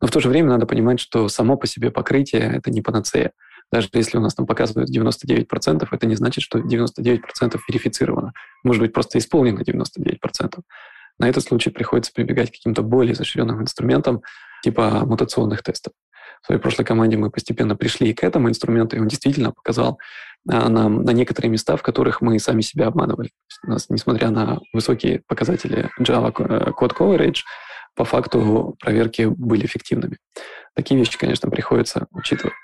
Но 0.00 0.08
в 0.08 0.10
то 0.10 0.20
же 0.20 0.30
время 0.30 0.48
надо 0.48 0.64
понимать, 0.64 0.98
что 0.98 1.28
само 1.28 1.58
по 1.58 1.66
себе 1.66 1.90
покрытие— 1.90 2.40
это 2.56 2.70
не 2.70 2.80
панацея. 2.80 3.32
Даже 3.70 3.88
если 3.92 4.16
у 4.16 4.20
нас 4.20 4.34
там 4.34 4.46
показывают 4.46 4.88
99%, 4.88 5.86
это 5.90 6.06
не 6.06 6.14
значит, 6.14 6.42
что 6.42 6.58
99% 6.58 7.58
верифицировано. 7.68 8.32
Может 8.62 8.80
быть, 8.80 8.94
просто 8.94 9.18
исполнено 9.18 9.60
99%. 9.60 10.60
На 11.18 11.28
этот 11.28 11.44
случай 11.44 11.70
приходится 11.70 12.12
прибегать 12.14 12.50
к 12.50 12.54
каким-то 12.54 12.82
более 12.82 13.12
изощренным 13.12 13.60
инструментам, 13.60 14.22
типа 14.62 15.04
мутационных 15.04 15.62
тестов. 15.62 15.92
В 16.42 16.46
своей 16.46 16.60
прошлой 16.60 16.84
команде 16.84 17.16
мы 17.16 17.30
постепенно 17.30 17.76
пришли 17.76 18.12
к 18.14 18.22
этому 18.22 18.48
инструменту, 18.48 18.96
и 18.96 19.00
он 19.00 19.08
действительно 19.08 19.50
показал 19.50 19.98
а, 20.48 20.68
нам 20.68 21.02
на 21.02 21.10
некоторые 21.10 21.50
места, 21.50 21.76
в 21.76 21.82
которых 21.82 22.20
мы 22.20 22.38
сами 22.38 22.60
себя 22.60 22.86
обманывали. 22.86 23.30
У 23.66 23.70
нас, 23.70 23.86
несмотря 23.88 24.30
на 24.30 24.60
высокие 24.72 25.22
показатели 25.26 25.90
Java 26.00 26.32
э, 26.38 26.70
Code 26.70 26.94
Coverage, 26.96 27.38
по 27.94 28.04
факту 28.04 28.76
проверки 28.80 29.22
были 29.22 29.66
эффективными. 29.66 30.18
Такие 30.74 30.98
вещи, 30.98 31.16
конечно, 31.16 31.48
приходится 31.50 32.06
учитывать. 32.10 32.54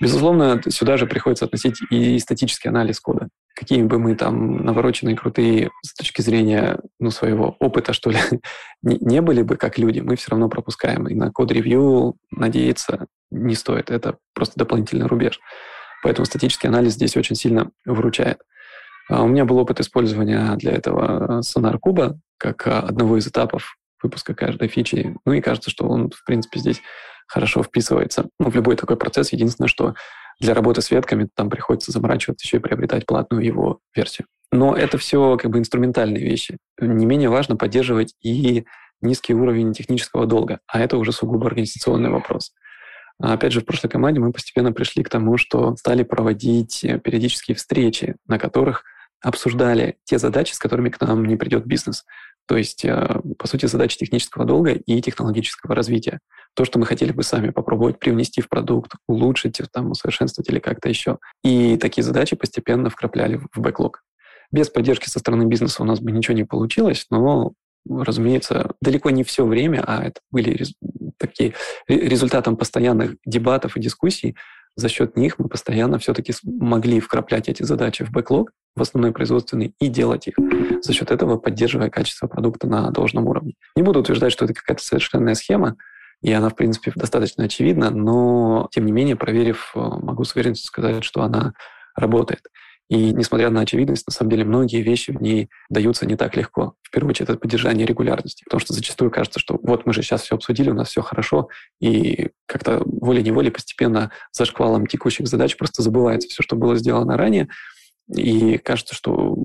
Безусловно, 0.00 0.60
сюда 0.68 0.96
же 0.96 1.06
приходится 1.06 1.44
относить 1.44 1.80
и 1.90 2.18
статический 2.18 2.68
анализ 2.68 2.98
кода. 2.98 3.28
Какие 3.54 3.82
бы 3.82 3.98
мы 3.98 4.14
там 4.14 4.64
навороченные, 4.64 5.16
крутые 5.16 5.70
с 5.82 5.94
точки 5.94 6.22
зрения 6.22 6.80
ну, 6.98 7.10
своего 7.10 7.56
опыта, 7.58 7.92
что 7.92 8.10
ли, 8.10 8.18
не 8.82 9.20
были 9.20 9.42
бы 9.42 9.56
как 9.56 9.78
люди, 9.78 10.00
мы 10.00 10.16
все 10.16 10.30
равно 10.30 10.48
пропускаем. 10.48 11.06
И 11.08 11.14
на 11.14 11.30
код-ревью 11.30 12.16
надеяться 12.30 13.06
не 13.30 13.54
стоит. 13.54 13.90
Это 13.90 14.16
просто 14.34 14.58
дополнительный 14.58 15.06
рубеж. 15.06 15.38
Поэтому 16.02 16.26
статический 16.26 16.68
анализ 16.68 16.94
здесь 16.94 17.16
очень 17.16 17.36
сильно 17.36 17.70
выручает. 17.84 18.38
А 19.08 19.22
у 19.22 19.28
меня 19.28 19.44
был 19.44 19.58
опыт 19.58 19.80
использования 19.80 20.56
для 20.56 20.72
этого 20.72 21.40
Sonar 21.40 21.78
Куба 21.78 22.18
как 22.38 22.66
одного 22.66 23.18
из 23.18 23.26
этапов 23.26 23.76
выпуска 24.02 24.34
каждой 24.34 24.68
фичи. 24.68 25.14
Ну 25.24 25.32
и 25.32 25.40
кажется, 25.40 25.70
что 25.70 25.88
он, 25.88 26.10
в 26.10 26.24
принципе, 26.24 26.58
здесь 26.58 26.82
хорошо 27.26 27.62
вписывается 27.62 28.28
ну, 28.38 28.50
в 28.50 28.54
любой 28.54 28.76
такой 28.76 28.96
процесс. 28.96 29.32
Единственное, 29.32 29.68
что 29.68 29.94
для 30.40 30.54
работы 30.54 30.82
с 30.82 30.90
ветками 30.90 31.28
там 31.34 31.50
приходится 31.50 31.92
заморачиваться 31.92 32.44
еще 32.46 32.56
и 32.58 32.60
приобретать 32.60 33.06
платную 33.06 33.44
его 33.44 33.80
версию. 33.94 34.26
Но 34.50 34.76
это 34.76 34.98
все 34.98 35.36
как 35.38 35.50
бы 35.50 35.58
инструментальные 35.58 36.22
вещи. 36.22 36.58
Не 36.80 37.06
менее 37.06 37.30
важно 37.30 37.56
поддерживать 37.56 38.14
и 38.20 38.66
низкий 39.00 39.34
уровень 39.34 39.72
технического 39.72 40.26
долга, 40.26 40.60
а 40.66 40.80
это 40.80 40.96
уже 40.96 41.12
сугубо 41.12 41.46
организационный 41.46 42.10
вопрос. 42.10 42.52
А 43.20 43.34
опять 43.34 43.52
же, 43.52 43.60
в 43.60 43.64
прошлой 43.64 43.88
команде 43.88 44.20
мы 44.20 44.32
постепенно 44.32 44.72
пришли 44.72 45.02
к 45.02 45.08
тому, 45.08 45.36
что 45.36 45.76
стали 45.76 46.02
проводить 46.02 46.84
э, 46.84 46.98
периодические 46.98 47.54
встречи, 47.54 48.16
на 48.26 48.38
которых 48.38 48.84
обсуждали 49.22 49.96
те 50.04 50.18
задачи, 50.18 50.52
с 50.52 50.58
которыми 50.58 50.88
к 50.88 51.00
нам 51.00 51.24
не 51.24 51.36
придет 51.36 51.64
бизнес. 51.64 52.04
То 52.46 52.56
есть, 52.56 52.84
э, 52.84 53.20
по 53.38 53.46
сути, 53.46 53.66
задачи 53.66 53.96
технического 53.98 54.44
долга 54.44 54.72
и 54.72 55.00
технологического 55.00 55.74
развития. 55.74 56.20
То, 56.54 56.64
что 56.64 56.78
мы 56.78 56.86
хотели 56.86 57.12
бы 57.12 57.22
сами 57.22 57.50
попробовать 57.50 57.98
привнести 57.98 58.40
в 58.40 58.48
продукт, 58.48 58.92
улучшить, 59.06 59.60
там, 59.72 59.90
усовершенствовать 59.90 60.48
или 60.48 60.58
как-то 60.58 60.88
еще. 60.88 61.18
И 61.44 61.76
такие 61.76 62.02
задачи 62.04 62.36
постепенно 62.36 62.90
вкрапляли 62.90 63.40
в 63.52 63.60
бэклог. 63.60 64.02
Без 64.50 64.68
поддержки 64.68 65.08
со 65.08 65.18
стороны 65.18 65.44
бизнеса 65.44 65.82
у 65.82 65.86
нас 65.86 66.00
бы 66.00 66.12
ничего 66.12 66.36
не 66.36 66.44
получилось, 66.44 67.06
но 67.10 67.52
разумеется, 67.88 68.72
далеко 68.80 69.10
не 69.10 69.24
все 69.24 69.44
время, 69.44 69.82
а 69.86 70.04
это 70.04 70.20
были 70.30 70.64
такие 71.18 71.54
результатом 71.88 72.56
постоянных 72.56 73.16
дебатов 73.24 73.76
и 73.76 73.80
дискуссий, 73.80 74.36
за 74.76 74.88
счет 74.88 75.16
них 75.16 75.38
мы 75.38 75.48
постоянно 75.48 75.98
все-таки 75.98 76.32
могли 76.44 77.00
вкраплять 77.00 77.48
эти 77.48 77.62
задачи 77.62 78.04
в 78.04 78.10
бэклог, 78.10 78.52
в 78.74 78.82
основной 78.82 79.12
производственный, 79.12 79.74
и 79.78 79.88
делать 79.88 80.28
их, 80.28 80.34
за 80.82 80.92
счет 80.92 81.10
этого 81.10 81.36
поддерживая 81.36 81.90
качество 81.90 82.26
продукта 82.26 82.66
на 82.66 82.90
должном 82.90 83.26
уровне. 83.26 83.54
Не 83.76 83.82
буду 83.82 84.00
утверждать, 84.00 84.32
что 84.32 84.44
это 84.44 84.54
какая-то 84.54 84.82
совершенная 84.82 85.34
схема, 85.34 85.76
и 86.22 86.32
она, 86.32 86.48
в 86.48 86.54
принципе, 86.54 86.92
достаточно 86.94 87.44
очевидна, 87.44 87.90
но, 87.90 88.68
тем 88.70 88.86
не 88.86 88.92
менее, 88.92 89.16
проверив, 89.16 89.72
э, 89.74 89.78
могу 89.78 90.24
с 90.24 90.34
уверенностью 90.34 90.68
сказать, 90.68 91.04
что 91.04 91.22
она 91.22 91.52
работает. 91.96 92.42
И 92.92 93.10
несмотря 93.14 93.48
на 93.48 93.62
очевидность, 93.62 94.06
на 94.06 94.12
самом 94.12 94.32
деле 94.32 94.44
многие 94.44 94.82
вещи 94.82 95.12
в 95.12 95.22
ней 95.22 95.48
даются 95.70 96.04
не 96.04 96.14
так 96.14 96.36
легко. 96.36 96.74
В 96.82 96.90
первую 96.90 97.12
очередь, 97.12 97.30
это 97.30 97.38
поддержание 97.38 97.86
регулярности. 97.86 98.44
Потому 98.44 98.60
что 98.60 98.74
зачастую 98.74 99.10
кажется, 99.10 99.40
что 99.40 99.58
вот 99.62 99.86
мы 99.86 99.94
же 99.94 100.02
сейчас 100.02 100.20
все 100.20 100.34
обсудили, 100.34 100.68
у 100.68 100.74
нас 100.74 100.90
все 100.90 101.00
хорошо, 101.00 101.48
и 101.80 102.32
как-то 102.44 102.82
волей-неволей 102.84 103.50
постепенно 103.50 104.10
за 104.30 104.44
шквалом 104.44 104.86
текущих 104.86 105.26
задач 105.26 105.56
просто 105.56 105.80
забывается 105.80 106.28
все, 106.28 106.42
что 106.42 106.54
было 106.54 106.76
сделано 106.76 107.16
ранее, 107.16 107.48
и 108.14 108.58
кажется, 108.58 108.94
что 108.94 109.38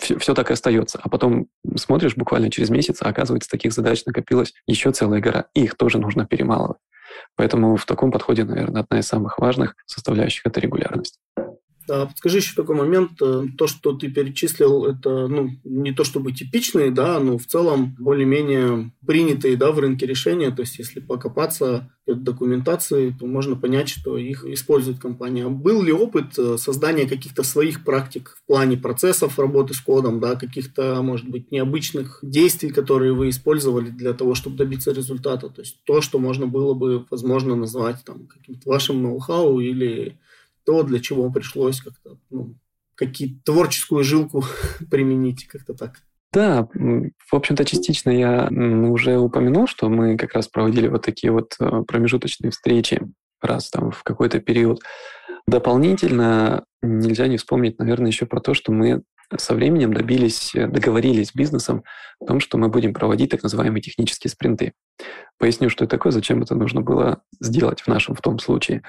все, 0.00 0.18
все 0.18 0.34
так 0.34 0.50
и 0.50 0.54
остается. 0.54 0.98
А 1.00 1.08
потом 1.08 1.46
смотришь 1.76 2.16
буквально 2.16 2.50
через 2.50 2.68
месяц, 2.68 2.98
а 3.00 3.10
оказывается, 3.10 3.48
таких 3.48 3.72
задач 3.72 4.04
накопилось 4.06 4.54
еще 4.66 4.90
целая 4.90 5.20
гора, 5.20 5.44
и 5.54 5.62
их 5.62 5.76
тоже 5.76 5.98
нужно 5.98 6.26
перемалывать. 6.26 6.78
Поэтому 7.36 7.76
в 7.76 7.86
таком 7.86 8.10
подходе, 8.10 8.42
наверное, 8.42 8.82
одна 8.82 8.98
из 8.98 9.06
самых 9.06 9.38
важных 9.38 9.76
составляющих– 9.86 10.42
это 10.46 10.58
регулярность. 10.58 11.20
Да, 11.88 12.04
подскажи 12.04 12.36
еще 12.36 12.54
такой 12.54 12.76
момент. 12.76 13.12
Э, 13.22 13.44
то, 13.56 13.66
что 13.66 13.92
ты 13.92 14.10
перечислил, 14.10 14.84
это 14.84 15.26
ну, 15.26 15.52
не 15.64 15.92
то 15.92 16.04
чтобы 16.04 16.32
типичные, 16.32 16.90
да, 16.90 17.18
но 17.18 17.38
в 17.38 17.46
целом 17.46 17.96
более-менее 17.98 18.92
принятые 19.06 19.56
да, 19.56 19.72
в 19.72 19.78
рынке 19.78 20.04
решения. 20.04 20.50
То 20.50 20.60
есть, 20.60 20.78
если 20.78 21.00
покопаться 21.00 21.90
в 22.06 22.14
документации, 22.14 23.16
то 23.18 23.26
можно 23.26 23.56
понять, 23.56 23.88
что 23.88 24.18
их 24.18 24.44
использует 24.44 24.98
компания. 24.98 25.48
Был 25.48 25.82
ли 25.82 25.90
опыт 25.90 26.38
э, 26.38 26.58
создания 26.58 27.08
каких-то 27.08 27.42
своих 27.42 27.84
практик 27.84 28.36
в 28.38 28.46
плане 28.46 28.76
процессов 28.76 29.38
работы 29.38 29.72
с 29.72 29.80
кодом, 29.80 30.20
да, 30.20 30.36
каких-то, 30.36 31.00
может 31.00 31.26
быть, 31.26 31.50
необычных 31.50 32.18
действий, 32.20 32.68
которые 32.68 33.14
вы 33.14 33.30
использовали 33.30 33.88
для 33.88 34.12
того, 34.12 34.34
чтобы 34.34 34.58
добиться 34.58 34.92
результата? 34.92 35.48
То 35.48 35.62
есть, 35.62 35.78
то, 35.84 36.02
что 36.02 36.18
можно 36.18 36.46
было 36.46 36.74
бы, 36.74 37.06
возможно, 37.10 37.56
назвать 37.56 38.04
там, 38.04 38.26
каким-то 38.26 38.68
вашим 38.68 39.02
ноу-хау 39.02 39.60
или 39.60 40.18
то, 40.68 40.82
для 40.82 41.00
чего 41.00 41.32
пришлось 41.32 41.80
как-то 41.80 42.18
ну, 42.28 42.54
какие 42.94 43.40
творческую 43.42 44.04
жилку 44.04 44.44
применить, 44.90 45.46
как-то 45.46 45.72
так. 45.72 46.02
Да, 46.30 46.68
в 46.74 47.34
общем-то, 47.34 47.64
частично 47.64 48.10
я 48.10 48.50
уже 48.50 49.16
упомянул, 49.16 49.66
что 49.66 49.88
мы 49.88 50.18
как 50.18 50.34
раз 50.34 50.46
проводили 50.46 50.88
вот 50.88 51.06
такие 51.06 51.32
вот 51.32 51.54
э, 51.58 51.84
промежуточные 51.88 52.50
встречи 52.50 53.00
раз 53.40 53.70
там 53.70 53.92
в 53.92 54.02
какой-то 54.02 54.40
период. 54.40 54.82
Дополнительно 55.46 56.64
нельзя 56.82 57.28
не 57.28 57.38
вспомнить, 57.38 57.78
наверное, 57.78 58.08
еще 58.08 58.26
про 58.26 58.40
то, 58.40 58.52
что 58.52 58.70
мы 58.70 59.00
со 59.38 59.54
временем 59.54 59.94
добились, 59.94 60.54
э, 60.54 60.66
договорились 60.66 61.28
с 61.28 61.34
бизнесом 61.34 61.82
о 62.20 62.26
том, 62.26 62.40
что 62.40 62.58
мы 62.58 62.68
будем 62.68 62.92
проводить 62.92 63.30
так 63.30 63.42
называемые 63.42 63.80
технические 63.80 64.30
спринты. 64.30 64.74
Поясню, 65.38 65.70
что 65.70 65.84
это 65.84 65.96
такое, 65.96 66.12
зачем 66.12 66.42
это 66.42 66.54
нужно 66.54 66.82
было 66.82 67.22
сделать 67.40 67.80
в 67.80 67.88
нашем 67.88 68.14
в 68.14 68.20
том 68.20 68.38
случае. 68.38 68.82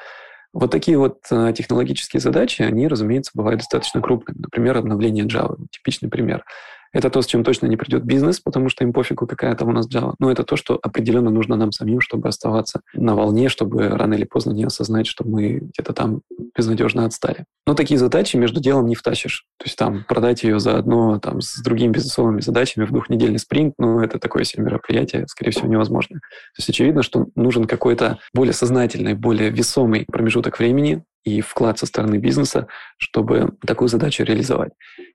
Вот 0.51 0.71
такие 0.71 0.97
вот 0.97 1.19
э, 1.29 1.53
технологические 1.55 2.19
задачи, 2.19 2.63
они, 2.63 2.87
разумеется, 2.87 3.31
бывают 3.35 3.59
достаточно 3.59 4.01
крупными. 4.01 4.39
Например, 4.39 4.77
обновление 4.77 5.25
Java. 5.25 5.57
Типичный 5.71 6.09
пример. 6.09 6.43
Это 6.91 7.09
то, 7.09 7.21
с 7.21 7.25
чем 7.25 7.43
точно 7.43 7.67
не 7.67 7.77
придет 7.77 8.03
бизнес, 8.03 8.39
потому 8.39 8.69
что 8.69 8.83
им 8.83 8.93
пофигу, 8.93 9.27
какая 9.27 9.55
там 9.55 9.69
у 9.69 9.71
нас 9.71 9.87
Java. 9.87 10.13
Но 10.19 10.31
это 10.31 10.43
то, 10.43 10.55
что 10.55 10.79
определенно 10.81 11.29
нужно 11.29 11.55
нам 11.55 11.71
самим, 11.71 12.01
чтобы 12.01 12.27
оставаться 12.27 12.81
на 12.93 13.15
волне, 13.15 13.49
чтобы 13.49 13.89
рано 13.89 14.15
или 14.15 14.25
поздно 14.25 14.51
не 14.51 14.63
осознать, 14.63 15.07
что 15.07 15.27
мы 15.27 15.59
где-то 15.59 15.93
там 15.93 16.21
безнадежно 16.57 17.05
отстали. 17.05 17.45
Но 17.67 17.75
такие 17.75 17.99
задачи 17.99 18.35
между 18.35 18.59
делом 18.59 18.87
не 18.87 18.95
втащишь. 18.95 19.45
То 19.57 19.65
есть 19.65 19.77
там 19.77 20.03
продать 20.07 20.43
ее 20.43 20.59
заодно 20.59 21.19
там, 21.19 21.41
с 21.41 21.61
другими 21.61 21.91
бизнесовыми 21.91 22.41
задачами 22.41 22.85
в 22.85 22.91
двухнедельный 22.91 23.39
спринт, 23.39 23.75
ну, 23.77 23.99
это 23.99 24.17
такое 24.19 24.43
себе 24.43 24.63
мероприятие, 24.63 25.27
скорее 25.27 25.51
всего, 25.51 25.67
невозможно. 25.67 26.15
То 26.19 26.59
есть 26.59 26.69
очевидно, 26.69 27.03
что 27.03 27.27
нужен 27.35 27.65
какой-то 27.65 28.19
более 28.33 28.53
сознательный, 28.53 29.13
более 29.13 29.51
весомый 29.51 30.05
промежуток 30.11 30.57
времени, 30.59 31.03
и 31.23 31.41
вклад 31.41 31.79
со 31.79 31.85
стороны 31.85 32.17
бизнеса, 32.17 32.67
чтобы 32.97 33.53
такую 33.65 33.87
задачу 33.87 34.23
реализовать. 34.23 34.71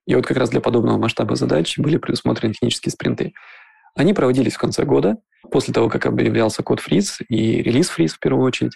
И 0.07 0.14
вот 0.14 0.26
как 0.26 0.36
раз 0.36 0.50
для 0.50 0.61
подобного 0.61 0.98
масштаба 0.98 1.36
задач 1.36 1.78
были 1.78 1.96
предусмотрены 1.96 2.55
технические 2.55 2.92
спринты. 2.92 3.32
Они 3.94 4.12
проводились 4.12 4.55
в 4.55 4.59
конце 4.59 4.84
года, 4.84 5.16
после 5.50 5.72
того, 5.72 5.88
как 5.88 6.07
объявлялся 6.07 6.62
код 6.62 6.80
фриз 6.80 7.18
и 7.28 7.62
релиз 7.62 7.88
фриз 7.88 8.14
в 8.14 8.18
первую 8.18 8.44
очередь. 8.44 8.72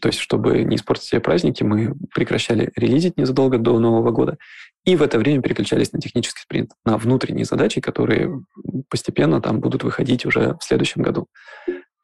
То 0.00 0.08
есть, 0.08 0.20
чтобы 0.20 0.62
не 0.62 0.76
испортить 0.76 1.04
себе 1.04 1.20
праздники, 1.20 1.64
мы 1.64 1.94
прекращали 2.14 2.70
релизить 2.76 3.16
незадолго 3.16 3.58
до 3.58 3.78
Нового 3.80 4.12
года. 4.12 4.38
И 4.84 4.94
в 4.94 5.02
это 5.02 5.18
время 5.18 5.42
переключались 5.42 5.92
на 5.92 6.00
технический 6.00 6.40
спринт, 6.40 6.70
на 6.84 6.96
внутренние 6.96 7.44
задачи, 7.44 7.80
которые 7.80 8.40
постепенно 8.88 9.42
там 9.42 9.58
будут 9.58 9.82
выходить 9.82 10.24
уже 10.24 10.56
в 10.60 10.64
следующем 10.64 11.02
году. 11.02 11.26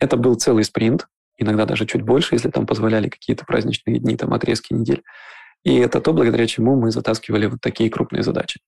Это 0.00 0.16
был 0.16 0.34
целый 0.34 0.64
спринт, 0.64 1.06
иногда 1.38 1.66
даже 1.66 1.86
чуть 1.86 2.02
больше, 2.02 2.34
если 2.34 2.50
там 2.50 2.66
позволяли 2.66 3.08
какие-то 3.08 3.44
праздничные 3.44 3.98
дни, 3.98 4.16
там 4.16 4.32
отрезки 4.32 4.72
недель. 4.72 5.02
И 5.64 5.76
это 5.76 6.00
то, 6.00 6.12
благодаря 6.12 6.46
чему 6.46 6.76
мы 6.76 6.90
затаскивали 6.90 7.46
вот 7.46 7.60
такие 7.60 7.90
крупные 7.90 8.22
задачи. 8.22 8.60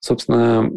Собственно, 0.00 0.70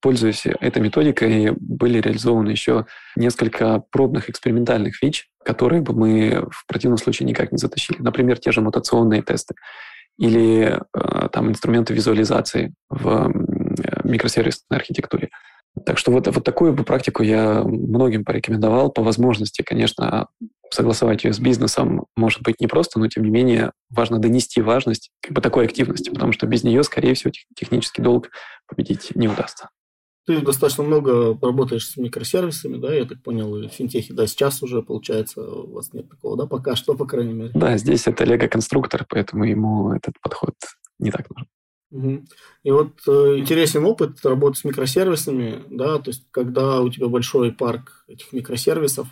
пользуясь 0.00 0.46
этой 0.46 0.80
методикой, 0.80 1.50
были 1.58 2.00
реализованы 2.00 2.50
еще 2.50 2.86
несколько 3.14 3.82
пробных 3.90 4.30
экспериментальных 4.30 4.96
фич, 4.96 5.28
которые 5.44 5.82
бы 5.82 5.92
мы 5.92 6.46
в 6.50 6.66
противном 6.66 6.96
случае 6.96 7.28
никак 7.28 7.52
не 7.52 7.58
затащили. 7.58 7.98
Например, 8.00 8.38
те 8.38 8.52
же 8.52 8.62
мутационные 8.62 9.22
тесты 9.22 9.54
или 10.18 10.80
э, 10.94 11.28
там 11.30 11.50
инструменты 11.50 11.92
визуализации 11.92 12.72
в 12.88 13.30
микросервисной 14.04 14.78
архитектуре. 14.78 15.28
Так 15.84 15.98
что 15.98 16.10
вот, 16.10 16.26
вот 16.26 16.42
такую 16.42 16.72
бы 16.72 16.84
практику 16.84 17.22
я 17.22 17.62
многим 17.62 18.24
порекомендовал. 18.24 18.90
По 18.90 19.02
возможности, 19.02 19.62
конечно, 19.62 20.28
согласовать 20.70 21.24
ее 21.24 21.32
с 21.32 21.38
бизнесом 21.38 22.06
может 22.16 22.42
быть 22.42 22.60
непросто, 22.60 22.98
но 22.98 23.08
тем 23.08 23.24
не 23.24 23.30
менее 23.30 23.72
важно 23.90 24.18
донести 24.18 24.60
важность 24.60 25.10
как 25.20 25.32
бы 25.32 25.40
такой 25.40 25.64
активности, 25.66 26.10
потому 26.10 26.32
что 26.32 26.46
без 26.46 26.64
нее, 26.64 26.82
скорее 26.82 27.14
всего, 27.14 27.32
технический 27.54 28.02
долг 28.02 28.30
победить 28.66 29.14
не 29.14 29.28
удастся. 29.28 29.70
Ты 30.26 30.40
достаточно 30.40 30.82
много 30.82 31.38
работаешь 31.40 31.88
с 31.88 31.96
микросервисами, 31.96 32.78
да, 32.78 32.92
я 32.92 33.04
так 33.04 33.22
понял, 33.22 33.56
и 33.58 33.68
в 33.68 33.72
финтехе, 33.72 34.12
да, 34.12 34.26
сейчас 34.26 34.60
уже, 34.60 34.82
получается, 34.82 35.40
у 35.40 35.72
вас 35.72 35.92
нет 35.92 36.10
такого, 36.10 36.36
да, 36.36 36.46
пока 36.46 36.74
что, 36.74 36.94
по 36.94 37.06
крайней 37.06 37.32
мере. 37.32 37.52
Да, 37.54 37.76
здесь 37.76 38.08
это 38.08 38.24
лего-конструктор, 38.24 39.06
поэтому 39.08 39.44
ему 39.44 39.92
этот 39.92 40.20
подход 40.20 40.54
не 40.98 41.12
так 41.12 41.28
нужен. 41.30 41.46
И 42.64 42.70
вот 42.70 42.98
э, 43.06 43.36
интересен 43.38 43.84
опыт 43.84 44.18
работы 44.24 44.58
с 44.58 44.64
микросервисами, 44.64 45.62
да, 45.70 45.98
то 45.98 46.10
есть 46.10 46.26
когда 46.32 46.80
у 46.80 46.90
тебя 46.90 47.06
большой 47.06 47.52
парк 47.52 48.04
этих 48.08 48.32
микросервисов, 48.32 49.06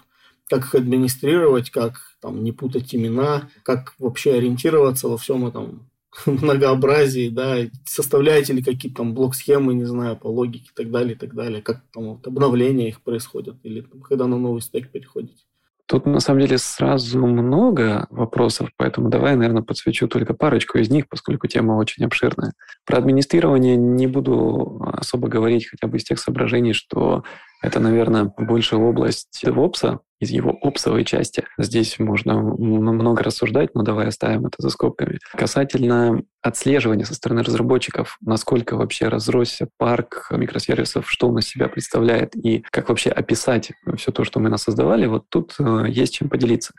как 0.49 0.65
их 0.65 0.75
администрировать, 0.75 1.71
как 1.71 2.17
там 2.21 2.43
не 2.45 2.53
путать 2.53 2.95
имена, 2.95 3.49
как 3.63 3.95
вообще 3.99 4.35
ориентироваться 4.35 5.09
во 5.09 5.19
всем 5.19 5.47
этом 5.47 5.89
многообразии, 6.27 7.29
да, 7.29 7.59
составляете 7.85 8.53
ли 8.53 8.63
какие-то 8.63 8.99
там 8.99 9.15
блок-схемы, 9.15 9.75
не 9.75 9.85
знаю, 9.85 10.17
по 10.17 10.29
логике 10.29 10.71
и 10.73 10.75
так 10.75 10.91
далее, 10.91 11.15
и 11.15 11.19
так 11.19 11.35
далее, 11.35 11.63
как 11.63 11.83
там 11.93 12.15
вот, 12.15 12.27
обновления 12.27 12.89
их 12.89 13.03
происходят, 13.03 13.57
или 13.63 13.81
там, 13.81 14.01
когда 14.01 14.27
на 14.27 14.39
новый 14.39 14.63
стек 14.63 14.91
переходите. 14.91 15.43
Тут 15.87 16.07
на 16.07 16.21
самом 16.21 16.41
деле 16.41 16.57
сразу 16.57 17.27
много 17.27 18.07
вопросов, 18.09 18.71
поэтому 18.79 19.11
давай, 19.11 19.37
наверное, 19.37 19.63
подсвечу 19.63 20.09
только 20.09 20.33
парочку 20.33 20.79
из 20.79 20.89
них, 20.89 21.09
поскольку 21.11 21.47
тема 21.47 21.75
очень 21.75 22.05
обширная. 22.05 22.55
Про 22.87 22.99
администрирование 22.99 23.77
не 23.77 24.07
буду 24.07 24.83
особо 24.95 25.29
говорить, 25.29 25.69
хотя 25.69 25.87
бы 25.87 25.99
из 25.99 26.05
тех 26.05 26.19
соображений, 26.19 26.73
что 26.73 27.23
Это, 27.65 27.81
наверное, 27.81 28.25
больше 28.37 28.77
область 28.77 29.43
DevOps, 29.43 29.99
из 30.21 30.31
его 30.31 30.57
опсовой 30.63 31.05
части. 31.05 31.45
Здесь 31.59 31.99
можно 31.99 32.41
много 32.41 33.23
рассуждать, 33.23 33.75
но 33.75 33.83
давай 33.83 34.09
оставим 34.09 34.47
это 34.47 34.57
за 34.59 34.69
скобками. 34.69 35.19
Касательно 35.33 36.23
отслеживания 36.43 37.05
со 37.05 37.15
стороны 37.15 37.43
разработчиков, 37.43 38.19
насколько 38.21 38.77
вообще 38.77 39.09
разросся 39.09 39.69
парк 39.79 40.27
микросервисов, 40.31 41.11
что 41.11 41.29
он 41.29 41.39
из 41.39 41.47
себя 41.47 41.69
представляет 41.69 42.37
и 42.37 42.65
как 42.71 42.91
вообще 42.91 43.11
описать 43.11 43.73
все 43.97 44.13
то, 44.13 44.25
что 44.25 44.41
мы 44.41 44.51
нас 44.51 44.63
создавали, 44.63 45.07
вот 45.07 45.25
тут 45.31 45.55
э, 45.59 45.87
есть 45.89 46.15
чем 46.15 46.29
поделиться. 46.29 46.75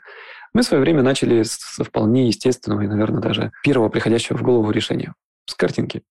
Мы 0.52 0.62
в 0.62 0.66
свое 0.66 0.80
время 0.80 1.02
начали 1.02 1.42
с 1.42 1.82
вполне 1.82 2.28
естественного 2.28 2.82
и, 2.82 2.86
наверное, 2.86 3.20
даже 3.20 3.52
первого 3.64 3.88
приходящего 3.88 4.36
в 4.36 4.42
голову 4.42 4.70
решения 4.70 5.14
с 5.46 5.54
картинки. 5.54 6.02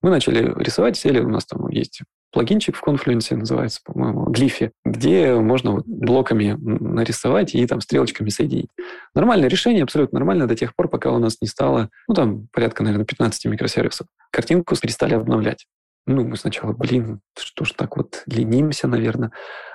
Мы 0.00 0.10
начали 0.10 0.52
рисовать, 0.62 0.96
сели, 0.96 1.20
у 1.20 1.28
нас 1.28 1.44
там 1.44 1.68
есть 1.68 2.02
плагинчик 2.32 2.76
в 2.76 2.82
Confluence 2.82 3.34
называется, 3.34 3.80
по-моему, 3.84 4.30
Glyph, 4.30 4.70
где 4.84 5.34
можно 5.34 5.72
вот 5.72 5.86
блоками 5.86 6.56
нарисовать 6.58 7.54
и 7.54 7.66
там 7.66 7.80
стрелочками 7.80 8.30
соединить. 8.30 8.70
Нормальное 9.14 9.48
решение, 9.48 9.82
абсолютно 9.82 10.18
нормально 10.18 10.46
до 10.46 10.56
тех 10.56 10.74
пор, 10.74 10.88
пока 10.88 11.10
у 11.10 11.18
нас 11.18 11.36
не 11.40 11.48
стало, 11.48 11.90
ну, 12.08 12.14
там, 12.14 12.48
порядка, 12.52 12.82
наверное, 12.82 13.06
15 13.06 13.46
микросервисов. 13.46 14.06
Картинку 14.30 14.74
перестали 14.76 15.14
обновлять. 15.14 15.66
Ну, 16.06 16.24
мы 16.24 16.36
сначала, 16.36 16.72
блин, 16.72 17.20
что 17.38 17.64
ж 17.64 17.72
так 17.72 17.96
вот 17.96 18.24
ленимся, 18.26 18.88
наверное. 18.88 19.30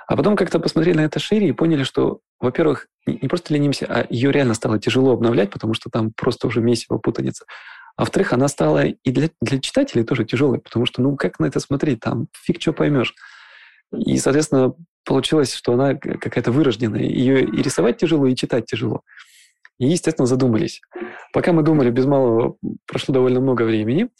А 0.06 0.16
потом 0.16 0.36
как-то 0.36 0.60
посмотрели 0.60 0.98
на 0.98 1.02
это 1.02 1.18
шире 1.18 1.48
и 1.48 1.52
поняли, 1.52 1.84
что, 1.84 2.20
во-первых, 2.38 2.86
не 3.06 3.28
просто 3.28 3.54
ленимся, 3.54 3.86
а 3.88 4.06
ее 4.10 4.30
реально 4.30 4.52
стало 4.52 4.78
тяжело 4.78 5.12
обновлять, 5.12 5.50
потому 5.50 5.72
что 5.72 5.88
там 5.88 6.12
просто 6.14 6.46
уже 6.46 6.60
месиво 6.60 6.98
путаница. 6.98 7.46
А 7.98 8.02
во-вторых, 8.02 8.32
она 8.32 8.46
стала 8.46 8.84
и 8.86 9.10
для, 9.10 9.28
для 9.40 9.58
читателей 9.58 10.04
тоже 10.04 10.24
тяжелой, 10.24 10.60
потому 10.60 10.86
что, 10.86 11.02
ну, 11.02 11.16
как 11.16 11.40
на 11.40 11.46
это 11.46 11.58
смотреть? 11.58 11.98
Там 11.98 12.28
фиг 12.32 12.62
что 12.62 12.72
поймешь. 12.72 13.12
И, 13.92 14.16
соответственно, 14.18 14.72
получилось, 15.04 15.52
что 15.52 15.72
она 15.72 15.96
какая-то 15.96 16.52
вырожденная. 16.52 17.02
Ее 17.02 17.42
и 17.42 17.60
рисовать 17.60 17.96
тяжело, 17.96 18.28
и 18.28 18.36
читать 18.36 18.66
тяжело. 18.66 19.02
И, 19.80 19.88
естественно, 19.88 20.26
задумались. 20.26 20.80
Пока 21.32 21.52
мы 21.52 21.64
думали, 21.64 21.90
без 21.90 22.06
малого 22.06 22.56
прошло 22.86 23.12
довольно 23.12 23.40
много 23.40 23.62
времени, 23.64 24.10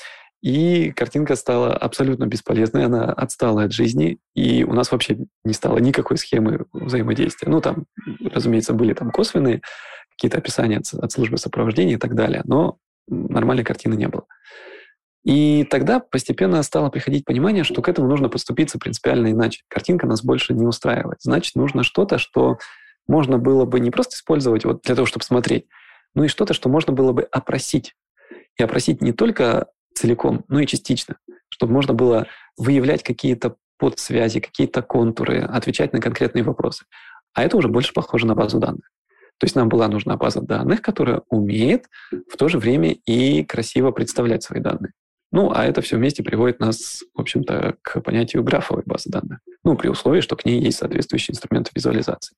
и 0.42 0.90
картинка 0.90 1.36
стала 1.36 1.72
абсолютно 1.72 2.26
бесполезной, 2.26 2.84
она 2.84 3.12
отстала 3.12 3.62
от 3.62 3.72
жизни, 3.72 4.18
и 4.34 4.64
у 4.64 4.72
нас 4.72 4.90
вообще 4.90 5.18
не 5.44 5.52
стало 5.52 5.78
никакой 5.78 6.18
схемы 6.18 6.66
взаимодействия. 6.72 7.48
Ну, 7.48 7.60
там, 7.60 7.84
разумеется, 8.24 8.72
были 8.72 8.92
там 8.92 9.12
косвенные 9.12 9.62
какие-то 10.10 10.38
описания 10.38 10.78
от, 10.78 10.92
от 10.94 11.12
службы 11.12 11.38
сопровождения 11.38 11.94
и 11.94 11.98
так 11.98 12.16
далее, 12.16 12.42
но 12.44 12.78
нормальной 13.08 13.64
картины 13.64 13.94
не 13.94 14.08
было. 14.08 14.26
И 15.24 15.64
тогда 15.64 16.00
постепенно 16.00 16.62
стало 16.62 16.90
приходить 16.90 17.24
понимание, 17.24 17.64
что 17.64 17.82
к 17.82 17.88
этому 17.88 18.08
нужно 18.08 18.28
подступиться 18.28 18.78
принципиально 18.78 19.32
иначе. 19.32 19.62
Картинка 19.68 20.06
нас 20.06 20.22
больше 20.22 20.54
не 20.54 20.66
устраивает. 20.66 21.18
Значит, 21.20 21.54
нужно 21.54 21.82
что-то, 21.82 22.18
что 22.18 22.58
можно 23.06 23.38
было 23.38 23.64
бы 23.64 23.80
не 23.80 23.90
просто 23.90 24.14
использовать 24.14 24.64
вот 24.64 24.82
для 24.82 24.94
того, 24.94 25.06
чтобы 25.06 25.24
смотреть, 25.24 25.66
но 26.14 26.24
и 26.24 26.28
что-то, 26.28 26.54
что 26.54 26.68
можно 26.68 26.92
было 26.92 27.12
бы 27.12 27.22
опросить. 27.24 27.94
И 28.56 28.62
опросить 28.62 29.02
не 29.02 29.12
только 29.12 29.68
целиком, 29.94 30.44
но 30.48 30.60
и 30.60 30.66
частично, 30.66 31.16
чтобы 31.48 31.72
можно 31.72 31.94
было 31.94 32.26
выявлять 32.56 33.02
какие-то 33.02 33.56
подсвязи, 33.78 34.40
какие-то 34.40 34.82
контуры, 34.82 35.40
отвечать 35.40 35.92
на 35.92 36.00
конкретные 36.00 36.42
вопросы. 36.42 36.84
А 37.34 37.44
это 37.44 37.56
уже 37.56 37.68
больше 37.68 37.92
похоже 37.92 38.26
на 38.26 38.34
базу 38.34 38.58
данных. 38.58 38.90
То 39.38 39.44
есть 39.44 39.56
нам 39.56 39.68
была 39.68 39.88
нужна 39.88 40.16
база 40.16 40.40
данных, 40.40 40.82
которая 40.82 41.22
умеет 41.28 41.86
в 42.10 42.36
то 42.36 42.48
же 42.48 42.58
время 42.58 42.92
и 43.06 43.44
красиво 43.44 43.90
представлять 43.92 44.42
свои 44.42 44.60
данные. 44.60 44.92
Ну, 45.30 45.52
а 45.54 45.66
это 45.66 45.82
все 45.82 45.96
вместе 45.96 46.22
приводит 46.22 46.58
нас, 46.58 47.04
в 47.14 47.20
общем-то, 47.20 47.76
к 47.82 48.00
понятию 48.00 48.42
графовой 48.42 48.82
базы 48.86 49.10
данных. 49.10 49.40
Ну, 49.62 49.76
при 49.76 49.88
условии, 49.88 50.22
что 50.22 50.36
к 50.36 50.46
ней 50.46 50.58
есть 50.60 50.78
соответствующие 50.78 51.34
инструменты 51.34 51.70
визуализации. 51.74 52.34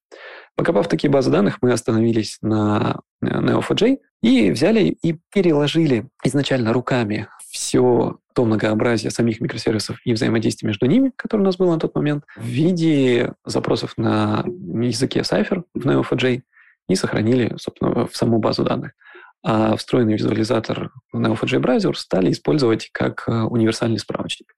Покопав 0.57 0.89
такие 0.89 1.09
базы 1.09 1.31
данных, 1.31 1.59
мы 1.63 1.71
остановились 1.71 2.39
на 2.43 3.01
Neo4j 3.25 3.99
и 4.23 4.51
взяли 4.51 4.97
и 5.03 5.19
переложили 5.33 6.09
изначально 6.25 6.73
руками 6.73 7.29
все 7.51 8.19
то 8.35 8.45
многообразие 8.45 9.11
самих 9.11 9.41
микросервисов 9.41 9.99
и 10.05 10.13
взаимодействия 10.13 10.69
между 10.69 10.87
ними, 10.87 11.13
которое 11.17 11.43
у 11.43 11.47
нас 11.47 11.57
было 11.57 11.73
на 11.73 11.81
тот 11.81 11.95
момент, 11.95 12.25
в 12.37 12.45
виде 12.45 13.35
запросов 13.45 13.95
на 13.97 14.45
языке 14.47 15.21
Cypher 15.21 15.63
в 15.75 15.87
Neo4j 15.87 16.43
и 16.89 16.95
сохранили, 16.95 17.55
собственно, 17.59 18.07
в 18.07 18.17
саму 18.17 18.39
базу 18.39 18.65
данных. 18.65 18.93
А 19.43 19.77
встроенный 19.77 20.15
визуализатор 20.15 20.91
Neo4j 21.15 21.61
Browser 21.61 21.95
стали 21.95 22.31
использовать 22.31 22.91
как 22.93 23.25
э, 23.27 23.33
универсальный 23.33 23.99
справочник. 23.99 24.55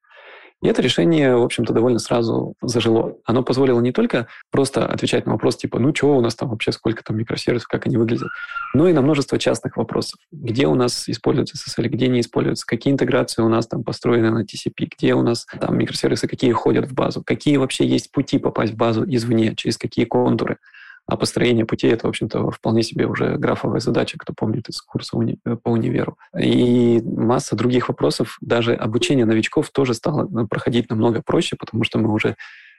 И 0.62 0.68
это 0.68 0.80
решение, 0.80 1.34
в 1.36 1.42
общем-то, 1.42 1.72
довольно 1.72 1.98
сразу 1.98 2.54
зажило. 2.62 3.16
Оно 3.24 3.42
позволило 3.42 3.80
не 3.80 3.90
только 3.90 4.28
просто 4.52 4.86
отвечать 4.86 5.26
на 5.26 5.32
вопрос 5.32 5.56
типа, 5.56 5.80
ну, 5.80 5.92
что 5.92 6.16
у 6.16 6.20
нас 6.20 6.36
там 6.36 6.50
вообще, 6.50 6.70
сколько 6.70 7.02
там 7.02 7.16
микросервисов, 7.16 7.66
как 7.66 7.86
они 7.86 7.96
выглядят, 7.96 8.28
но 8.72 8.88
и 8.88 8.92
на 8.92 9.02
множество 9.02 9.40
частных 9.40 9.76
вопросов. 9.76 10.20
Где 10.30 10.68
у 10.68 10.76
нас 10.76 11.08
используется 11.08 11.56
SSL, 11.56 11.88
где 11.88 12.06
не 12.06 12.20
используется, 12.20 12.64
какие 12.64 12.92
интеграции 12.92 13.42
у 13.42 13.48
нас 13.48 13.66
там 13.66 13.82
построены 13.82 14.30
на 14.30 14.44
TCP, 14.44 14.88
где 14.96 15.14
у 15.14 15.22
нас 15.22 15.46
там 15.60 15.76
микросервисы, 15.76 16.28
какие 16.28 16.52
ходят 16.52 16.88
в 16.88 16.94
базу, 16.94 17.24
какие 17.24 17.56
вообще 17.56 17.84
есть 17.84 18.12
пути 18.12 18.38
попасть 18.38 18.74
в 18.74 18.76
базу 18.76 19.04
извне, 19.04 19.56
через 19.56 19.76
какие 19.76 20.04
контуры. 20.04 20.58
А 21.06 21.16
построение 21.16 21.66
путей— 21.66 21.90
это, 21.92 22.06
в 22.06 22.10
общем-то, 22.10 22.50
вполне 22.50 22.82
себе 22.82 23.06
уже 23.06 23.36
графовая 23.36 23.80
задача, 23.80 24.16
кто 24.18 24.32
помнит 24.32 24.68
из 24.68 24.80
курса 24.80 25.16
уни- 25.16 25.38
э, 25.44 25.56
по 25.56 25.70
универу. 25.70 26.16
И 26.38 27.02
масса 27.04 27.56
других 27.56 27.88
вопросов. 27.88 28.38
Даже 28.40 28.74
обучение 28.74 29.26
новичков 29.26 29.70
тоже 29.70 29.94
стало 29.94 30.28
ну, 30.30 30.46
проходить 30.46 30.90
намного 30.90 31.20
проще, 31.20 31.56
потому 31.58 31.82
что 31.84 31.98
мы 31.98 32.12
уже 32.12 32.36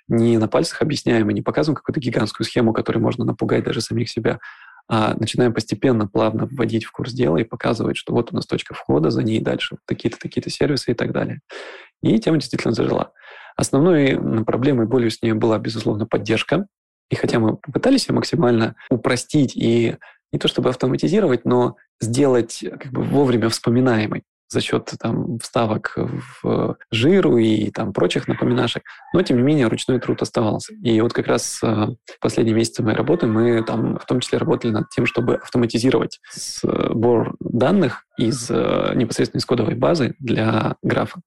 не 0.07 0.37
на 0.37 0.47
пальцах 0.47 0.81
объясняем 0.81 1.29
и 1.29 1.33
не 1.33 1.41
показываем 1.41 1.75
какую-то 1.75 1.99
гигантскую 1.99 2.45
схему, 2.45 2.73
которой 2.73 2.99
можно 2.99 3.25
напугать 3.25 3.63
даже 3.65 3.81
самих 3.81 4.09
себя, 4.09 4.39
а 4.89 5.15
начинаем 5.17 5.53
постепенно, 5.53 6.07
плавно 6.07 6.47
вводить 6.49 6.85
в 6.85 6.91
курс 6.91 7.13
дела 7.13 7.37
и 7.37 7.43
показывать, 7.43 7.97
что 7.97 8.13
вот 8.13 8.31
у 8.31 8.35
нас 8.35 8.45
точка 8.45 8.73
входа, 8.73 9.09
за 9.09 9.23
ней 9.23 9.39
дальше 9.39 9.77
такие-то, 9.85 10.17
такие-то 10.19 10.49
сервисы 10.49 10.91
и 10.91 10.93
так 10.93 11.11
далее. 11.11 11.39
И 12.01 12.19
тема 12.19 12.37
действительно 12.37 12.73
зажила. 12.73 13.11
Основной 13.55 14.43
проблемой, 14.43 14.87
болью 14.87 15.09
с 15.11 15.21
ней 15.21 15.33
была, 15.33 15.57
безусловно, 15.57 16.05
поддержка. 16.05 16.67
И 17.09 17.15
хотя 17.15 17.39
мы 17.39 17.57
попытались 17.57 18.07
ее 18.07 18.15
максимально 18.15 18.75
упростить 18.89 19.55
и 19.55 19.97
не 20.31 20.39
то 20.39 20.47
чтобы 20.47 20.69
автоматизировать, 20.69 21.45
но 21.45 21.77
сделать 22.01 22.63
как 22.79 22.91
бы 22.91 23.03
вовремя 23.03 23.49
вспоминаемой 23.49 24.23
за 24.53 24.61
счет 24.61 24.91
там, 24.99 25.39
вставок 25.39 25.97
в 26.43 26.77
жиру 26.91 27.37
и 27.37 27.71
там, 27.71 27.91
прочих 27.91 28.27
напоминашек. 28.27 28.83
Но, 29.13 29.21
тем 29.23 29.37
не 29.37 29.43
менее, 29.43 29.67
ручной 29.67 29.99
труд 29.99 30.21
оставался. 30.21 30.73
И 30.75 31.01
вот 31.01 31.11
как 31.11 31.27
раз 31.27 31.59
э, 31.63 31.87
последние 32.21 32.55
месяцы 32.55 32.83
моей 32.83 32.95
работы 32.95 33.25
мы 33.25 33.63
там 33.63 33.97
в 33.97 34.05
том 34.05 34.19
числе 34.19 34.37
работали 34.37 34.71
над 34.71 34.89
тем, 34.89 35.07
чтобы 35.07 35.35
автоматизировать 35.35 36.19
сбор 36.33 37.35
данных 37.39 38.05
из 38.17 38.49
э, 38.49 38.93
непосредственно 38.95 39.39
из 39.39 39.45
кодовой 39.45 39.75
базы 39.75 40.13
для 40.19 40.75
графа. 40.83 41.19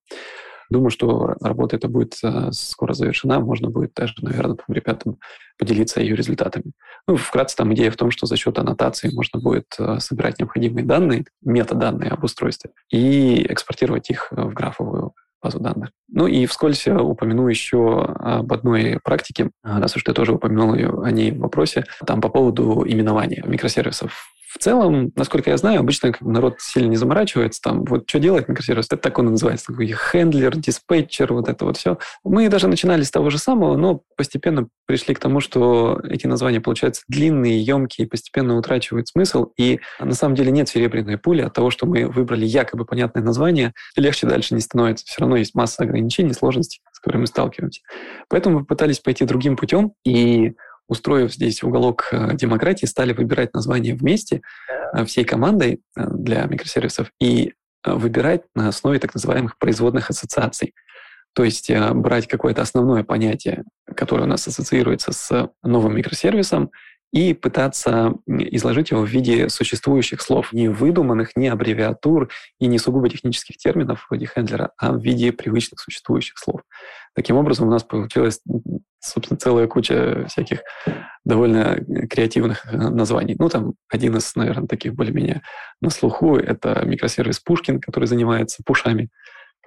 Думаю, 0.71 0.91
что 0.91 1.35
работа 1.41 1.77
эта 1.77 1.89
будет 1.89 2.19
э, 2.23 2.51
скоро 2.53 2.93
завершена. 2.93 3.41
Можно 3.41 3.71
будет 3.71 3.93
даже, 3.95 4.15
наверное, 4.21 4.57
там, 4.57 4.75
ребятам 4.75 5.19
поделиться 5.59 6.01
ее 6.01 6.17
результатами. 6.17 6.73
Ну, 7.07 7.17
вкратце, 7.17 7.57
там 7.57 7.73
идея 7.75 7.91
в 7.91 7.97
том, 7.97 8.11
что 8.11 8.27
за 8.27 8.37
счет 8.37 8.59
аннотации 8.59 9.15
можно 9.15 9.41
будет 9.41 9.75
э, 9.79 9.99
собирать 10.01 10.39
необходимые 10.39 10.85
данные, 10.85 11.25
метаданные 11.43 12.11
об 12.11 12.25
устройстве, 12.25 12.71
и 12.91 13.47
экспортировать 13.49 14.11
их 14.11 14.29
в 14.31 14.53
графовую 14.53 15.13
базу 15.47 15.61
данных. 15.61 15.91
Ну 16.09 16.27
и 16.27 16.47
вскользь 16.47 16.87
упомяну 16.89 17.47
еще 17.49 18.03
об 18.03 18.53
одной 18.53 18.99
практике, 19.03 19.51
раз 19.63 19.97
уж 19.97 20.03
ты 20.03 20.13
тоже 20.13 20.33
упомянул 20.33 20.75
ее, 20.75 21.01
о 21.03 21.11
ней 21.11 21.31
в 21.31 21.39
вопросе, 21.39 21.85
там 22.05 22.21
по 22.21 22.29
поводу 22.29 22.85
именования 22.87 23.45
микросервисов 23.47 24.13
в 24.57 24.59
целом, 24.59 25.13
насколько 25.17 25.51
я 25.51 25.57
знаю, 25.59 25.81
обычно 25.81 26.15
народ 26.21 26.57
сильно 26.61 26.89
не 26.89 26.97
заморачивается. 26.97 27.61
Там, 27.61 27.85
вот 27.85 28.09
что 28.09 28.19
делать 28.19 28.49
микросервис, 28.49 28.87
это 28.87 28.97
так 28.97 29.19
он 29.19 29.29
и 29.29 29.31
называется. 29.33 29.67
Такой 29.67 29.87
хендлер, 29.87 30.57
диспетчер, 30.57 31.33
вот 31.33 31.49
это 31.49 31.65
вот 31.67 31.77
все. 31.77 31.99
Мы 32.25 32.49
даже 32.49 32.67
начинали 32.67 33.03
с 33.03 33.11
того 33.11 33.29
же 33.29 33.39
самого, 33.39 33.77
но 33.77 34.01
постепенно 34.17 34.69
пришли 34.87 35.15
к 35.15 35.19
тому, 35.19 35.41
что 35.41 36.01
эти 36.09 36.27
названия 36.27 36.61
получаются 36.61 37.03
длинные, 37.09 37.61
емкие, 37.61 38.09
постепенно 38.09 38.57
утрачивают 38.57 39.09
смысл. 39.09 39.49
И 39.59 39.81
на 40.01 40.15
самом 40.15 40.35
деле 40.35 40.51
нет 40.51 40.69
серебряной 40.69 41.19
пули 41.19 41.43
от 41.43 41.53
того, 41.53 41.71
что 41.71 41.85
мы 41.87 42.07
выбрали 42.07 42.47
якобы 42.47 42.87
понятное 42.87 43.23
название, 43.23 43.75
легче 43.95 44.27
дальше 44.27 44.55
не 44.55 44.61
становится. 44.61 45.05
Все 45.07 45.21
равно 45.21 45.36
есть 45.39 45.55
масса 45.55 45.85
ограничений, 45.85 46.33
сложностей, 46.33 46.81
с 46.93 47.01
которыми 47.01 47.23
мы 47.23 47.27
сталкиваемся. 47.27 47.83
Поэтому 48.29 48.61
мы 48.61 48.65
пытались 48.65 49.01
пойти 49.01 49.25
другим 49.25 49.57
путем 49.57 49.93
и 50.05 50.55
устроив 50.89 51.33
здесь 51.33 51.63
уголок 51.63 52.09
э, 52.13 52.35
демократии, 52.35 52.87
стали 52.87 53.13
выбирать 53.13 53.55
название 53.55 53.95
вместе 53.95 54.43
э, 54.93 55.05
всей 55.05 55.25
командой 55.25 55.81
э, 55.97 56.07
для 56.11 56.45
микросервисов 56.45 57.11
и 57.21 57.55
выбирать 57.85 58.43
на 58.55 58.69
основе 58.69 58.99
так 58.99 59.15
называемых 59.15 59.59
производных 59.59 60.11
ассоциаций. 60.11 60.75
То 61.35 61.45
есть 61.45 61.71
брать 61.93 62.27
какое-то 62.27 62.63
основное 62.63 63.05
понятие, 63.05 63.63
которое 63.95 64.25
у 64.25 64.27
нас 64.27 64.49
ассоциируется 64.49 65.13
с 65.13 65.51
новым 65.63 65.95
микросервисом, 65.95 66.73
и 67.13 67.35
пытаться 67.35 68.15
изложить 68.27 68.91
его 68.91 69.03
в 69.03 69.09
виде 69.09 69.49
существующих 69.49 70.21
слов, 70.21 70.53
не 70.53 70.69
выдуманных, 70.69 71.31
не 71.37 71.49
аббревиатур 71.49 72.31
и 72.59 72.67
не 72.67 72.79
сугубо 72.79 73.09
технических 73.09 73.57
терминов 73.57 74.07
вроде 74.11 74.27
хендлера, 74.27 74.73
а 74.77 74.93
в 74.93 75.01
виде 75.01 75.33
привычных 75.33 75.81
существующих 75.81 76.39
слов. 76.39 76.63
Таким 77.15 77.37
образом, 77.37 77.69
у 77.69 77.71
нас 77.71 77.83
получилась 77.83 78.41
собственно, 79.07 79.39
целая 79.39 79.67
куча 79.67 80.27
всяких 80.29 80.61
довольно 81.25 81.77
креативных 82.11 82.67
э, 82.67 82.77
названий. 82.77 83.37
Ну, 83.39 83.49
там 83.49 83.75
один 83.89 84.17
из, 84.17 84.35
наверное, 84.35 84.67
таких 84.67 84.95
более-менее 84.95 85.43
на 85.81 85.91
слуху— 85.91 86.37
это 86.39 86.85
микросервис 86.85 87.41
Пушкин, 87.41 87.81
который 87.81 88.07
занимается 88.07 88.63
пушами 88.65 89.11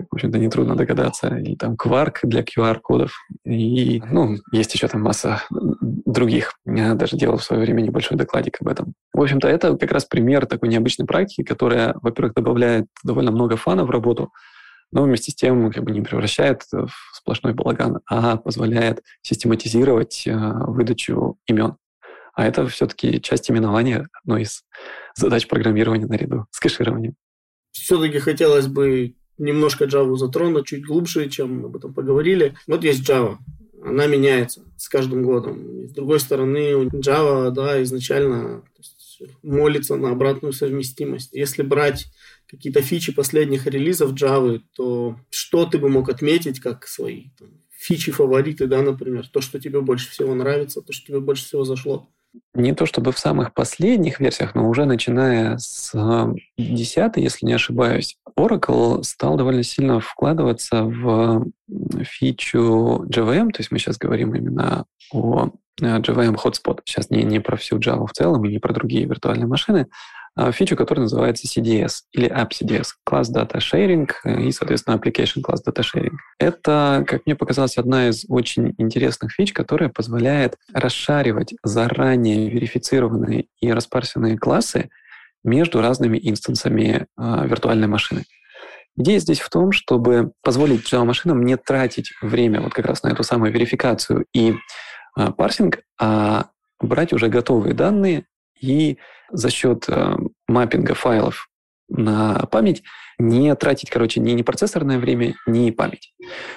в 0.09 0.15
общем-то, 0.15 0.37
нетрудно 0.37 0.75
догадаться. 0.75 1.35
И 1.37 1.55
там 1.55 1.75
Quark 1.75 2.19
для 2.23 2.41
QR-кодов. 2.41 3.11
И, 3.45 4.01
ну, 4.09 4.37
есть 4.51 4.73
еще 4.73 4.87
там 4.87 5.01
масса 5.01 5.43
других. 5.49 6.53
Я 6.65 6.93
даже 6.95 7.17
делал 7.17 7.37
в 7.37 7.43
свое 7.43 7.61
время 7.61 7.81
небольшой 7.81 8.17
докладик 8.17 8.57
об 8.61 8.67
этом. 8.67 8.93
В 9.13 9.21
общем-то, 9.21 9.47
это 9.47 9.75
как 9.77 9.91
раз 9.91 10.05
пример 10.05 10.45
такой 10.45 10.69
необычной 10.69 11.05
практики, 11.05 11.43
которая, 11.43 11.95
во-первых, 12.01 12.33
добавляет 12.33 12.87
довольно 13.03 13.31
много 13.31 13.57
фана 13.57 13.85
в 13.85 13.89
работу, 13.89 14.31
но 14.91 15.03
вместе 15.03 15.31
с 15.31 15.35
тем 15.35 15.71
как 15.71 15.83
бы 15.83 15.91
не 15.91 16.01
превращает 16.01 16.63
в 16.71 16.89
сплошной 17.13 17.53
балаган, 17.53 17.99
а 18.07 18.37
позволяет 18.37 19.03
систематизировать 19.21 20.25
э, 20.25 20.33
выдачу 20.33 21.37
имен. 21.45 21.75
А 22.33 22.45
это 22.45 22.67
все-таки 22.67 23.21
часть 23.21 23.51
именования 23.51 24.07
одной 24.23 24.43
из 24.43 24.63
задач 25.15 25.47
программирования 25.47 26.05
наряду 26.07 26.45
с 26.51 26.59
кэшированием. 26.59 27.15
Все-таки 27.71 28.19
хотелось 28.19 28.67
бы 28.67 29.15
немножко 29.39 29.85
Java 29.85 30.15
затронуть, 30.15 30.67
чуть 30.67 30.85
глубже, 30.85 31.29
чем 31.29 31.61
мы 31.61 31.65
об 31.65 31.77
этом 31.77 31.93
поговорили. 31.93 32.55
Вот 32.67 32.83
есть 32.83 33.09
Java. 33.09 33.37
Она 33.83 34.07
меняется 34.07 34.65
с 34.77 34.89
каждым 34.89 35.23
годом. 35.23 35.87
с 35.87 35.91
другой 35.93 36.19
стороны, 36.19 36.73
Java, 36.87 37.49
да, 37.49 37.81
изначально 37.83 38.63
молится 39.41 39.95
на 39.95 40.11
обратную 40.11 40.53
совместимость. 40.53 41.33
Если 41.33 41.63
брать 41.63 42.07
какие-то 42.47 42.81
фичи 42.81 43.13
последних 43.13 43.67
релизов 43.67 44.13
Java, 44.13 44.61
то 44.75 45.17
что 45.29 45.65
ты 45.65 45.77
бы 45.77 45.89
мог 45.89 46.09
отметить 46.09 46.59
как 46.59 46.87
свои 46.87 47.29
там, 47.37 47.49
фичи, 47.71 48.11
фавориты, 48.11 48.67
да, 48.67 48.81
например, 48.81 49.27
то, 49.27 49.41
что 49.41 49.59
тебе 49.59 49.81
больше 49.81 50.09
всего 50.09 50.35
нравится, 50.35 50.81
то, 50.81 50.91
что 50.93 51.07
тебе 51.07 51.19
больше 51.19 51.45
всего 51.45 51.63
зашло? 51.63 52.09
Не 52.53 52.73
то 52.73 52.85
чтобы 52.85 53.11
в 53.11 53.19
самых 53.19 53.53
последних 53.53 54.19
версиях, 54.19 54.53
но 54.53 54.69
уже 54.69 54.85
начиная 54.85 55.57
с 55.57 55.93
10, 56.57 57.17
если 57.17 57.45
не 57.45 57.53
ошибаюсь, 57.53 58.17
Oracle 58.37 59.03
стал 59.03 59.35
довольно 59.35 59.63
сильно 59.63 59.99
вкладываться 59.99 60.83
в 60.83 61.45
фичу 62.03 63.05
JVM, 63.07 63.51
то 63.51 63.59
есть 63.59 63.71
мы 63.71 63.79
сейчас 63.79 63.97
говорим 63.97 64.35
именно 64.35 64.85
о 65.11 65.49
JVM 65.81 66.35
Hotspot. 66.35 66.81
Сейчас 66.85 67.09
не, 67.09 67.23
не 67.23 67.39
про 67.39 67.57
всю 67.57 67.77
Java 67.79 68.05
в 68.05 68.11
целом 68.11 68.45
и 68.45 68.49
не 68.49 68.59
про 68.59 68.73
другие 68.73 69.05
виртуальные 69.05 69.47
машины, 69.47 69.87
фичу, 70.51 70.75
которая 70.75 71.03
называется 71.03 71.47
CDS 71.47 72.01
или 72.11 72.29
App 72.29 72.49
CDS, 72.51 72.87
Class 73.07 73.25
Data 73.33 73.57
Sharing 73.57 74.09
и, 74.41 74.51
соответственно, 74.51 74.95
Application 74.95 75.41
Class 75.43 75.59
Data 75.67 75.83
Sharing. 75.83 76.15
Это, 76.39 77.03
как 77.07 77.25
мне 77.25 77.35
показалось, 77.35 77.77
одна 77.77 78.09
из 78.09 78.25
очень 78.29 78.73
интересных 78.77 79.31
фич, 79.31 79.53
которая 79.53 79.89
позволяет 79.89 80.55
расшаривать 80.73 81.53
заранее 81.63 82.49
верифицированные 82.49 83.47
и 83.59 83.71
распарсенные 83.71 84.37
классы 84.37 84.89
между 85.43 85.81
разными 85.81 86.19
инстансами 86.21 87.07
э, 87.17 87.47
виртуальной 87.47 87.87
машины. 87.87 88.23
Идея 88.97 89.19
здесь 89.19 89.39
в 89.39 89.49
том, 89.49 89.71
чтобы 89.71 90.33
позволить 90.43 90.91
Java-машинам 90.91 91.43
не 91.43 91.55
тратить 91.55 92.11
время 92.21 92.61
вот 92.61 92.73
как 92.73 92.85
раз 92.85 93.03
на 93.03 93.09
эту 93.09 93.23
самую 93.23 93.53
верификацию 93.53 94.25
и 94.33 94.55
э, 95.17 95.31
парсинг, 95.31 95.79
а 95.99 96.47
брать 96.81 97.13
уже 97.13 97.27
готовые 97.29 97.73
данные 97.73 98.25
и 98.61 98.97
за 99.31 99.49
счет 99.49 99.85
э, 99.87 100.15
маппинга 100.47 100.93
файлов 100.93 101.49
на 101.89 102.45
память 102.51 102.83
не 103.17 103.53
тратить, 103.55 103.89
короче, 103.89 104.19
ни, 104.19 104.31
ни 104.31 104.41
процессорное 104.43 104.99
время, 104.99 105.35
ни 105.45 105.71
память. 105.71 106.13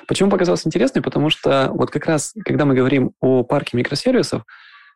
Почему 0.07 0.31
показалось 0.31 0.67
интересным? 0.67 1.03
Потому 1.03 1.31
что 1.31 1.71
вот 1.73 1.91
как 1.91 2.07
раз, 2.07 2.35
когда 2.45 2.65
мы 2.65 2.75
говорим 2.75 3.13
о 3.21 3.43
парке 3.43 3.77
микросервисов, 3.77 4.45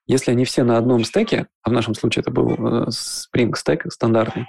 если 0.07 0.31
они 0.31 0.45
все 0.45 0.63
на 0.63 0.79
одном 0.79 1.03
стеке, 1.05 1.49
а 1.63 1.71
в 1.71 1.73
нашем 1.73 1.95
случае 1.95 2.21
это 2.21 2.31
был 2.31 2.53
э, 2.53 2.87
Spring 2.89 3.53
Stack 3.53 3.91
стандартный, 3.91 4.47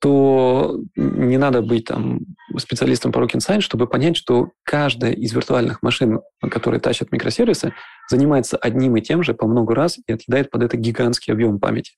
то 0.00 0.78
не 0.96 1.38
надо 1.38 1.62
быть 1.62 1.86
там 1.86 2.20
специалистом 2.58 3.12
по 3.12 3.18
Rocket 3.18 3.38
Science, 3.38 3.62
чтобы 3.62 3.86
понять, 3.86 4.16
что 4.16 4.50
каждая 4.62 5.12
из 5.12 5.32
виртуальных 5.32 5.82
машин, 5.82 6.20
которые 6.40 6.80
тащат 6.80 7.10
микросервисы, 7.10 7.72
занимается 8.10 8.56
одним 8.56 8.96
и 8.96 9.00
тем 9.00 9.22
же 9.22 9.34
по 9.34 9.46
много 9.46 9.74
раз 9.74 9.98
и 10.06 10.12
отъедает 10.12 10.50
под 10.50 10.62
это 10.62 10.76
гигантский 10.76 11.32
объем 11.32 11.58
памяти. 11.58 11.92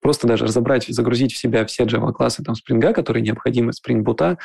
Просто 0.00 0.26
даже 0.26 0.46
разобрать, 0.46 0.86
загрузить 0.86 1.32
в 1.32 1.36
себя 1.36 1.66
все 1.66 1.84
Java-классы 1.84 2.42
там 2.42 2.54
Spring, 2.54 2.92
которые 2.94 3.22
необходимы, 3.22 3.72
Spring 3.72 4.02
Boot, 4.02 4.38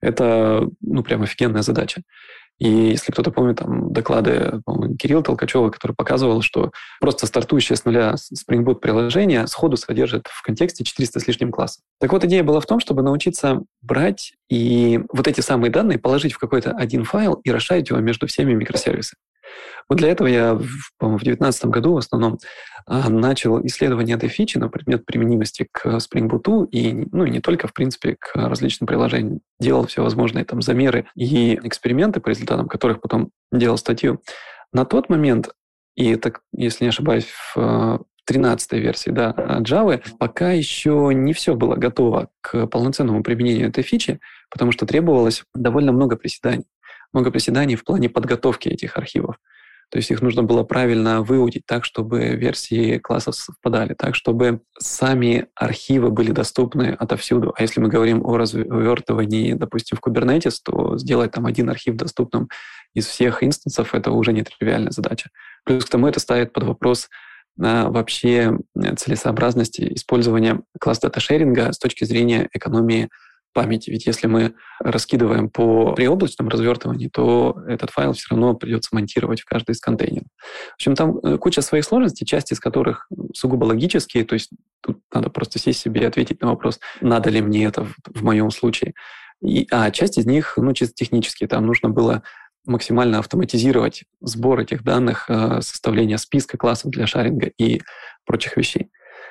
это 0.00 0.68
ну, 0.80 1.02
прям 1.02 1.22
офигенная 1.22 1.62
задача. 1.62 2.02
И 2.60 2.68
если 2.68 3.10
кто-то 3.10 3.30
помнит 3.30 3.56
там 3.56 3.90
доклады 3.90 4.60
Кирилла 4.98 5.22
Толкачева, 5.22 5.70
который 5.70 5.92
показывал, 5.92 6.42
что 6.42 6.72
просто 7.00 7.26
стартующее 7.26 7.74
с 7.74 7.86
нуля 7.86 8.14
Spring 8.14 8.62
Boot 8.64 8.76
приложение 8.76 9.46
сходу 9.46 9.78
содержит 9.78 10.28
в 10.28 10.42
контексте 10.42 10.84
400 10.84 11.20
с 11.20 11.26
лишним 11.26 11.52
классов. 11.52 11.82
Так 11.98 12.12
вот, 12.12 12.22
идея 12.24 12.44
была 12.44 12.60
в 12.60 12.66
том, 12.66 12.78
чтобы 12.78 13.02
научиться 13.02 13.62
брать 13.80 14.34
и 14.50 15.00
вот 15.10 15.26
эти 15.26 15.40
самые 15.40 15.70
данные 15.70 15.98
положить 15.98 16.34
в 16.34 16.38
какой-то 16.38 16.72
один 16.72 17.04
файл 17.04 17.34
и 17.44 17.50
расширить 17.50 17.88
его 17.88 17.98
между 18.00 18.26
всеми 18.26 18.52
микросервисами. 18.52 19.18
Вот 19.88 19.98
для 19.98 20.08
этого 20.08 20.28
я, 20.28 20.54
в 20.54 20.62
2019 21.00 21.64
году 21.66 21.94
в 21.94 21.98
основном 21.98 22.38
а, 22.86 23.08
начал 23.08 23.64
исследование 23.66 24.16
этой 24.16 24.28
фичи 24.28 24.56
на 24.56 24.68
предмет 24.68 25.04
применимости 25.04 25.66
к 25.70 25.84
Spring 25.86 26.28
Boot 26.28 26.68
и, 26.70 27.08
ну, 27.10 27.24
и 27.24 27.30
не 27.30 27.40
только, 27.40 27.66
в 27.66 27.72
принципе, 27.72 28.16
к 28.18 28.36
различным 28.36 28.86
приложениям. 28.86 29.40
Делал 29.58 29.86
все 29.86 30.02
возможные 30.02 30.44
там 30.44 30.62
замеры 30.62 31.06
и 31.16 31.54
эксперименты, 31.64 32.20
по 32.20 32.28
результатам 32.28 32.68
которых 32.68 33.00
потом 33.00 33.30
делал 33.50 33.76
статью. 33.78 34.22
На 34.72 34.84
тот 34.84 35.08
момент, 35.08 35.50
и 35.96 36.14
так, 36.14 36.42
если 36.56 36.84
не 36.84 36.90
ошибаюсь, 36.90 37.26
в 37.54 38.04
13 38.26 38.72
версии 38.74 39.10
да, 39.10 39.34
Java, 39.60 40.00
пока 40.20 40.52
еще 40.52 41.10
не 41.12 41.32
все 41.32 41.56
было 41.56 41.74
готово 41.74 42.28
к 42.42 42.68
полноценному 42.68 43.24
применению 43.24 43.70
этой 43.70 43.82
фичи, 43.82 44.20
потому 44.50 44.70
что 44.70 44.86
требовалось 44.86 45.42
довольно 45.52 45.90
много 45.90 46.16
приседаний 46.16 46.66
много 47.12 47.30
приседаний 47.30 47.76
в 47.76 47.84
плане 47.84 48.08
подготовки 48.08 48.68
этих 48.68 48.96
архивов. 48.96 49.36
То 49.90 49.98
есть 49.98 50.10
их 50.12 50.22
нужно 50.22 50.44
было 50.44 50.62
правильно 50.62 51.20
выудить 51.20 51.66
так, 51.66 51.84
чтобы 51.84 52.36
версии 52.36 52.98
классов 52.98 53.34
совпадали, 53.34 53.94
так, 53.94 54.14
чтобы 54.14 54.60
сами 54.78 55.46
архивы 55.56 56.10
были 56.10 56.30
доступны 56.30 56.96
отовсюду. 56.96 57.52
А 57.56 57.62
если 57.62 57.80
мы 57.80 57.88
говорим 57.88 58.24
о 58.24 58.36
развертывании, 58.36 59.54
допустим, 59.54 59.98
в 59.98 60.06
Kubernetes, 60.06 60.58
то 60.64 60.96
сделать 60.96 61.32
там 61.32 61.44
один 61.44 61.68
архив 61.70 61.96
доступным 61.96 62.48
из 62.94 63.06
всех 63.06 63.42
инстансов— 63.42 63.92
это 63.94 64.12
уже 64.12 64.32
нетривиальная 64.32 64.92
задача. 64.92 65.30
Плюс 65.64 65.84
к 65.84 65.88
тому 65.88 66.06
это 66.06 66.20
ставит 66.20 66.52
под 66.52 66.64
вопрос 66.64 67.08
а, 67.60 67.90
вообще 67.90 68.56
целесообразности 68.96 69.92
использования 69.94 70.60
класс 70.80 71.00
дата-шеринга 71.00 71.72
с 71.72 71.78
точки 71.78 72.04
зрения 72.04 72.48
экономии 72.52 73.08
памяти. 73.52 73.90
Ведь 73.90 74.06
если 74.06 74.26
мы 74.26 74.54
раскидываем 74.78 75.50
по 75.50 75.92
приоблачном 75.92 76.48
развертывании, 76.48 77.08
то 77.08 77.62
этот 77.66 77.90
файл 77.90 78.12
все 78.12 78.28
равно 78.30 78.54
придется 78.54 78.90
монтировать 78.92 79.40
в 79.40 79.44
каждый 79.44 79.72
из 79.72 79.80
контейнеров. 79.80 80.28
В 80.70 80.74
общем, 80.74 80.94
там 80.94 81.18
э, 81.18 81.38
куча 81.38 81.62
своих 81.62 81.84
сложностей, 81.84 82.26
часть 82.26 82.52
из 82.52 82.60
которых 82.60 83.08
сугубо 83.34 83.64
логические, 83.64 84.24
то 84.24 84.34
есть 84.34 84.50
тут 84.80 85.00
надо 85.12 85.30
просто 85.30 85.58
сесть 85.58 85.80
себе 85.80 86.02
и 86.02 86.06
ответить 86.06 86.40
на 86.40 86.48
вопрос, 86.48 86.80
надо 87.00 87.30
ли 87.30 87.40
мне 87.40 87.64
это 87.64 87.84
в, 87.84 87.94
в 88.06 88.22
моем 88.22 88.50
случае. 88.50 88.94
И, 89.42 89.66
а 89.70 89.90
часть 89.90 90.18
из 90.18 90.26
них, 90.26 90.54
ну, 90.56 90.72
чисто 90.72 90.94
технические, 90.94 91.48
там 91.48 91.66
нужно 91.66 91.88
было 91.88 92.22
максимально 92.66 93.18
автоматизировать 93.18 94.04
сбор 94.20 94.60
этих 94.60 94.84
данных, 94.84 95.26
э, 95.28 95.60
составление 95.62 96.18
списка 96.18 96.58
классов 96.58 96.90
для 96.90 97.06
шаринга 97.06 97.50
и 97.58 97.82
прочих 98.24 98.56
вещей. 98.56 98.90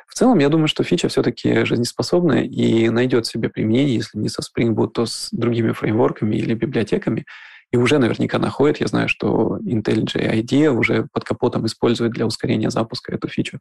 В 0.10 0.16
целом, 0.16 0.40
я 0.40 0.50
думаю, 0.50 0.68
что 0.68 0.84
фича 0.84 1.08
все-таки 1.08 1.66
жизнеспособная 1.66 2.42
и 2.42 2.90
найдет 2.90 3.28
себе 3.28 3.48
применение, 3.48 3.96
если 3.96 4.18
не 4.18 4.28
со 4.28 4.42
Spring 4.42 4.74
Boot, 4.74 4.90
то 4.90 5.06
с 5.06 5.30
другими 5.32 5.72
фреймворками 5.72 6.36
или 6.36 6.56
библиотеками. 6.56 7.26
И 7.72 7.78
уже 7.78 8.00
наверняка 8.00 8.40
находит. 8.40 8.82
Я 8.82 8.88
знаю, 8.88 9.08
что 9.08 9.60
IntelliJ 9.60 10.42
IDEA 10.42 10.70
уже 10.70 11.08
под 11.14 11.24
капотом 11.24 11.68
использует 11.68 12.12
для 12.12 12.26
ускорения 12.26 12.72
запуска 12.72 13.14
эту 13.14 13.28
фичу. 13.28 13.60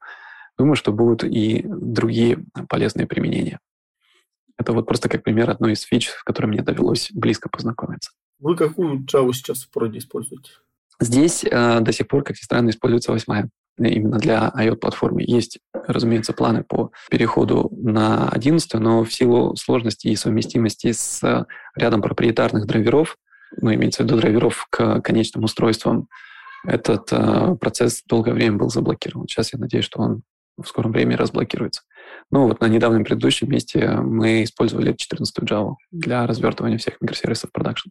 Думаю, 0.57 0.74
что 0.74 0.90
будут 0.90 1.22
и 1.22 1.64
другие 1.66 2.44
полезные 2.70 3.07
применения. 3.07 3.61
Это 4.57 4.72
вот 4.72 4.86
просто 4.86 5.11
как 5.11 5.22
пример 5.22 5.51
одной 5.51 5.74
из 5.74 5.82
фич, 5.82 6.09
с 6.09 6.22
которой 6.24 6.46
мне 6.46 6.62
довелось 6.62 7.11
близко 7.12 7.51
познакомиться. 7.51 8.12
Вы 8.40 8.57
какую 8.57 9.05
Java 9.05 9.32
сейчас 9.34 9.64
в 9.64 9.70
проде 9.70 9.99
используете? 9.99 10.51
Здесь 10.99 11.44
э, 11.44 11.80
до 11.80 11.92
сих 11.92 12.09
пор, 12.09 12.24
как 12.24 12.36
ни 12.36 12.42
странно, 12.42 12.70
используется 12.70 13.12
восьмая 13.12 13.51
именно 13.87 14.18
для 14.18 14.53
IOT-платформы. 14.57 15.22
Есть, 15.26 15.59
разумеется, 15.72 16.33
планы 16.33 16.64
по 16.64 16.91
переходу 17.11 17.70
на 17.72 18.29
11, 18.29 18.74
но 18.74 19.05
в 19.05 19.12
силу 19.12 19.57
сложности 19.57 20.09
и 20.09 20.16
совместимости 20.16 20.93
с 20.93 21.47
рядом 21.74 22.03
проприетарных 22.03 22.66
драйверов, 22.66 23.16
ну, 23.57 23.72
имеется 23.74 24.03
в 24.03 24.07
виду 24.07 24.18
драйверов 24.18 24.66
к 24.70 25.01
конечным 25.01 25.45
устройствам, 25.45 26.09
этот 26.66 27.09
э, 27.12 27.55
процесс 27.61 28.03
долгое 28.07 28.33
время 28.33 28.59
был 28.59 28.68
заблокирован. 28.68 29.29
Сейчас 29.29 29.53
я 29.53 29.59
надеюсь, 29.59 29.85
что 29.85 30.01
он 30.01 30.22
в 30.57 30.66
скором 30.66 30.93
времени 30.93 31.14
разблокируется. 31.14 31.83
Ну 32.31 32.47
вот 32.47 32.61
на 32.61 32.66
недавнем 32.66 33.05
предыдущем 33.05 33.49
месте 33.49 33.89
мы 33.89 34.43
использовали 34.43 34.93
14 34.93 35.39
Java 35.39 35.74
для 35.93 36.26
развертывания 36.26 36.79
всех 36.79 37.01
микросервисов 37.01 37.53
продакшн. 37.53 37.91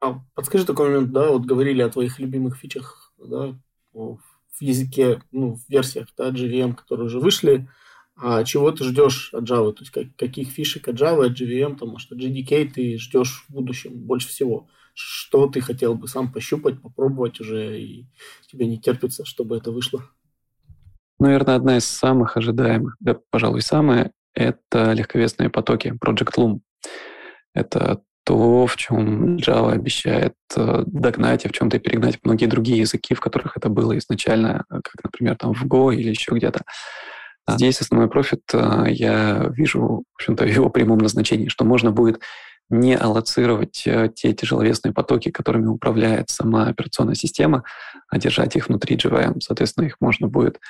А 0.00 0.20
подскажи 0.34 0.64
такой 0.64 0.88
момент, 0.88 1.12
да, 1.12 1.30
вот 1.30 1.44
говорили 1.44 1.82
о 1.82 1.88
твоих 1.88 2.18
любимых 2.18 2.56
фичах, 2.56 3.12
да, 3.18 3.54
в 3.92 4.18
языке, 4.60 5.22
ну, 5.32 5.54
в 5.54 5.68
версиях 5.68 6.08
да, 6.16 6.30
JVM, 6.30 6.74
которые 6.74 7.06
уже 7.06 7.20
вышли, 7.20 7.68
а 8.16 8.44
чего 8.44 8.72
ты 8.72 8.84
ждешь 8.84 9.34
от 9.34 9.44
Java? 9.44 9.72
То 9.72 9.82
есть 9.82 9.92
как, 9.92 10.04
каких 10.16 10.48
фишек 10.48 10.88
от 10.88 10.96
Java, 10.96 11.26
от 11.26 11.38
JVM, 11.38 11.76
там, 11.76 11.96
от 11.96 12.12
JDK 12.12 12.72
ты 12.72 12.98
ждешь 12.98 13.44
в 13.46 13.52
будущем 13.52 13.92
больше 13.94 14.28
всего? 14.28 14.68
Что 14.94 15.46
ты 15.46 15.60
хотел 15.60 15.94
бы 15.94 16.08
сам 16.08 16.32
пощупать, 16.32 16.80
попробовать 16.80 17.40
уже, 17.40 17.78
и 17.78 18.06
тебе 18.50 18.66
не 18.66 18.80
терпится, 18.80 19.26
чтобы 19.26 19.58
это 19.58 19.70
вышло? 19.70 20.08
Наверное, 21.18 21.56
одна 21.56 21.76
из 21.76 21.84
самых 21.84 22.38
ожидаемых, 22.38 22.96
да, 23.00 23.18
пожалуй, 23.30 23.60
самая, 23.60 24.12
это 24.34 24.92
легковесные 24.92 25.50
потоки 25.50 25.94
Project 26.02 26.34
Loom. 26.36 26.60
Это 27.52 28.02
то, 28.26 28.66
в 28.66 28.76
чем 28.76 29.36
Java 29.36 29.72
обещает 29.72 30.34
э, 30.56 30.82
догнать 30.84 31.44
и 31.44 31.48
в 31.48 31.52
чем-то 31.52 31.78
перегнать 31.78 32.18
многие 32.24 32.46
другие 32.46 32.80
языки, 32.80 33.14
в 33.14 33.20
которых 33.20 33.56
это 33.56 33.68
было 33.68 33.96
изначально, 33.98 34.64
как, 34.68 34.94
например, 35.04 35.36
там 35.36 35.54
в 35.54 35.64
Go 35.64 35.94
или 35.94 36.08
еще 36.08 36.32
где-то. 36.34 36.62
Здесь 37.48 37.80
основной 37.80 38.10
профит 38.10 38.42
э, 38.52 38.86
я 38.88 39.46
вижу, 39.50 40.02
в 40.12 40.16
общем-то, 40.16 40.44
в 40.44 40.48
его 40.48 40.70
прямом 40.70 40.98
назначении, 40.98 41.46
что 41.46 41.64
можно 41.64 41.92
будет 41.92 42.20
не 42.68 42.96
аллоцировать 42.96 43.82
э, 43.86 44.10
те 44.14 44.32
тяжеловесные 44.32 44.92
потоки, 44.92 45.30
которыми 45.30 45.66
управляет 45.66 46.30
сама 46.30 46.66
операционная 46.66 47.14
система, 47.14 47.64
а 48.08 48.18
держать 48.18 48.56
их 48.56 48.68
внутри 48.68 48.96
JVM. 48.96 49.40
Соответственно, 49.40 49.86
их 49.86 49.96
можно 50.00 50.28
будет 50.28 50.60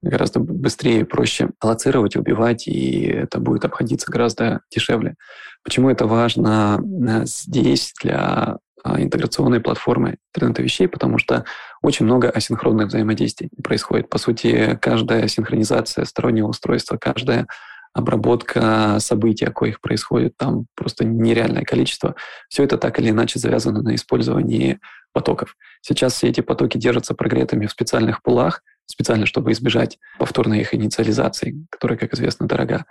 гораздо 0.00 0.40
быстрее 0.40 1.00
и 1.00 1.04
проще 1.04 1.50
аллоцировать, 1.60 2.16
убивать, 2.16 2.66
и 2.66 3.06
это 3.06 3.38
будет 3.38 3.64
обходиться 3.64 4.10
гораздо 4.10 4.60
дешевле. 4.70 5.16
Почему 5.62 5.90
это 5.90 6.06
важно 6.06 6.80
э, 6.82 7.26
здесь 7.26 7.92
для 8.02 8.58
а, 8.84 9.00
интеграционной 9.00 9.60
платформы 9.60 10.16
интернета 10.34 10.62
вещей, 10.62 10.88
потому 10.88 11.18
что 11.18 11.44
очень 11.82 12.04
много 12.04 12.28
асинхронных 12.28 12.88
взаимодействий 12.88 13.48
происходит. 13.62 14.08
По 14.08 14.18
сути, 14.18 14.76
каждая 14.80 15.28
синхронизация 15.28 16.04
стороннего 16.04 16.48
устройства, 16.48 16.96
каждая 16.96 17.46
обработка 17.94 18.98
событий, 19.00 19.46
коих 19.46 19.80
происходит 19.80 20.36
там 20.36 20.66
просто 20.74 21.04
нереальное 21.04 21.62
количество. 21.62 22.14
Все 22.48 22.64
это 22.64 22.78
так 22.78 22.98
или 22.98 23.10
иначе 23.10 23.38
завязано 23.38 23.82
на 23.82 23.94
использовании 23.94 24.80
потоков. 25.12 25.56
Сейчас 25.82 26.14
все 26.14 26.28
эти 26.28 26.40
потоки 26.40 26.78
держатся 26.78 27.14
прогретыми 27.14 27.66
в 27.66 27.70
специальных 27.70 28.22
пулах, 28.22 28.62
специально, 28.86 29.26
чтобы 29.26 29.52
избежать 29.52 29.98
повторной 30.18 30.60
их 30.60 30.74
инициализации, 30.74 31.66
которая, 31.70 31.98
как 31.98 32.14
известно, 32.14 32.46
дорога. 32.46 32.84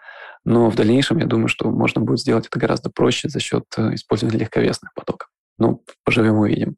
Но 0.45 0.69
в 0.69 0.75
дальнейшем, 0.75 1.17
я 1.19 1.25
думаю, 1.25 1.47
что 1.47 1.69
можно 1.69 2.01
будет 2.01 2.19
сделать 2.19 2.47
это 2.47 2.59
гораздо 2.59 2.89
проще 2.89 3.29
за 3.29 3.39
счет 3.39 3.65
э, 3.77 3.93
использования 3.93 4.39
легковесных 4.39 4.93
потоков. 4.93 5.29
Ну, 5.59 5.83
поживем 6.03 6.37
увидим. 6.37 6.77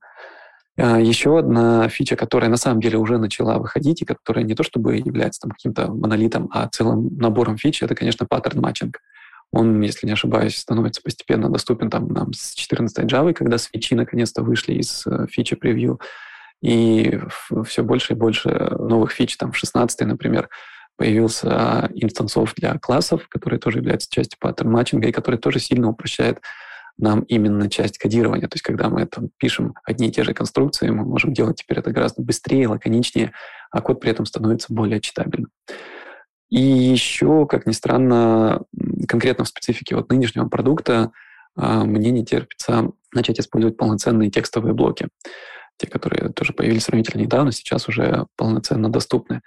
А, 0.77 0.99
Еще 0.99 1.37
одна 1.37 1.87
фича, 1.89 2.15
которая 2.15 2.49
на 2.49 2.57
самом 2.57 2.81
деле 2.81 2.97
уже 2.97 3.17
начала 3.17 3.57
выходить 3.59 4.01
и 4.01 4.05
которая 4.05 4.43
не 4.43 4.55
то 4.55 4.63
чтобы 4.63 4.97
является 4.97 5.41
там 5.41 5.51
каким-то 5.51 5.91
монолитом, 5.91 6.49
а 6.51 6.67
целым 6.67 7.15
набором 7.17 7.57
фич, 7.57 7.83
это, 7.83 7.95
конечно, 7.95 8.25
паттерн 8.25 8.61
матчинг. 8.61 8.99
Он, 9.51 9.79
если 9.81 10.07
не 10.07 10.13
ошибаюсь, 10.13 10.57
становится 10.57 11.01
постепенно 11.03 11.47
доступен 11.47 11.91
там 11.91 12.07
нам 12.07 12.33
с 12.33 12.55
14 12.55 13.05
Java, 13.05 13.33
когда 13.33 13.59
свечи 13.59 13.93
наконец-то 13.93 14.41
вышли 14.41 14.73
из 14.73 15.05
э, 15.05 15.27
фичи 15.29 15.55
превью. 15.55 15.99
И 16.63 17.19
все 17.65 17.83
больше 17.83 18.13
и 18.13 18.15
больше 18.15 18.49
новых 18.79 19.11
фич, 19.11 19.37
там 19.37 19.51
в 19.51 19.57
16 19.57 20.07
например, 20.07 20.49
появился 20.97 21.91
инстансов 21.93 22.55
для 22.55 22.79
классов, 22.79 23.27
которые 23.29 23.59
тоже 23.59 23.79
являются 23.79 24.09
частью 24.09 24.39
паттерн 24.39 24.71
матчинга 24.71 25.09
и 25.09 25.11
который 25.11 25.39
тоже 25.39 25.59
сильно 25.59 25.89
упрощает 25.89 26.39
нам 26.97 27.21
именно 27.21 27.69
часть 27.69 27.97
кодирования. 27.97 28.47
То 28.47 28.55
есть 28.55 28.63
когда 28.63 28.89
мы 28.89 29.05
там 29.05 29.29
пишем 29.37 29.73
одни 29.83 30.07
и 30.07 30.11
те 30.11 30.23
же 30.23 30.33
конструкции, 30.33 30.89
мы 30.89 31.05
можем 31.05 31.33
делать 31.33 31.57
теперь 31.57 31.79
это 31.79 31.91
гораздо 31.91 32.21
быстрее, 32.21 32.67
лаконичнее, 32.67 33.33
а 33.71 33.81
код 33.81 33.99
при 33.99 34.11
этом 34.11 34.25
становится 34.25 34.73
более 34.73 35.01
читабельным. 35.01 35.51
И 36.49 36.61
еще, 36.61 37.47
как 37.47 37.65
ни 37.65 37.71
странно, 37.71 38.61
конкретно 39.07 39.43
в 39.43 39.47
специфике 39.47 39.95
вот 39.95 40.11
нынешнего 40.11 40.47
продукта 40.47 41.11
а, 41.55 41.83
мне 41.83 42.11
не 42.11 42.23
терпится 42.23 42.91
начать 43.11 43.39
использовать 43.39 43.77
полноценные 43.77 44.29
текстовые 44.29 44.73
блоки. 44.73 45.07
Те, 45.77 45.87
которые 45.87 46.31
тоже 46.31 46.53
появились 46.53 46.83
сравнительно 46.83 47.21
недавно, 47.21 47.51
сейчас 47.51 47.87
уже 47.87 48.27
полноценно 48.37 48.89
доступны. 48.89 49.41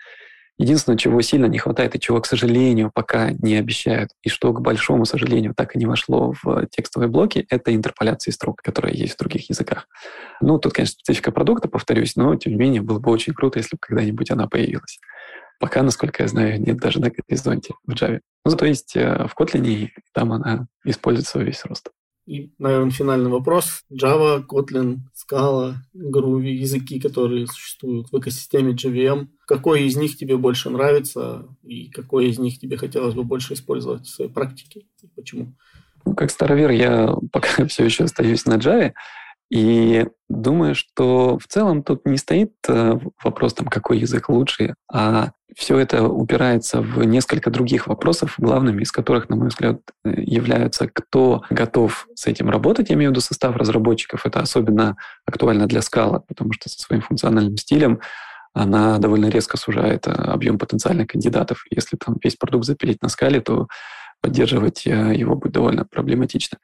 Единственное, 0.59 0.97
чего 0.97 1.21
сильно 1.21 1.47
не 1.47 1.59
хватает 1.59 1.95
и 1.95 2.01
чего, 2.01 2.21
к 2.21 2.27
сожалению, 2.27 2.91
пока 2.95 3.31
не 3.31 3.57
обещают, 3.57 4.11
и 4.23 4.31
что, 4.31 4.53
к 4.55 4.63
большому 4.63 5.05
сожалению, 5.05 5.55
так 5.55 5.77
и 5.77 5.79
не 5.79 5.85
вошло 5.85 6.33
в 6.43 6.67
текстовые 6.69 7.11
блоки, 7.11 7.47
это 7.51 7.75
интерполяции 7.75 8.31
строк, 8.31 8.63
которые 8.63 8.99
есть 8.99 9.15
в 9.15 9.19
других 9.19 9.51
языках. 9.51 9.87
Ну, 10.41 10.59
тут, 10.59 10.73
конечно, 10.73 10.95
специфика 10.95 11.31
продукта, 11.31 11.69
повторюсь, 11.69 12.17
но, 12.17 12.35
тем 12.37 12.53
не 12.53 12.59
менее, 12.59 12.81
было 12.81 12.99
бы 12.99 13.11
очень 13.11 13.35
круто, 13.35 13.59
если 13.59 13.77
бы 13.77 13.81
когда-нибудь 13.81 14.31
она 14.31 14.47
появилась. 14.47 14.99
Пока, 15.59 15.83
насколько 15.83 16.23
я 16.23 16.29
знаю, 16.29 16.61
нет 16.61 16.79
даже 16.79 17.01
на 17.01 17.11
горизонте 17.11 17.75
в 17.87 17.93
Java. 17.93 18.21
Ну, 18.45 18.51
зато 18.51 18.67
есть 18.67 18.97
э, 18.97 19.27
в 19.27 19.39
Kotlin, 19.39 19.89
там 20.13 20.33
она 20.33 20.67
используется 20.85 21.39
во 21.39 21.45
весь 21.45 21.65
рост. 21.65 21.91
И, 22.27 22.53
наверное, 22.59 22.91
финальный 22.91 23.31
вопрос. 23.31 23.85
Java, 23.91 24.45
Kotlin, 24.45 24.99
Scala, 25.15 25.75
Groovy, 25.95 26.51
языки, 26.51 26.99
которые 26.99 27.47
существуют 27.47 28.09
в 28.11 28.19
экосистеме 28.19 28.73
JVM. 28.73 29.29
Какой 29.47 29.85
из 29.85 29.97
них 29.97 30.17
тебе 30.17 30.37
больше 30.37 30.69
нравится 30.69 31.47
и 31.63 31.89
какой 31.89 32.29
из 32.29 32.39
них 32.39 32.59
тебе 32.59 32.77
хотелось 32.77 33.15
бы 33.15 33.23
больше 33.23 33.55
использовать 33.55 34.07
в 34.07 34.11
своей 34.11 34.31
практике? 34.31 34.87
И 35.03 35.07
почему? 35.15 35.55
Ну, 36.05 36.15
как 36.15 36.33
старовер 36.33 36.71
я 36.71 37.15
пока 37.33 37.65
все 37.69 37.85
еще 37.85 38.05
остаюсь 38.05 38.45
на 38.45 38.55
Java. 38.55 38.93
И 39.51 40.07
думаю, 40.29 40.75
что 40.75 41.39
в 41.39 41.47
целом 41.47 41.83
тут 41.83 42.05
не 42.05 42.17
стоит 42.17 42.53
э, 42.69 42.99
вопрос, 43.23 43.55
там, 43.55 43.69
какой 43.69 43.99
язык 43.99 44.29
лучше, 44.29 44.75
а 44.93 45.31
все 45.57 45.79
это 45.79 46.03
упирается 46.07 46.83
в 46.83 47.03
несколько 47.05 47.51
других 47.51 47.87
вопросов, 47.87 48.35
главными 48.39 48.83
из 48.83 48.91
которых, 48.91 49.29
на 49.29 49.37
мой 49.37 49.49
взгляд, 49.49 49.81
э, 50.05 50.15
являются, 50.17 50.89
кто 50.89 51.45
готов 51.49 52.09
с 52.15 52.27
этим 52.27 52.51
работать, 52.51 52.91
я 52.91 52.97
имею 52.97 53.11
в 53.11 53.13
виду 53.13 53.21
состав 53.21 53.55
разработчиков. 53.57 54.27
Это 54.27 54.41
особенно 54.41 54.97
актуально 55.25 55.67
для 55.67 55.81
скала, 55.81 56.19
потому 56.21 56.53
что 56.53 56.69
со 56.69 56.81
своим 56.81 57.03
функциональным 57.03 57.57
стилем 57.57 58.01
она 58.53 58.99
довольно 58.99 59.27
резко 59.27 59.57
сужает 59.57 60.09
э, 60.09 60.11
объем 60.11 60.59
потенциальных 60.59 61.07
кандидатов. 61.07 61.65
Если 61.71 61.97
там 61.97 62.17
весь 62.23 62.35
продукт 62.35 62.67
запилить 62.67 63.01
на 63.01 63.09
скале, 63.09 63.41
то 63.41 63.69
поддерживать 64.21 64.87
его 64.87 65.37
будет 65.37 65.53
довольно 65.53 65.85
проблематично. 65.85 66.59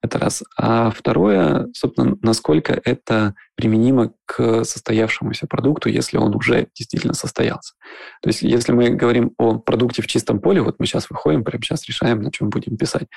Это 0.00 0.18
раз. 0.18 0.44
А 0.56 0.90
второе, 0.90 1.68
собственно, 1.74 2.16
насколько 2.22 2.80
это 2.84 3.34
применимо 3.56 4.12
к 4.26 4.64
состоявшемуся 4.64 5.46
продукту, 5.48 5.88
если 5.88 6.18
он 6.18 6.36
уже 6.36 6.68
действительно 6.74 7.14
состоялся. 7.14 7.74
То 8.22 8.28
есть 8.28 8.42
если 8.42 8.72
мы 8.72 8.90
говорим 8.90 9.32
о 9.38 9.58
продукте 9.58 10.02
в 10.02 10.06
чистом 10.06 10.40
поле, 10.40 10.62
вот 10.62 10.76
мы 10.78 10.86
сейчас 10.86 11.10
выходим, 11.10 11.42
прямо 11.42 11.64
сейчас 11.64 11.86
решаем, 11.88 12.22
на 12.22 12.30
чем 12.30 12.48
будем 12.48 12.76
писать, 12.76 13.08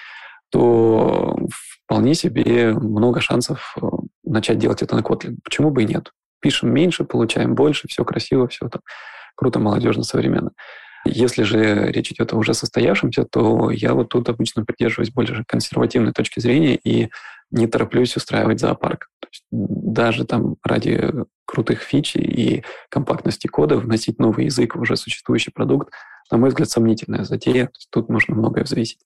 то 0.50 1.38
вполне 1.86 2.16
себе 2.16 2.74
много 2.74 3.22
шансов 3.22 3.76
э, 3.82 3.86
начать 4.24 4.58
делать 4.58 4.82
это 4.82 4.96
на 4.96 5.02
Kotlin. 5.02 5.38
Почему 5.44 5.72
бы 5.72 5.84
и 5.84 5.86
нет? 5.86 6.12
Пишем 6.42 6.74
меньше, 6.74 7.04
получаем 7.04 7.54
больше, 7.54 7.88
все 7.88 8.04
красиво, 8.04 8.48
все 8.48 8.68
так 8.70 8.82
круто, 9.36 9.60
молодежно, 9.60 10.04
современно. 10.04 10.52
Если 11.06 11.44
же 11.44 11.92
речь 11.92 12.12
идет 12.12 12.34
о 12.34 12.38
уже 12.38 12.54
состоявшемся, 12.54 13.26
то 13.26 13.72
я 13.72 13.94
вот 13.94 14.10
тут 14.10 14.30
обычно 14.30 14.66
придерживаюсь 14.66 15.12
больше 15.12 15.44
консервативной 15.48 16.14
точки 16.14 16.40
зрения 16.40 16.76
и 16.76 17.10
не 17.52 17.68
тороплюсь 17.68 18.16
устраивать 18.16 18.60
зоопарк. 18.60 19.10
То 19.20 19.28
есть 19.32 19.44
даже 19.52 20.26
там 20.26 20.56
ради 20.64 21.12
крутых 21.46 21.82
фич 21.82 22.16
и 22.16 22.64
компактности 22.90 23.48
кода 23.48 23.78
вносить 23.78 24.20
новый 24.20 24.46
язык 24.46 24.76
в 24.76 24.82
уже 24.82 24.96
существующий 24.96 25.52
продукт, 25.52 25.92
на 26.32 26.38
мой 26.38 26.50
взгляд, 26.50 26.70
сомнительная 26.70 27.26
затея. 27.26 27.70
Тут 27.92 28.08
нужно 28.08 28.36
многое 28.36 28.64
взвесить. 28.64 29.00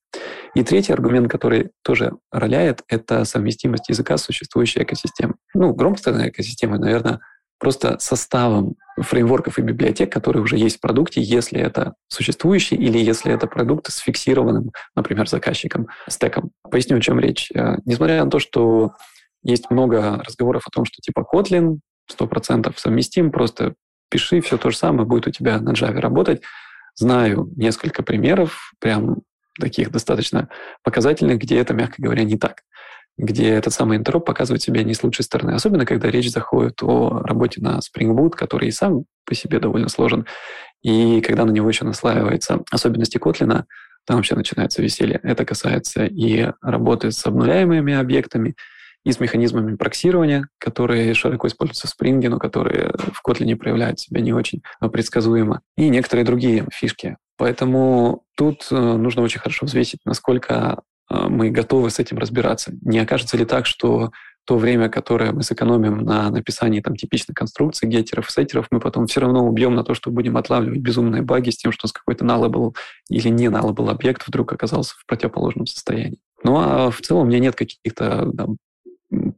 И 0.53 0.63
третий 0.63 0.93
аргумент, 0.93 1.29
который 1.29 1.71
тоже 1.83 2.13
роляет, 2.31 2.83
это 2.87 3.25
совместимость 3.25 3.89
языка 3.89 4.17
с 4.17 4.23
существующей 4.23 4.83
экосистемой. 4.83 5.35
Ну, 5.55 5.73
громко 5.73 5.99
сказать 5.99 6.29
экосистемой, 6.29 6.77
наверное, 6.77 7.21
просто 7.59 7.97
составом 7.99 8.75
фреймворков 9.01 9.59
и 9.59 9.61
библиотек, 9.61 10.11
которые 10.11 10.43
уже 10.43 10.57
есть 10.57 10.77
в 10.77 10.81
продукте, 10.81 11.21
если 11.21 11.59
это 11.59 11.95
существующий 12.07 12.75
или 12.75 12.97
если 12.97 13.33
это 13.33 13.47
продукт 13.47 13.91
с 13.91 13.97
фиксированным, 13.97 14.71
например, 14.95 15.27
заказчиком, 15.27 15.87
стеком. 16.09 16.51
Поясню, 16.69 16.97
о 16.97 17.01
чем 17.01 17.19
речь. 17.19 17.51
Э, 17.53 17.77
несмотря 17.85 18.23
на 18.23 18.31
то, 18.31 18.39
что 18.39 18.93
есть 19.43 19.69
много 19.69 20.21
разговоров 20.23 20.63
о 20.67 20.71
том, 20.71 20.85
что 20.85 21.01
типа 21.01 21.25
Kotlin 21.31 21.79
100% 22.11 22.73
совместим, 22.77 23.31
просто 23.31 23.75
пиши, 24.09 24.41
все 24.41 24.57
то 24.57 24.69
же 24.69 24.77
самое 24.77 25.07
будет 25.07 25.27
у 25.27 25.31
тебя 25.31 25.59
на 25.59 25.71
Java 25.71 25.99
работать. 25.99 26.41
Знаю 26.95 27.51
несколько 27.55 28.03
примеров, 28.03 28.71
прям 28.79 29.17
таких 29.59 29.91
достаточно 29.91 30.49
показательных, 30.83 31.39
где 31.39 31.59
это, 31.59 31.73
мягко 31.73 32.01
говоря, 32.01 32.23
не 32.23 32.37
так 32.37 32.61
где 33.17 33.49
этот 33.49 33.73
самый 33.73 33.97
интероп 33.97 34.25
показывает 34.25 34.61
себя 34.61 34.83
не 34.83 34.93
с 34.93 35.03
лучшей 35.03 35.23
стороны. 35.23 35.51
Особенно, 35.51 35.85
когда 35.85 36.09
речь 36.09 36.31
заходит 36.31 36.83
о 36.83 37.21
работе 37.23 37.61
на 37.61 37.79
Spring 37.79 38.13
Boot, 38.13 38.31
который 38.31 38.67
и 38.67 38.71
сам 38.71 39.05
по 39.25 39.33
себе 39.33 39.59
довольно 39.59 39.89
сложен. 39.89 40.25
И 40.81 41.21
когда 41.21 41.45
на 41.45 41.51
него 41.51 41.69
еще 41.69 41.85
наслаиваются 41.85 42.61
особенности 42.71 43.17
Kotlin, 43.17 43.63
там 44.05 44.17
вообще 44.17 44.35
начинается 44.35 44.81
веселье. 44.81 45.19
Это 45.23 45.45
касается 45.45 46.05
и 46.05 46.51
работы 46.61 47.11
с 47.11 47.25
обнуляемыми 47.25 47.93
объектами, 47.93 48.55
и 49.03 49.11
с 49.11 49.19
механизмами 49.19 49.75
проксирования, 49.75 50.47
которые 50.57 51.13
широко 51.13 51.47
используются 51.47 51.87
в 51.87 51.91
Spring, 51.91 52.27
но 52.27 52.39
которые 52.39 52.91
в 53.13 53.27
Kotlin 53.27 53.55
проявляют 53.55 53.99
себя 53.99 54.19
не 54.19 54.33
очень 54.33 54.63
предсказуемо, 54.79 55.61
и 55.77 55.89
некоторые 55.89 56.25
другие 56.25 56.67
фишки. 56.71 57.17
Поэтому 57.37 58.23
тут 58.35 58.67
э, 58.71 58.75
нужно 58.75 59.21
очень 59.21 59.39
хорошо 59.39 59.65
взвесить, 59.65 59.99
насколько 60.05 60.81
мы 61.09 61.49
готовы 61.49 61.89
с 61.89 61.99
этим 61.99 62.17
разбираться. 62.17 62.73
Не 62.81 62.99
окажется 62.99 63.37
ли 63.37 63.45
так, 63.45 63.65
что 63.65 64.11
то 64.45 64.57
время, 64.57 64.89
которое 64.89 65.31
мы 65.31 65.43
сэкономим 65.43 66.03
на 66.03 66.29
написании 66.29 66.79
там 66.79 66.95
типичных 66.95 67.35
конструкций, 67.35 67.89
геттеров, 67.89 68.29
сеттеров, 68.29 68.67
мы 68.69 68.79
потом 68.79 69.07
все 69.07 69.21
равно 69.21 69.45
убьем 69.47 69.73
на 69.73 69.83
то, 69.83 69.95
что 69.95 70.11
будем 70.11 70.37
отлавливать 70.37 70.79
безумные 70.79 71.23
баги 71.23 71.49
с 71.49 71.57
тем, 71.57 71.71
что 71.71 71.87
какой-то 71.91 72.25
nullable 72.25 72.75
или 73.09 73.29
не 73.29 73.47
nullable 73.47 73.89
объект 73.89 74.27
вдруг 74.27 74.53
оказался 74.53 74.95
в 74.97 75.05
противоположном 75.07 75.65
состоянии. 75.65 76.19
Ну 76.43 76.57
а 76.57 76.91
в 76.91 77.01
целом 77.01 77.23
у 77.23 77.25
меня 77.25 77.39
нет 77.39 77.55
каких-то 77.55 78.31
там, 78.37 78.57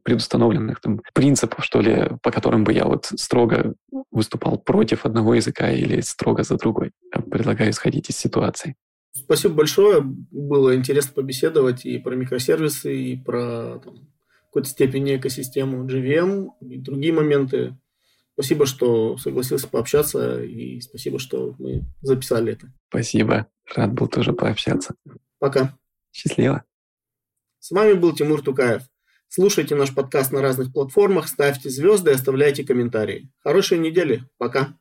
предустановленных 0.03 0.81
там, 0.81 1.01
принципов, 1.13 1.63
что 1.63 1.79
ли, 1.79 2.09
по 2.21 2.31
которым 2.31 2.65
бы 2.65 2.73
я 2.73 2.85
вот 2.85 3.05
строго 3.05 3.75
выступал 4.11 4.57
против 4.57 5.05
одного 5.05 5.35
языка 5.35 5.71
или 5.71 6.01
строго 6.01 6.43
за 6.43 6.57
другой. 6.57 6.91
Предлагаю 7.31 7.71
исходить 7.71 8.09
из 8.09 8.17
ситуации. 8.17 8.75
Спасибо 9.23 9.55
большое. 9.55 10.01
Было 10.01 10.75
интересно 10.75 11.13
побеседовать 11.13 11.85
и 11.85 11.97
про 11.99 12.15
микросервисы, 12.15 12.95
и 12.95 13.17
про 13.17 13.79
там, 13.79 13.95
в 13.95 14.45
какой-то 14.47 14.69
степени 14.69 15.17
экосистему 15.17 15.85
GVM 15.87 16.49
и 16.61 16.77
другие 16.77 17.13
моменты. 17.13 17.77
Спасибо, 18.33 18.65
что 18.65 19.17
согласился 19.17 19.67
пообщаться, 19.67 20.43
и 20.43 20.79
спасибо, 20.79 21.17
что 21.17 21.55
мы 21.57 21.85
записали 22.01 22.53
это. 22.53 22.71
Спасибо. 22.89 23.47
Рад 23.75 23.93
был 23.93 24.07
тоже 24.07 24.33
пообщаться. 24.33 24.95
Пока. 25.39 25.77
Счастливо. 26.11 26.63
С 27.59 27.71
вами 27.71 27.93
был 27.93 28.15
Тимур 28.15 28.41
Тукаев. 28.41 28.83
Слушайте 29.27 29.75
наш 29.75 29.93
подкаст 29.93 30.31
на 30.31 30.41
разных 30.41 30.71
платформах, 30.71 31.27
ставьте 31.27 31.69
звезды 31.69 32.11
и 32.11 32.13
оставляйте 32.13 32.63
комментарии. 32.63 33.29
Хорошей 33.39 33.77
недели. 33.77 34.23
Пока. 34.37 34.77